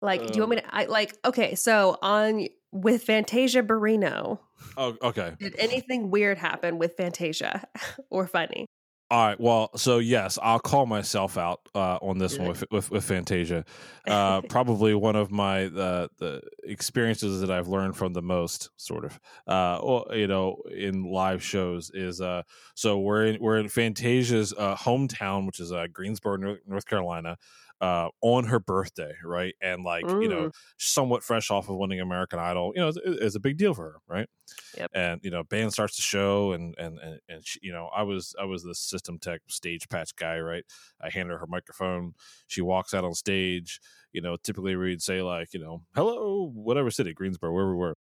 like, 0.01 0.27
do 0.27 0.33
you 0.33 0.41
want 0.41 0.49
me 0.49 0.55
to? 0.57 0.75
I 0.75 0.85
like. 0.85 1.15
Okay, 1.23 1.55
so 1.55 1.97
on 2.01 2.47
with 2.71 3.03
Fantasia 3.03 3.63
Barrino. 3.63 4.39
Oh, 4.75 4.97
okay. 5.01 5.35
Did 5.39 5.55
anything 5.57 6.09
weird 6.09 6.37
happen 6.37 6.77
with 6.77 6.97
Fantasia 6.97 7.65
or 8.09 8.27
funny? 8.27 8.65
All 9.11 9.27
right. 9.27 9.39
Well, 9.39 9.69
so 9.75 9.99
yes, 9.99 10.39
I'll 10.41 10.59
call 10.59 10.85
myself 10.85 11.37
out 11.37 11.59
uh, 11.75 11.97
on 12.01 12.17
this 12.17 12.39
one 12.39 12.47
with, 12.47 12.63
with, 12.71 12.89
with 12.89 13.03
Fantasia. 13.03 13.63
Uh, 14.07 14.41
probably 14.49 14.95
one 14.95 15.15
of 15.15 15.29
my 15.29 15.65
uh, 15.65 16.07
the 16.17 16.41
experiences 16.63 17.41
that 17.41 17.51
I've 17.51 17.67
learned 17.67 17.95
from 17.95 18.13
the 18.13 18.21
most, 18.21 18.69
sort 18.77 19.05
of. 19.05 19.19
Uh, 19.45 20.01
you 20.15 20.27
know, 20.27 20.63
in 20.75 21.03
live 21.03 21.43
shows 21.43 21.91
is 21.93 22.21
uh, 22.21 22.43
so 22.75 22.99
we're 22.99 23.25
in 23.25 23.37
we're 23.39 23.57
in 23.57 23.69
Fantasia's 23.69 24.53
uh, 24.57 24.75
hometown, 24.75 25.45
which 25.45 25.59
is 25.59 25.71
uh, 25.71 25.85
Greensboro, 25.91 26.37
North, 26.37 26.59
North 26.65 26.85
Carolina 26.85 27.37
uh, 27.83 28.07
on 28.21 28.45
her 28.45 28.61
birthday, 28.61 29.13
right? 29.25 29.55
And 29.61 29.83
like 29.83 30.05
mm. 30.05 30.21
you 30.21 30.29
know, 30.29 30.47
mm. 30.47 30.53
somewhat 30.77 31.21
fresh 31.21 31.51
off 31.51 31.67
of 31.67 31.75
winning 31.75 31.99
American 31.99 32.39
Idol, 32.39 32.71
you 32.73 32.81
know, 32.81 32.87
it's, 32.87 32.99
it's, 33.03 33.35
a 33.35 33.41
big 33.41 33.57
deal 33.57 33.73
for 33.73 33.83
her, 33.83 33.95
right? 34.07 34.29
Yep. 34.77 34.91
And 34.93 35.19
you 35.21 35.29
know, 35.29 35.43
band 35.43 35.73
starts 35.73 35.97
the 35.97 36.01
show, 36.01 36.53
and 36.53 36.75
and 36.77 36.97
and, 36.99 37.19
and 37.27 37.45
she, 37.45 37.59
you 37.61 37.73
know, 37.73 37.89
I 37.93 38.03
was 38.03 38.35
I 38.39 38.45
was 38.45 38.63
the 38.63 38.73
system 39.03 39.19
tech 39.19 39.41
stage 39.47 39.87
patch 39.89 40.15
guy, 40.15 40.39
right? 40.39 40.63
I 41.01 41.09
handed 41.09 41.33
her 41.33 41.39
her 41.39 41.47
microphone. 41.47 42.13
She 42.47 42.61
walks 42.61 42.93
out 42.93 43.03
on 43.03 43.13
stage. 43.13 43.79
You 44.11 44.21
know, 44.21 44.37
typically 44.41 44.75
we'd 44.75 45.01
say 45.01 45.21
like, 45.21 45.53
you 45.53 45.59
know, 45.59 45.83
hello, 45.95 46.51
whatever 46.53 46.91
city, 46.91 47.13
Greensboro, 47.13 47.51
where 47.51 47.67
we 47.67 47.75
were. 47.75 47.95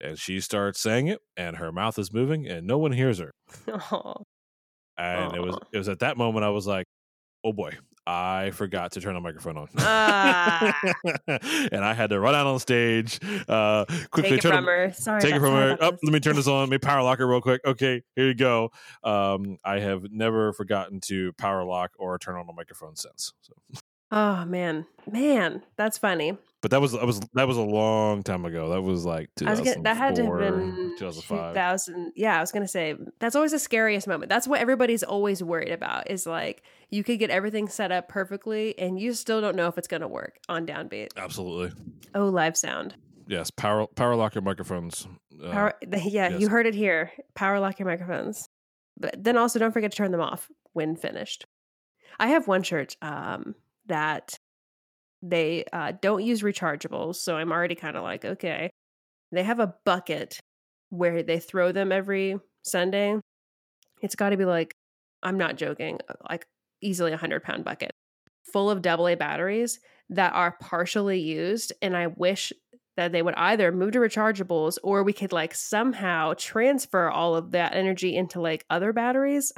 And 0.00 0.18
she 0.18 0.40
starts 0.40 0.80
saying 0.80 1.08
it, 1.08 1.20
and 1.36 1.56
her 1.56 1.72
mouth 1.72 1.98
is 1.98 2.12
moving, 2.12 2.46
and 2.46 2.66
no 2.66 2.78
one 2.78 2.92
hears 2.92 3.18
her. 3.18 3.32
Aww. 3.66 4.22
And 4.96 5.32
Aww. 5.32 5.36
it 5.36 5.40
was 5.40 5.56
it 5.72 5.78
was 5.78 5.88
at 5.88 6.00
that 6.00 6.16
moment 6.16 6.44
I 6.44 6.50
was 6.50 6.66
like, 6.66 6.86
oh 7.44 7.52
boy, 7.52 7.72
I 8.08 8.52
forgot 8.52 8.92
to 8.92 9.02
turn 9.02 9.12
the 9.12 9.20
microphone 9.20 9.58
on. 9.58 9.68
Ah. 9.76 10.80
and 11.28 11.84
I 11.84 11.92
had 11.92 12.08
to 12.08 12.18
run 12.18 12.34
out 12.34 12.46
on 12.46 12.58
stage, 12.58 13.20
uh, 13.46 13.84
quickly 14.10 14.30
take 14.30 14.40
turn 14.40 14.52
it 14.52 14.56
from 14.56 14.64
her. 14.64 14.92
Sorry, 14.94 15.20
take 15.20 15.34
it 15.34 15.40
from 15.40 15.52
her. 15.52 15.72
Up, 15.72 15.94
oh, 15.94 15.98
let 16.02 16.12
me 16.14 16.18
turn 16.18 16.34
this 16.34 16.46
on. 16.46 16.60
Let 16.60 16.70
me 16.70 16.78
power 16.78 17.02
lock 17.02 17.20
it 17.20 17.26
real 17.26 17.42
quick. 17.42 17.60
Okay, 17.66 18.02
here 18.16 18.28
you 18.28 18.34
go. 18.34 18.70
Um, 19.04 19.58
I 19.62 19.80
have 19.80 20.10
never 20.10 20.54
forgotten 20.54 21.00
to 21.02 21.34
power 21.34 21.64
lock 21.64 21.90
or 21.98 22.18
turn 22.18 22.36
on 22.36 22.46
the 22.46 22.54
microphone 22.54 22.96
since. 22.96 23.34
So. 23.42 23.52
Oh 24.10 24.46
man, 24.46 24.86
man, 25.10 25.62
that's 25.76 25.98
funny. 25.98 26.38
But 26.60 26.72
that 26.72 26.80
was 26.80 26.92
that 26.92 27.06
was 27.06 27.20
that 27.34 27.46
was 27.46 27.56
a 27.56 27.62
long 27.62 28.24
time 28.24 28.44
ago. 28.44 28.70
That 28.70 28.82
was 28.82 29.04
like 29.04 29.30
I 29.44 29.50
was 29.50 29.60
gonna, 29.60 29.82
that 29.82 29.96
had 29.96 30.16
to 30.16 30.24
have 30.24 30.38
been 30.38 30.94
2005. 30.98 31.54
2000. 31.54 32.12
Yeah, 32.16 32.36
I 32.36 32.40
was 32.40 32.50
gonna 32.50 32.66
say 32.66 32.96
that's 33.20 33.36
always 33.36 33.52
the 33.52 33.60
scariest 33.60 34.08
moment. 34.08 34.28
That's 34.28 34.48
what 34.48 34.60
everybody's 34.60 35.04
always 35.04 35.40
worried 35.40 35.70
about. 35.70 36.10
Is 36.10 36.26
like 36.26 36.64
you 36.90 37.04
could 37.04 37.20
get 37.20 37.30
everything 37.30 37.68
set 37.68 37.92
up 37.92 38.08
perfectly, 38.08 38.76
and 38.76 38.98
you 38.98 39.12
still 39.14 39.40
don't 39.40 39.54
know 39.54 39.68
if 39.68 39.78
it's 39.78 39.86
gonna 39.86 40.08
work 40.08 40.38
on 40.48 40.66
downbeat. 40.66 41.10
Absolutely. 41.16 41.80
Oh, 42.16 42.26
live 42.26 42.56
sound. 42.56 42.96
Yes, 43.28 43.52
power 43.52 43.86
power 43.86 44.16
lock 44.16 44.34
your 44.34 44.42
microphones. 44.42 45.06
Uh, 45.40 45.50
power, 45.52 45.74
yeah, 45.82 46.30
yes. 46.30 46.40
you 46.40 46.48
heard 46.48 46.66
it 46.66 46.74
here. 46.74 47.12
Power 47.36 47.60
lock 47.60 47.78
your 47.78 47.86
microphones, 47.86 48.48
but 48.98 49.22
then 49.22 49.36
also 49.36 49.60
don't 49.60 49.72
forget 49.72 49.92
to 49.92 49.96
turn 49.96 50.10
them 50.10 50.20
off 50.20 50.50
when 50.72 50.96
finished. 50.96 51.46
I 52.18 52.28
have 52.28 52.48
one 52.48 52.64
church 52.64 52.96
um, 53.00 53.54
that 53.86 54.37
they 55.22 55.64
uh, 55.72 55.92
don't 56.00 56.24
use 56.24 56.42
rechargeables. 56.42 57.16
So 57.16 57.36
I'm 57.36 57.52
already 57.52 57.74
kind 57.74 57.96
of 57.96 58.02
like, 58.02 58.24
okay. 58.24 58.70
They 59.32 59.42
have 59.42 59.60
a 59.60 59.74
bucket 59.84 60.38
where 60.90 61.22
they 61.22 61.38
throw 61.38 61.72
them 61.72 61.92
every 61.92 62.36
Sunday. 62.62 63.16
It's 64.00 64.14
got 64.14 64.30
to 64.30 64.36
be 64.36 64.44
like, 64.44 64.72
I'm 65.22 65.36
not 65.36 65.56
joking, 65.56 65.98
uh, 66.08 66.14
like 66.28 66.46
easily 66.80 67.10
a 67.10 67.14
100 67.14 67.42
pound 67.42 67.64
bucket 67.64 67.90
full 68.52 68.70
of 68.70 68.86
AA 68.86 69.14
batteries 69.16 69.80
that 70.10 70.32
are 70.32 70.56
partially 70.60 71.20
used. 71.20 71.72
And 71.82 71.96
I 71.96 72.06
wish 72.06 72.52
that 72.98 73.12
they 73.12 73.22
would 73.22 73.34
either 73.36 73.70
move 73.70 73.92
to 73.92 74.00
rechargeables 74.00 74.76
or 74.82 75.04
we 75.04 75.12
could 75.12 75.32
like 75.32 75.54
somehow 75.54 76.34
transfer 76.36 77.08
all 77.08 77.36
of 77.36 77.52
that 77.52 77.72
energy 77.74 78.16
into 78.16 78.40
like 78.40 78.64
other 78.70 78.92
batteries 78.92 79.52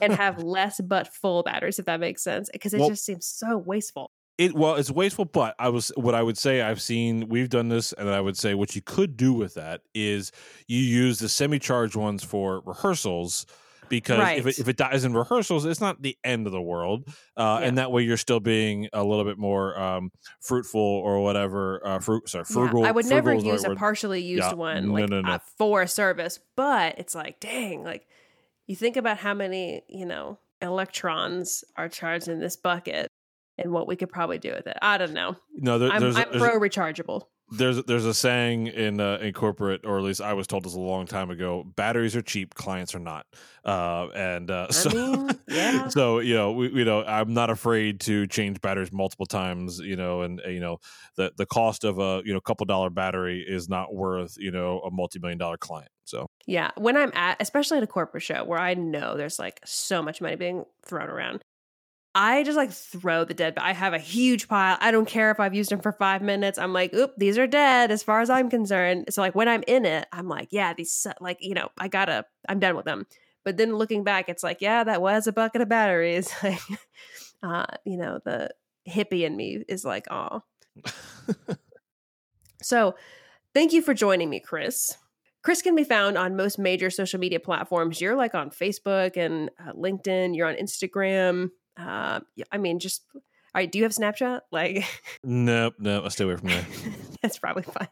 and 0.00 0.12
have 0.14 0.42
less 0.42 0.80
but 0.80 1.06
full 1.06 1.42
batteries 1.42 1.78
if 1.78 1.84
that 1.84 2.00
makes 2.00 2.24
sense 2.24 2.48
because 2.50 2.72
it 2.72 2.80
well, 2.80 2.88
just 2.88 3.04
seems 3.04 3.26
so 3.26 3.58
wasteful 3.58 4.10
it 4.38 4.54
well 4.54 4.76
it's 4.76 4.90
wasteful 4.90 5.24
but 5.24 5.54
i 5.58 5.68
was 5.68 5.92
what 5.96 6.14
i 6.14 6.22
would 6.22 6.38
say 6.38 6.62
i've 6.62 6.80
seen 6.80 7.28
we've 7.28 7.50
done 7.50 7.68
this 7.68 7.92
and 7.92 8.08
i 8.08 8.20
would 8.20 8.36
say 8.36 8.54
what 8.54 8.74
you 8.74 8.80
could 8.80 9.16
do 9.16 9.32
with 9.32 9.54
that 9.54 9.82
is 9.94 10.32
you 10.66 10.78
use 10.78 11.18
the 11.18 11.28
semi-charged 11.28 11.96
ones 11.96 12.22
for 12.22 12.62
rehearsals 12.64 13.44
because 13.88 14.18
right. 14.18 14.38
if, 14.38 14.46
it, 14.46 14.58
if 14.58 14.68
it 14.68 14.76
dies 14.76 15.04
in 15.04 15.12
rehearsals 15.14 15.64
it's 15.64 15.80
not 15.80 16.00
the 16.02 16.16
end 16.24 16.46
of 16.46 16.52
the 16.52 16.60
world 16.60 17.04
uh, 17.36 17.58
yeah. 17.60 17.66
and 17.66 17.78
that 17.78 17.90
way 17.90 18.02
you're 18.02 18.16
still 18.16 18.40
being 18.40 18.88
a 18.92 19.02
little 19.02 19.24
bit 19.24 19.38
more 19.38 19.78
um, 19.78 20.10
fruitful 20.40 20.80
or 20.80 21.22
whatever 21.22 21.84
uh, 21.86 21.98
fruit 21.98 22.28
sorry 22.28 22.44
frugal 22.44 22.82
yeah, 22.82 22.88
i 22.88 22.90
would 22.92 23.06
never 23.06 23.34
use 23.34 23.64
a 23.64 23.74
partially 23.74 24.22
used 24.22 24.44
yeah. 24.44 24.54
one 24.54 24.92
like 24.92 25.08
no, 25.08 25.20
no, 25.20 25.28
no. 25.28 25.34
Uh, 25.34 25.38
for 25.56 25.82
a 25.82 25.88
service 25.88 26.38
but 26.54 26.98
it's 26.98 27.14
like 27.14 27.40
dang 27.40 27.82
like 27.82 28.06
you 28.66 28.76
think 28.76 28.96
about 28.96 29.18
how 29.18 29.34
many 29.34 29.82
you 29.88 30.06
know 30.06 30.38
electrons 30.60 31.64
are 31.76 31.88
charged 31.88 32.28
in 32.28 32.40
this 32.40 32.56
bucket 32.56 33.08
and 33.58 33.72
what 33.72 33.86
we 33.86 33.96
could 33.96 34.08
probably 34.08 34.38
do 34.38 34.52
with 34.52 34.66
it. 34.66 34.76
I 34.80 34.98
don't 34.98 35.12
know. 35.12 35.36
No, 35.54 35.78
there, 35.78 35.90
I'm, 35.90 36.00
there's, 36.00 36.16
I'm 36.16 36.30
there's 36.30 36.42
pro 36.42 36.58
rechargeable. 36.58 37.22
There's 37.50 37.82
there's 37.84 38.04
a 38.04 38.12
saying 38.12 38.66
in 38.66 39.00
uh, 39.00 39.18
in 39.22 39.32
corporate, 39.32 39.86
or 39.86 39.96
at 39.98 40.04
least 40.04 40.20
I 40.20 40.34
was 40.34 40.46
told 40.46 40.64
this 40.64 40.74
a 40.74 40.80
long 40.80 41.06
time 41.06 41.30
ago: 41.30 41.64
batteries 41.76 42.14
are 42.14 42.20
cheap, 42.20 42.54
clients 42.54 42.94
are 42.94 42.98
not. 42.98 43.26
Uh, 43.64 44.08
and 44.14 44.50
uh, 44.50 44.68
so, 44.70 44.90
mean, 44.90 45.30
yeah. 45.48 45.88
so 45.88 46.18
you 46.18 46.34
know, 46.34 46.52
we, 46.52 46.70
you 46.70 46.84
know, 46.84 47.02
I'm 47.04 47.32
not 47.32 47.48
afraid 47.48 48.00
to 48.00 48.26
change 48.26 48.60
batteries 48.60 48.92
multiple 48.92 49.24
times. 49.24 49.78
You 49.78 49.96
know, 49.96 50.22
and 50.22 50.42
you 50.46 50.60
know, 50.60 50.78
the 51.16 51.32
the 51.38 51.46
cost 51.46 51.84
of 51.84 51.98
a 51.98 52.20
you 52.22 52.34
know 52.34 52.40
couple 52.40 52.66
dollar 52.66 52.90
battery 52.90 53.42
is 53.46 53.66
not 53.66 53.94
worth 53.94 54.36
you 54.38 54.50
know 54.50 54.80
a 54.80 54.90
multi 54.90 55.18
million 55.18 55.38
dollar 55.38 55.56
client. 55.56 55.90
So 56.04 56.26
yeah, 56.46 56.70
when 56.76 56.98
I'm 56.98 57.12
at, 57.14 57.38
especially 57.40 57.78
at 57.78 57.82
a 57.82 57.86
corporate 57.86 58.22
show 58.22 58.44
where 58.44 58.58
I 58.58 58.74
know 58.74 59.16
there's 59.16 59.38
like 59.38 59.60
so 59.64 60.02
much 60.02 60.20
money 60.20 60.36
being 60.36 60.66
thrown 60.84 61.08
around, 61.08 61.42
I 62.14 62.42
just 62.42 62.56
like 62.56 62.72
throw 62.72 63.24
the 63.24 63.34
dead. 63.34 63.54
I 63.58 63.72
have 63.72 63.92
a 63.92 63.98
huge 63.98 64.48
pile. 64.48 64.76
I 64.80 64.90
don't 64.90 65.06
care 65.06 65.30
if 65.30 65.38
I've 65.38 65.54
used 65.54 65.70
them 65.70 65.80
for 65.80 65.92
five 65.92 66.22
minutes. 66.22 66.58
I'm 66.58 66.72
like, 66.72 66.92
oop, 66.94 67.12
these 67.16 67.38
are 67.38 67.46
dead 67.46 67.90
as 67.90 68.02
far 68.02 68.20
as 68.20 68.30
I'm 68.30 68.50
concerned. 68.50 69.06
So 69.10 69.20
like 69.20 69.34
when 69.34 69.48
I'm 69.48 69.62
in 69.66 69.84
it, 69.84 70.06
I'm 70.12 70.28
like, 70.28 70.48
yeah, 70.50 70.74
these 70.74 71.06
like 71.20 71.38
you 71.40 71.54
know, 71.54 71.68
I 71.78 71.88
gotta, 71.88 72.24
I'm 72.48 72.58
done 72.58 72.76
with 72.76 72.86
them. 72.86 73.06
But 73.44 73.56
then 73.56 73.76
looking 73.76 74.04
back, 74.04 74.28
it's 74.28 74.42
like, 74.42 74.60
yeah, 74.60 74.84
that 74.84 75.00
was 75.00 75.26
a 75.26 75.32
bucket 75.32 75.62
of 75.62 75.68
batteries. 75.68 76.32
Like, 76.42 76.60
uh, 77.40 77.76
you 77.84 77.96
know, 77.96 78.18
the 78.24 78.50
hippie 78.88 79.22
in 79.22 79.36
me 79.36 79.64
is 79.68 79.84
like, 79.84 80.06
oh. 80.10 80.42
so, 82.62 82.96
thank 83.54 83.72
you 83.72 83.80
for 83.80 83.94
joining 83.94 84.28
me, 84.28 84.40
Chris. 84.40 84.96
Chris 85.44 85.62
can 85.62 85.76
be 85.76 85.84
found 85.84 86.18
on 86.18 86.36
most 86.36 86.58
major 86.58 86.90
social 86.90 87.20
media 87.20 87.38
platforms. 87.38 88.00
You're 88.00 88.16
like 88.16 88.34
on 88.34 88.50
Facebook 88.50 89.16
and 89.16 89.50
uh, 89.58 89.72
LinkedIn. 89.72 90.36
You're 90.36 90.48
on 90.48 90.56
Instagram. 90.56 91.50
Uh, 91.78 92.20
I 92.50 92.58
mean, 92.58 92.78
just 92.78 93.02
all 93.14 93.60
right. 93.60 93.70
Do 93.70 93.78
you 93.78 93.84
have 93.84 93.92
Snapchat? 93.92 94.40
Like, 94.52 94.84
nope, 95.24 95.74
no, 95.78 96.04
I 96.04 96.08
stay 96.08 96.24
away 96.24 96.36
from 96.36 96.48
that. 96.48 96.64
That's 97.22 97.38
probably 97.38 97.62
fine. 97.62 97.88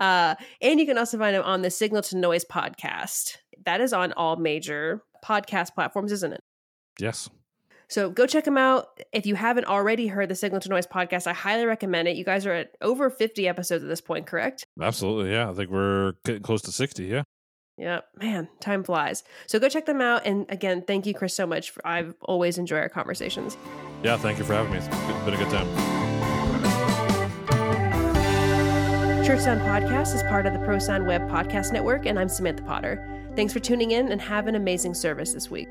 Uh, 0.00 0.34
and 0.60 0.80
you 0.80 0.86
can 0.86 0.98
also 0.98 1.18
find 1.18 1.36
him 1.36 1.42
on 1.42 1.62
the 1.62 1.70
Signal 1.70 2.02
to 2.02 2.16
Noise 2.16 2.44
podcast. 2.44 3.36
That 3.64 3.80
is 3.80 3.92
on 3.92 4.12
all 4.14 4.36
major 4.36 5.02
podcast 5.24 5.74
platforms, 5.74 6.12
isn't 6.12 6.32
it? 6.32 6.42
Yes. 6.98 7.30
So 7.88 8.10
go 8.10 8.26
check 8.26 8.44
them 8.44 8.58
out. 8.58 9.00
If 9.12 9.24
you 9.24 9.34
haven't 9.34 9.64
already 9.66 10.08
heard 10.08 10.28
the 10.28 10.34
Signal 10.34 10.60
to 10.60 10.68
Noise 10.68 10.86
podcast, 10.86 11.26
I 11.26 11.32
highly 11.32 11.64
recommend 11.64 12.08
it. 12.08 12.16
You 12.16 12.24
guys 12.24 12.44
are 12.44 12.52
at 12.52 12.76
over 12.82 13.08
50 13.08 13.48
episodes 13.48 13.82
at 13.82 13.88
this 13.88 14.02
point, 14.02 14.26
correct? 14.26 14.66
Absolutely. 14.80 15.32
Yeah. 15.32 15.48
I 15.48 15.54
think 15.54 15.70
we're 15.70 16.12
getting 16.24 16.42
close 16.42 16.60
to 16.62 16.72
60. 16.72 17.04
Yeah. 17.04 17.22
Yeah, 17.78 18.00
man, 18.20 18.48
time 18.60 18.82
flies. 18.82 19.22
So 19.46 19.60
go 19.60 19.68
check 19.68 19.86
them 19.86 20.00
out. 20.00 20.26
And 20.26 20.46
again, 20.48 20.82
thank 20.82 21.06
you, 21.06 21.14
Chris, 21.14 21.34
so 21.34 21.46
much. 21.46 21.70
For, 21.70 21.86
I've 21.86 22.14
always 22.22 22.58
enjoy 22.58 22.78
our 22.78 22.88
conversations. 22.88 23.56
Yeah, 24.02 24.16
thank 24.16 24.38
you 24.38 24.44
for 24.44 24.54
having 24.54 24.72
me. 24.72 24.78
It's 24.78 24.88
been 24.88 25.34
a 25.34 25.36
good 25.36 25.48
time. 25.48 25.66
Church 29.24 29.40
Sound 29.40 29.60
Podcast 29.60 30.14
is 30.14 30.22
part 30.24 30.46
of 30.46 30.54
the 30.54 30.58
ProSound 30.60 31.06
Web 31.06 31.28
Podcast 31.28 31.72
Network, 31.72 32.06
and 32.06 32.18
I'm 32.18 32.28
Samantha 32.28 32.62
Potter. 32.62 33.06
Thanks 33.36 33.52
for 33.52 33.60
tuning 33.60 33.90
in 33.92 34.10
and 34.10 34.20
have 34.20 34.46
an 34.48 34.54
amazing 34.54 34.94
service 34.94 35.32
this 35.34 35.50
week. 35.50 35.68